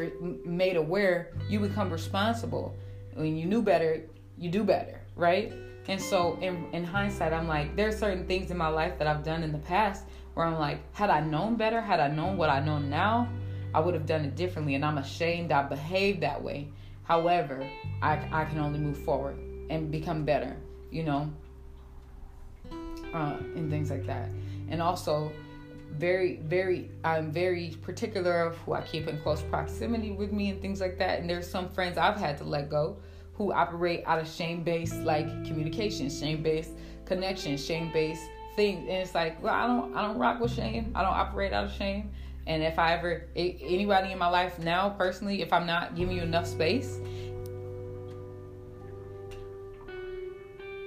made 0.45 0.77
aware, 0.77 1.33
you 1.49 1.59
become 1.59 1.89
responsible. 1.89 2.75
When 3.13 3.35
you 3.35 3.45
knew 3.45 3.61
better, 3.61 4.03
you 4.37 4.49
do 4.49 4.63
better, 4.63 5.01
right? 5.15 5.53
And 5.87 6.01
so 6.01 6.37
in, 6.41 6.67
in 6.73 6.83
hindsight, 6.83 7.33
I'm 7.33 7.47
like, 7.47 7.75
there 7.75 7.87
are 7.87 7.93
certain 7.93 8.27
things 8.27 8.51
in 8.51 8.57
my 8.57 8.67
life 8.67 8.99
that 8.99 9.07
I've 9.07 9.23
done 9.23 9.41
in 9.41 9.51
the 9.51 9.57
past 9.59 10.05
where 10.33 10.45
I'm 10.45 10.59
like, 10.59 10.79
had 10.93 11.09
I 11.09 11.21
known 11.21 11.55
better, 11.55 11.81
had 11.81 11.99
I 11.99 12.09
known 12.09 12.37
what 12.37 12.49
I 12.49 12.59
know 12.59 12.77
now, 12.77 13.29
I 13.73 13.79
would 13.79 13.93
have 13.93 14.05
done 14.05 14.25
it 14.25 14.35
differently. 14.35 14.75
And 14.75 14.85
I'm 14.85 14.97
ashamed 14.97 15.51
I 15.51 15.63
behaved 15.63 16.21
that 16.21 16.41
way. 16.41 16.69
However, 17.03 17.67
I, 18.01 18.19
I 18.31 18.45
can 18.45 18.59
only 18.59 18.79
move 18.79 18.97
forward 18.97 19.37
and 19.69 19.91
become 19.91 20.25
better, 20.25 20.57
you 20.91 21.03
know, 21.03 21.31
uh, 23.13 23.37
and 23.55 23.69
things 23.69 23.89
like 23.89 24.05
that. 24.07 24.29
And 24.69 24.81
also, 24.81 25.31
very, 25.93 26.37
very, 26.43 26.91
I'm 27.03 27.31
very 27.31 27.77
particular 27.81 28.41
of 28.41 28.57
who 28.57 28.73
I 28.73 28.81
keep 28.81 29.07
in 29.07 29.19
close 29.21 29.41
proximity 29.43 30.11
with 30.11 30.31
me 30.31 30.49
and 30.49 30.61
things 30.61 30.81
like 30.81 30.97
that. 30.99 31.19
And 31.19 31.29
there's 31.29 31.49
some 31.49 31.69
friends 31.69 31.97
I've 31.97 32.17
had 32.17 32.37
to 32.39 32.43
let 32.43 32.69
go 32.69 32.97
who 33.33 33.53
operate 33.53 34.03
out 34.05 34.19
of 34.19 34.27
shame 34.27 34.63
based 34.63 34.95
like 34.97 35.27
communication, 35.45 36.09
shame 36.09 36.43
based 36.43 36.71
connection, 37.05 37.55
shame 37.57 37.91
based 37.93 38.23
things. 38.55 38.81
And 38.81 38.97
it's 38.97 39.15
like, 39.15 39.41
well, 39.41 39.53
I 39.53 39.67
don't 39.67 39.95
I 39.95 40.01
don't 40.01 40.17
rock 40.17 40.39
with 40.39 40.53
shame. 40.53 40.91
I 40.95 41.03
don't 41.03 41.13
operate 41.13 41.53
out 41.53 41.65
of 41.65 41.71
shame. 41.71 42.11
And 42.47 42.63
if 42.63 42.79
I 42.79 42.93
ever 42.93 43.27
anybody 43.35 44.13
in 44.13 44.17
my 44.17 44.29
life 44.29 44.57
now 44.57 44.89
personally, 44.89 45.41
if 45.41 45.51
I'm 45.51 45.67
not 45.67 45.95
giving 45.95 46.15
you 46.15 46.23
enough 46.23 46.47
space, 46.47 46.99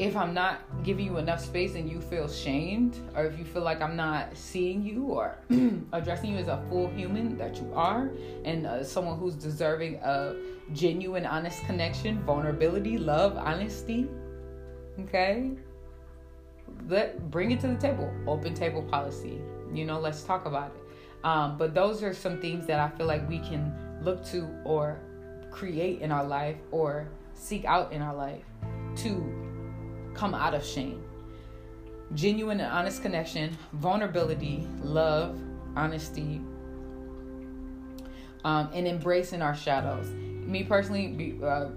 if 0.00 0.16
I'm 0.16 0.32
not 0.32 0.62
giving 0.82 1.04
you 1.04 1.18
enough 1.18 1.44
space 1.44 1.74
and 1.74 1.88
you 1.88 2.00
feel 2.00 2.26
shamed, 2.26 2.98
or 3.14 3.26
if 3.26 3.38
you 3.38 3.44
feel 3.44 3.60
like 3.60 3.82
I'm 3.82 3.94
not 3.94 4.34
seeing 4.34 4.82
you 4.82 5.04
or 5.04 5.36
addressing 5.92 6.32
you 6.32 6.38
as 6.38 6.48
a 6.48 6.64
full 6.70 6.88
human 6.88 7.36
that 7.36 7.56
you 7.56 7.70
are, 7.74 8.10
and 8.46 8.66
uh, 8.66 8.82
someone 8.82 9.18
who's 9.18 9.34
deserving 9.34 9.98
of 9.98 10.38
genuine, 10.72 11.26
honest 11.26 11.62
connection, 11.66 12.22
vulnerability, 12.22 12.96
love, 12.96 13.36
honesty, 13.36 14.08
okay, 15.00 15.50
let 16.88 17.30
bring 17.30 17.50
it 17.50 17.60
to 17.60 17.68
the 17.68 17.76
table. 17.76 18.10
Open 18.26 18.54
table 18.54 18.82
policy. 18.82 19.38
You 19.74 19.84
know, 19.84 20.00
let's 20.00 20.22
talk 20.22 20.46
about 20.46 20.72
it. 20.74 20.79
Um, 21.22 21.58
but 21.58 21.74
those 21.74 22.02
are 22.02 22.14
some 22.14 22.40
things 22.40 22.66
that 22.66 22.80
I 22.80 22.88
feel 22.96 23.06
like 23.06 23.28
we 23.28 23.38
can 23.40 23.74
look 24.02 24.24
to 24.26 24.48
or 24.64 24.98
create 25.50 26.00
in 26.00 26.10
our 26.12 26.24
life 26.24 26.56
or 26.70 27.08
seek 27.34 27.64
out 27.64 27.92
in 27.92 28.00
our 28.00 28.14
life 28.14 28.44
to 28.96 30.12
come 30.14 30.34
out 30.34 30.54
of 30.54 30.64
shame. 30.64 31.02
Genuine 32.14 32.60
and 32.60 32.72
honest 32.72 33.02
connection, 33.02 33.56
vulnerability, 33.74 34.66
love, 34.82 35.38
honesty, 35.76 36.40
um, 38.44 38.70
and 38.72 38.88
embracing 38.88 39.42
our 39.42 39.54
shadows. 39.54 40.06
Me 40.06 40.64
personally, 40.64 41.38
uh, 41.42 41.68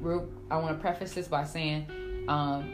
I 0.49 0.57
want 0.57 0.77
to 0.77 0.81
preface 0.81 1.13
this 1.13 1.27
by 1.27 1.43
saying 1.43 1.87
um, 2.27 2.73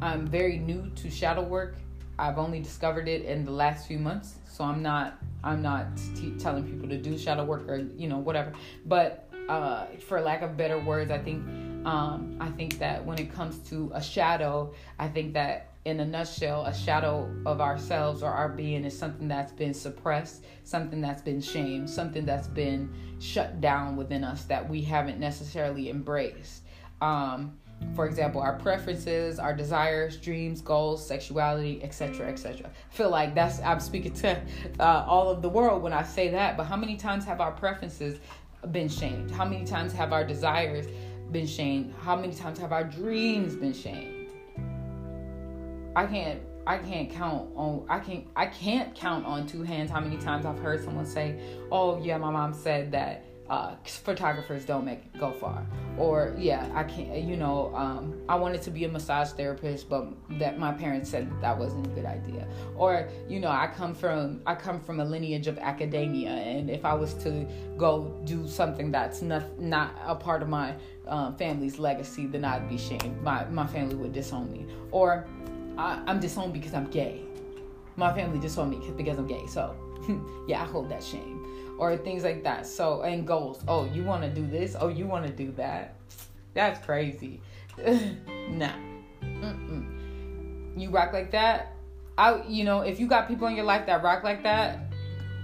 I'm 0.00 0.26
very 0.26 0.58
new 0.58 0.90
to 0.96 1.10
shadow 1.10 1.42
work. 1.42 1.76
I've 2.18 2.38
only 2.38 2.60
discovered 2.60 3.08
it 3.08 3.24
in 3.24 3.44
the 3.44 3.50
last 3.50 3.86
few 3.86 3.98
months, 3.98 4.36
so 4.48 4.64
I'm 4.64 4.82
not 4.82 5.18
I'm 5.44 5.62
not 5.62 5.86
telling 6.38 6.64
people 6.64 6.88
to 6.88 6.98
do 6.98 7.18
shadow 7.18 7.44
work 7.44 7.68
or 7.68 7.86
you 7.96 8.08
know 8.08 8.18
whatever. 8.18 8.52
But 8.86 9.28
uh, 9.48 9.86
for 10.08 10.20
lack 10.20 10.42
of 10.42 10.56
better 10.56 10.78
words, 10.80 11.10
I 11.10 11.18
think 11.18 11.46
um, 11.86 12.38
I 12.40 12.48
think 12.50 12.78
that 12.78 13.04
when 13.04 13.18
it 13.18 13.32
comes 13.32 13.58
to 13.70 13.90
a 13.94 14.02
shadow, 14.02 14.72
I 14.98 15.08
think 15.08 15.34
that 15.34 15.70
in 15.84 16.00
a 16.00 16.06
nutshell, 16.06 16.64
a 16.64 16.74
shadow 16.74 17.30
of 17.44 17.60
ourselves 17.60 18.22
or 18.22 18.30
our 18.30 18.48
being 18.48 18.84
is 18.84 18.98
something 18.98 19.28
that's 19.28 19.52
been 19.52 19.74
suppressed, 19.74 20.44
something 20.64 21.02
that's 21.02 21.20
been 21.20 21.42
shamed, 21.42 21.90
something 21.90 22.24
that's 22.24 22.48
been 22.48 22.90
shut 23.18 23.60
down 23.60 23.96
within 23.96 24.24
us 24.24 24.44
that 24.44 24.66
we 24.66 24.80
haven't 24.80 25.20
necessarily 25.20 25.90
embraced. 25.90 26.62
Um, 27.02 27.58
for 27.94 28.06
example, 28.06 28.40
our 28.40 28.54
preferences, 28.54 29.38
our 29.38 29.54
desires, 29.54 30.16
dreams, 30.16 30.60
goals, 30.60 31.06
sexuality, 31.06 31.82
etc., 31.82 32.28
etc. 32.28 32.68
I 32.68 32.94
feel 32.94 33.10
like 33.10 33.34
that's 33.34 33.60
I'm 33.60 33.80
speaking 33.80 34.12
to 34.14 34.40
uh, 34.80 35.04
all 35.06 35.30
of 35.30 35.42
the 35.42 35.48
world 35.48 35.82
when 35.82 35.92
I 35.92 36.02
say 36.02 36.28
that. 36.30 36.56
But 36.56 36.64
how 36.64 36.76
many 36.76 36.96
times 36.96 37.24
have 37.24 37.40
our 37.40 37.52
preferences 37.52 38.18
been 38.72 38.88
shamed? 38.88 39.30
How 39.30 39.44
many 39.44 39.64
times 39.64 39.92
have 39.92 40.12
our 40.12 40.24
desires 40.24 40.86
been 41.30 41.46
shamed? 41.46 41.94
How 42.00 42.16
many 42.16 42.34
times 42.34 42.58
have 42.58 42.72
our 42.72 42.84
dreams 42.84 43.54
been 43.54 43.74
shamed? 43.74 44.30
I 45.96 46.06
can't 46.06 46.40
I 46.66 46.78
can't 46.78 47.10
count 47.10 47.50
on 47.54 47.86
I 47.88 47.98
can't 48.00 48.26
I 48.34 48.46
can't 48.46 48.94
count 48.94 49.26
on 49.26 49.46
two 49.46 49.62
hands 49.62 49.90
how 49.90 50.00
many 50.00 50.16
times 50.16 50.46
I've 50.46 50.58
heard 50.58 50.82
someone 50.82 51.06
say, 51.06 51.38
"Oh 51.70 52.02
yeah, 52.02 52.18
my 52.18 52.30
mom 52.30 52.52
said 52.52 52.90
that 52.92 53.24
uh, 53.50 53.76
photographers 53.84 54.64
don't 54.64 54.84
make 54.84 55.00
go 55.18 55.30
far. 55.32 55.66
Or 55.98 56.34
yeah 56.36 56.68
i 56.74 56.82
can't 56.82 57.22
you 57.22 57.36
know 57.36 57.72
um, 57.74 58.20
i 58.28 58.34
wanted 58.34 58.62
to 58.62 58.70
be 58.70 58.84
a 58.84 58.88
massage 58.88 59.30
therapist 59.30 59.88
but 59.88 60.08
that 60.40 60.58
my 60.58 60.72
parents 60.72 61.08
said 61.10 61.30
that, 61.30 61.40
that 61.40 61.58
wasn't 61.58 61.86
a 61.86 61.90
good 61.90 62.06
idea. 62.06 62.48
Or 62.76 63.08
you 63.28 63.40
know 63.40 63.48
i 63.48 63.66
come 63.66 63.94
from 63.94 64.40
i 64.46 64.54
come 64.54 64.80
from 64.80 65.00
a 65.00 65.04
lineage 65.04 65.46
of 65.46 65.58
academia 65.58 66.30
and 66.30 66.70
if 66.70 66.84
i 66.84 66.94
was 66.94 67.14
to 67.24 67.46
go 67.76 68.20
do 68.24 68.48
something 68.48 68.90
that's 68.90 69.22
not 69.22 69.60
not 69.60 69.94
a 70.04 70.14
part 70.14 70.42
of 70.42 70.48
my 70.48 70.74
um, 71.06 71.36
family's 71.36 71.78
legacy 71.78 72.26
then 72.26 72.44
i'd 72.44 72.68
be 72.68 72.78
shamed. 72.78 73.20
My, 73.22 73.44
my 73.46 73.66
family 73.66 73.94
would 73.94 74.12
disown 74.12 74.50
me. 74.50 74.66
Or 74.90 75.26
I, 75.76 76.02
i'm 76.06 76.18
disowned 76.18 76.52
because 76.52 76.74
i'm 76.74 76.90
gay. 76.90 77.20
My 77.96 78.12
family 78.12 78.40
disowned 78.40 78.70
me 78.70 78.90
because 78.96 79.18
i'm 79.18 79.26
gay. 79.26 79.46
So 79.46 79.76
yeah 80.48 80.62
i 80.62 80.64
hold 80.64 80.88
that 80.88 81.04
shame 81.04 81.44
or 81.78 81.96
things 81.96 82.24
like 82.24 82.44
that. 82.44 82.66
So, 82.66 83.02
and 83.02 83.26
goals. 83.26 83.62
Oh, 83.68 83.86
you 83.86 84.04
want 84.04 84.22
to 84.22 84.30
do 84.30 84.46
this? 84.46 84.76
Oh, 84.78 84.88
you 84.88 85.06
want 85.06 85.26
to 85.26 85.32
do 85.32 85.52
that? 85.52 85.96
That's 86.54 86.84
crazy. 86.84 87.40
nah. 87.78 88.72
Mm-mm. 89.22 90.80
You 90.80 90.90
rock 90.90 91.12
like 91.12 91.30
that? 91.32 91.72
I, 92.16 92.42
you 92.46 92.64
know, 92.64 92.82
if 92.82 93.00
you 93.00 93.06
got 93.06 93.26
people 93.28 93.48
in 93.48 93.56
your 93.56 93.64
life 93.64 93.86
that 93.86 94.02
rock 94.02 94.22
like 94.22 94.42
that, 94.44 94.78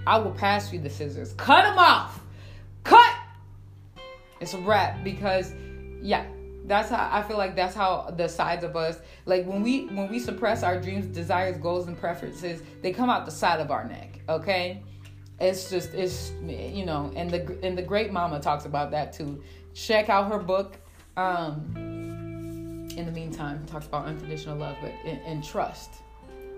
I 0.07 0.17
will 0.17 0.31
pass 0.31 0.71
you 0.71 0.79
the 0.79 0.89
scissors. 0.89 1.33
Cut 1.33 1.63
them 1.63 1.77
off. 1.77 2.21
Cut. 2.83 3.15
It's 4.39 4.53
a 4.53 4.57
wrap 4.59 5.03
because, 5.03 5.53
yeah, 6.01 6.25
that's 6.65 6.89
how 6.89 7.09
I 7.11 7.21
feel 7.23 7.37
like 7.37 7.55
that's 7.55 7.75
how 7.75 8.13
the 8.15 8.27
sides 8.27 8.63
of 8.63 8.75
us 8.75 8.99
like 9.25 9.45
when 9.45 9.61
we 9.61 9.87
when 9.87 10.09
we 10.09 10.19
suppress 10.19 10.63
our 10.63 10.79
dreams, 10.79 11.05
desires, 11.05 11.57
goals, 11.57 11.87
and 11.87 11.99
preferences, 11.99 12.61
they 12.81 12.91
come 12.91 13.09
out 13.09 13.25
the 13.25 13.31
side 13.31 13.59
of 13.59 13.71
our 13.71 13.83
neck. 13.83 14.19
Okay, 14.29 14.83
it's 15.41 15.69
just 15.69 15.93
it's 15.93 16.31
you 16.45 16.85
know 16.85 17.11
and 17.15 17.29
the 17.29 17.57
and 17.63 17.77
the 17.77 17.81
great 17.81 18.11
mama 18.11 18.39
talks 18.39 18.65
about 18.65 18.91
that 18.91 19.13
too. 19.13 19.41
Check 19.73 20.09
out 20.09 20.31
her 20.31 20.37
book 20.37 20.77
um 21.17 21.73
in 22.95 23.05
the 23.05 23.11
meantime 23.11 23.65
talks 23.65 23.87
about 23.87 24.05
unconditional 24.05 24.57
love 24.57 24.77
but 24.81 24.91
and, 25.05 25.43
trust. 25.43 25.91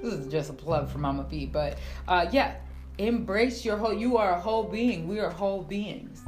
This 0.01 0.13
is 0.15 0.27
just 0.27 0.49
a 0.49 0.53
plug 0.53 0.89
for 0.89 0.97
mama 0.97 1.23
b 1.23 1.45
but 1.45 1.77
uh 2.07 2.27
yeah 2.31 2.55
embrace 2.97 3.63
your 3.63 3.77
whole 3.77 3.93
you 3.93 4.17
are 4.17 4.31
a 4.31 4.39
whole 4.39 4.63
being. 4.63 5.07
We 5.07 5.19
are 5.19 5.29
whole 5.29 5.63
beings. 5.63 6.21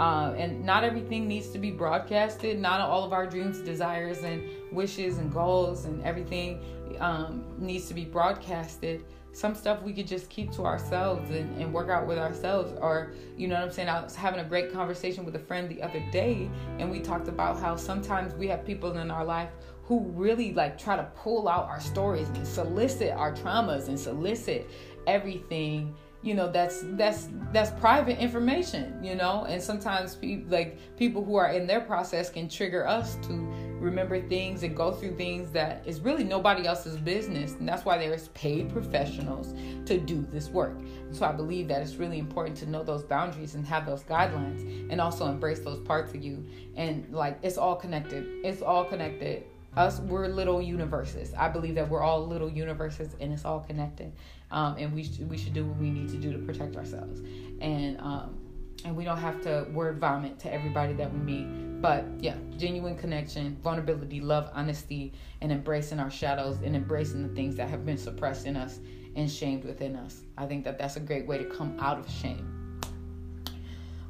Uh, 0.00 0.32
and 0.38 0.64
not 0.64 0.84
everything 0.84 1.26
needs 1.26 1.48
to 1.48 1.58
be 1.58 1.72
broadcasted. 1.72 2.60
Not 2.60 2.80
all 2.80 3.02
of 3.02 3.12
our 3.12 3.26
dreams 3.26 3.58
desires 3.58 4.18
and 4.18 4.48
wishes 4.70 5.18
and 5.18 5.32
goals 5.32 5.86
and 5.86 6.00
everything 6.04 6.60
um, 7.00 7.44
needs 7.58 7.88
to 7.88 7.94
be 7.94 8.04
broadcasted 8.04 9.04
some 9.32 9.54
stuff 9.54 9.82
we 9.82 9.92
could 9.92 10.06
just 10.06 10.28
keep 10.30 10.50
to 10.52 10.64
ourselves 10.64 11.30
and, 11.30 11.60
and 11.60 11.72
work 11.72 11.88
out 11.88 12.06
with 12.06 12.18
ourselves. 12.18 12.72
Or 12.80 13.12
you 13.36 13.48
know 13.48 13.54
what 13.54 13.64
i'm 13.64 13.70
saying? 13.70 13.88
I 13.88 14.02
was 14.02 14.16
having 14.16 14.40
a 14.40 14.44
great 14.44 14.72
conversation 14.72 15.24
with 15.24 15.36
a 15.36 15.40
friend 15.40 15.68
the 15.68 15.82
other 15.82 16.02
day 16.10 16.50
and 16.78 16.90
we 16.90 17.00
talked 17.00 17.28
about 17.28 17.60
how 17.60 17.76
sometimes 17.76 18.34
we 18.34 18.48
have 18.48 18.64
people 18.64 18.96
in 18.96 19.10
our 19.10 19.24
life 19.24 19.50
who 19.84 20.00
really 20.00 20.52
like 20.52 20.76
try 20.78 20.96
to 20.96 21.04
pull 21.16 21.48
out 21.48 21.66
our 21.66 21.80
stories 21.80 22.28
and 22.28 22.46
solicit 22.46 23.10
our 23.12 23.32
traumas 23.32 23.88
and 23.88 23.98
solicit 23.98 24.68
everything 25.06 25.94
you 26.20 26.34
know 26.34 26.50
that's 26.50 26.82
that's 26.92 27.28
that's 27.52 27.70
private 27.80 28.18
information 28.18 28.98
you 29.02 29.14
know? 29.14 29.44
And 29.48 29.62
sometimes 29.62 30.14
people 30.14 30.50
like 30.50 30.96
people 30.96 31.24
who 31.24 31.36
are 31.36 31.50
in 31.50 31.66
their 31.66 31.80
process 31.80 32.30
can 32.30 32.48
trigger 32.48 32.86
us 32.86 33.16
to 33.22 33.52
remember 33.78 34.20
things 34.20 34.62
and 34.62 34.76
go 34.76 34.92
through 34.92 35.16
things 35.16 35.50
that 35.52 35.82
is 35.86 36.00
really 36.00 36.24
nobody 36.24 36.66
else's 36.66 36.96
business. 36.96 37.52
And 37.54 37.68
that's 37.68 37.84
why 37.84 37.98
there's 37.98 38.28
paid 38.28 38.70
professionals 38.70 39.54
to 39.86 39.98
do 39.98 40.26
this 40.30 40.48
work. 40.48 40.76
So 41.12 41.24
I 41.24 41.32
believe 41.32 41.68
that 41.68 41.82
it's 41.82 41.94
really 41.96 42.18
important 42.18 42.56
to 42.58 42.66
know 42.66 42.82
those 42.82 43.02
boundaries 43.02 43.54
and 43.54 43.66
have 43.66 43.86
those 43.86 44.02
guidelines 44.02 44.90
and 44.90 45.00
also 45.00 45.26
embrace 45.26 45.60
those 45.60 45.80
parts 45.80 46.14
of 46.14 46.22
you. 46.22 46.44
And 46.76 47.12
like 47.12 47.38
it's 47.42 47.58
all 47.58 47.76
connected. 47.76 48.26
It's 48.44 48.62
all 48.62 48.84
connected. 48.84 49.44
Us, 49.76 50.00
we're 50.00 50.26
little 50.28 50.60
universes. 50.60 51.34
I 51.34 51.48
believe 51.48 51.74
that 51.76 51.88
we're 51.88 52.02
all 52.02 52.26
little 52.26 52.48
universes 52.48 53.14
and 53.20 53.32
it's 53.32 53.44
all 53.44 53.60
connected. 53.60 54.12
Um, 54.50 54.76
and 54.78 54.92
we, 54.92 55.04
sh- 55.04 55.20
we 55.20 55.38
should 55.38 55.52
do 55.52 55.64
what 55.64 55.76
we 55.76 55.90
need 55.90 56.08
to 56.08 56.16
do 56.16 56.32
to 56.32 56.38
protect 56.38 56.76
ourselves. 56.76 57.20
And 57.60 58.00
um, 58.00 58.38
and 58.84 58.96
we 58.96 59.04
don't 59.04 59.18
have 59.18 59.40
to 59.42 59.66
word 59.72 59.98
vomit 59.98 60.38
to 60.40 60.52
everybody 60.52 60.92
that 60.94 61.12
we 61.12 61.18
meet. 61.18 61.67
But 61.80 62.04
yeah, 62.18 62.36
genuine 62.56 62.96
connection, 62.96 63.56
vulnerability, 63.62 64.20
love, 64.20 64.50
honesty, 64.52 65.12
and 65.40 65.52
embracing 65.52 66.00
our 66.00 66.10
shadows 66.10 66.58
and 66.64 66.74
embracing 66.74 67.26
the 67.26 67.34
things 67.34 67.56
that 67.56 67.68
have 67.68 67.86
been 67.86 67.98
suppressed 67.98 68.46
in 68.46 68.56
us 68.56 68.80
and 69.14 69.30
shamed 69.30 69.64
within 69.64 69.94
us. 69.96 70.22
I 70.36 70.46
think 70.46 70.64
that 70.64 70.78
that's 70.78 70.96
a 70.96 71.00
great 71.00 71.26
way 71.26 71.38
to 71.38 71.44
come 71.44 71.76
out 71.78 71.98
of 71.98 72.10
shame. 72.10 72.58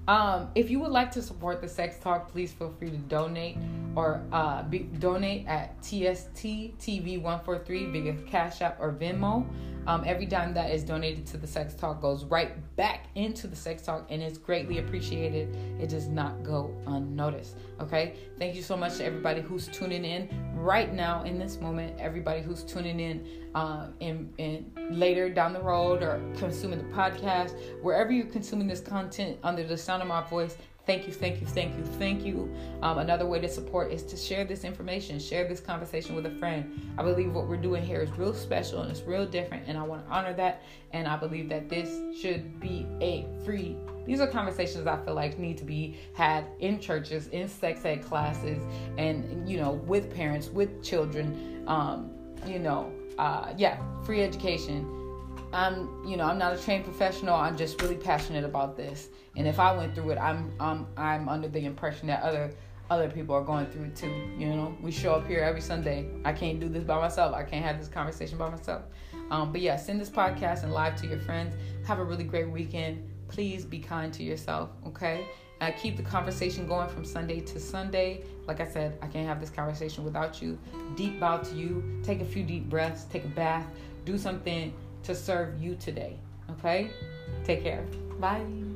Um, 0.09 0.49
if 0.55 0.71
you 0.71 0.81
would 0.81 0.91
like 0.91 1.11
to 1.13 1.23
support 1.23 1.61
the 1.61 1.69
Sex 1.69 1.99
Talk, 1.99 2.33
please 2.33 2.51
feel 2.51 2.75
free 2.79 2.91
to 2.91 2.97
donate 2.97 3.59
or 3.95 4.23
uh, 4.33 4.63
be, 4.63 4.79
donate 4.79 5.47
at 5.47 5.83
TST 5.83 6.79
TV 6.79 7.21
143 7.21 7.91
via 7.91 8.15
Cash 8.27 8.63
App 8.63 8.81
or 8.81 8.93
Venmo. 8.93 9.47
Um, 9.89 10.03
every 10.05 10.27
dime 10.27 10.53
that 10.53 10.71
is 10.71 10.85
donated 10.85 11.27
to 11.29 11.39
the 11.39 11.47
Sex 11.47 11.73
Talk 11.73 12.03
goes 12.03 12.27
right 12.27 12.77
back 12.77 13.07
into 13.15 13.47
the 13.47 13.57
Sex 13.57 13.83
Talk 13.83 14.07
and 14.11 14.23
it's 14.23 14.37
greatly 14.37 14.79
appreciated. 14.79 15.57
It 15.81 15.89
does 15.89 16.09
not 16.09 16.43
go 16.43 16.77
unnoticed. 16.87 17.57
Okay. 17.81 18.17
Thank 18.39 18.55
you 18.55 18.61
so 18.61 18.77
much 18.77 18.99
to 18.99 19.05
everybody 19.07 19.41
who's 19.41 19.67
tuning 19.67 20.05
in 20.05 20.29
right 20.55 20.93
now 20.93 21.23
in 21.23 21.39
this 21.39 21.59
moment. 21.59 21.99
Everybody 21.99 22.43
who's 22.43 22.65
tuning 22.65 23.01
in 23.01 23.27
uh, 23.55 23.87
in, 24.01 24.31
in 24.37 24.71
later 24.91 25.31
down 25.31 25.55
the 25.55 25.63
road 25.63 26.03
or 26.03 26.21
consuming 26.37 26.79
the 26.81 26.95
podcast, 26.95 27.55
wherever 27.83 28.13
you're 28.13 28.27
consuming 28.27 28.69
this 28.69 28.81
content 28.81 29.39
under 29.43 29.65
the 29.65 29.79
sound 29.79 30.03
of 30.03 30.09
my 30.09 30.23
voice. 30.29 30.59
Thank 30.89 31.07
you, 31.07 31.13
thank 31.13 31.43
you, 31.43 31.47
thank 31.47 31.77
you, 31.77 31.85
thank 31.85 32.25
you. 32.25 32.51
Um, 32.81 32.97
another 32.97 33.27
way 33.27 33.39
to 33.41 33.49
support 33.49 33.93
is 33.93 34.03
to 34.05 34.17
share 34.17 34.47
this 34.47 34.65
information, 34.65 35.19
share 35.19 35.47
this 35.47 35.61
conversation 35.61 36.17
with 36.17 36.25
a 36.25 36.31
friend. 36.39 36.81
I 36.97 37.03
believe 37.03 37.35
what 37.35 37.47
we're 37.47 37.59
doing 37.59 37.85
here 37.85 38.01
is 38.01 38.11
real 38.13 38.33
special 38.33 38.81
and 38.81 38.91
it's 38.91 39.03
real 39.03 39.27
different, 39.27 39.65
and 39.67 39.77
I 39.77 39.83
want 39.83 40.07
to 40.07 40.11
honor 40.11 40.33
that. 40.33 40.63
And 40.95 41.07
I 41.07 41.19
believe 41.19 41.51
that 41.51 41.69
this 41.69 41.91
should 42.19 42.59
be 42.59 42.87
a 43.03 43.27
free. 43.45 43.77
These 44.07 44.21
are 44.21 44.27
conversations 44.27 44.87
I 44.87 44.97
feel 45.05 45.13
like 45.13 45.39
need 45.39 45.59
to 45.59 45.65
be 45.67 45.99
had 46.15 46.47
in 46.59 46.81
churches, 46.81 47.27
in 47.29 47.51
sex 47.51 47.85
ed 47.85 48.03
classes, 48.03 48.65
and 48.97 49.47
you 49.47 49.59
know, 49.59 49.73
with 49.73 50.11
parents, 50.15 50.49
with 50.49 50.83
children. 50.83 51.65
Um, 51.67 52.13
you 52.47 52.59
know, 52.59 52.91
uh, 53.19 53.53
yeah, 53.59 53.79
free 54.05 54.23
education 54.23 54.98
I'm, 55.53 56.05
you 56.07 56.17
know, 56.17 56.25
I'm 56.25 56.39
not 56.39 56.55
a 56.55 56.63
trained 56.63 56.85
professional. 56.85 57.35
I'm 57.35 57.57
just 57.57 57.81
really 57.81 57.97
passionate 57.97 58.45
about 58.45 58.77
this. 58.77 59.09
And 59.37 59.47
if 59.47 59.59
I 59.59 59.77
went 59.77 59.95
through 59.95 60.11
it, 60.11 60.19
I'm, 60.19 60.53
I'm, 60.61 60.87
I'm 60.97 61.29
under 61.29 61.49
the 61.49 61.65
impression 61.65 62.09
that 62.09 62.23
other, 62.23 62.53
other 62.91 63.09
people 63.09 63.35
are 63.35 63.45
going 63.45 63.67
through 63.67 63.85
it 63.85 63.97
too. 63.97 64.13
You 64.37 64.49
know, 64.49 64.77
we 64.83 64.91
show 64.91 65.15
up 65.15 65.27
here 65.27 65.41
every 65.41 65.61
Sunday. 65.61 66.09
I 66.25 66.33
can't 66.33 66.61
do 66.61 66.69
this 66.69 66.85
by 66.85 67.01
myself. 67.01 67.35
I 67.35 67.43
can't 67.45 67.65
have 67.65 67.79
this 67.79 67.89
conversation 67.89 68.37
by 68.37 68.51
myself. 68.51 68.83
Um, 69.31 69.53
but 69.53 69.61
yeah, 69.61 69.77
send 69.77 70.01
this 70.01 70.11
podcast 70.11 70.65
and 70.65 70.73
live 70.73 70.97
to 70.97 71.07
your 71.07 71.21
friends. 71.21 71.55
Have 71.87 71.99
a 71.99 72.05
really 72.05 72.25
great 72.25 72.51
weekend. 72.51 73.09
please 73.29 73.67
be 73.67 73.79
kind 73.79 74.13
to 74.15 74.23
yourself, 74.23 74.71
okay? 74.87 75.27
Uh, 75.61 75.71
keep 75.73 75.97
the 75.97 76.03
conversation 76.03 76.67
going 76.67 76.89
from 76.89 77.05
Sunday 77.05 77.41
to 77.41 77.61
Sunday. 77.61 78.25
Like 78.47 78.61
I 78.61 78.67
said, 78.67 78.97
I 79.03 79.07
can't 79.07 79.27
have 79.27 79.41
this 79.41 79.51
conversation 79.51 80.05
without 80.05 80.41
you. 80.41 80.59
Deep 80.97 81.19
bow 81.21 81.39
to 81.39 81.55
you. 81.55 82.01
Take 82.03 82.21
a 82.21 82.25
few 82.25 82.45
deep 82.45 82.71
breaths. 82.71 83.05
Take 83.05 83.25
a 83.25 83.29
bath. 83.29 83.67
Do 84.05 84.17
something 84.17 84.73
to 85.05 85.15
serve 85.15 85.61
you 85.61 85.75
today. 85.77 86.19
Okay? 86.51 86.91
Take 87.45 87.63
care. 87.63 87.85
Bye. 88.19 88.68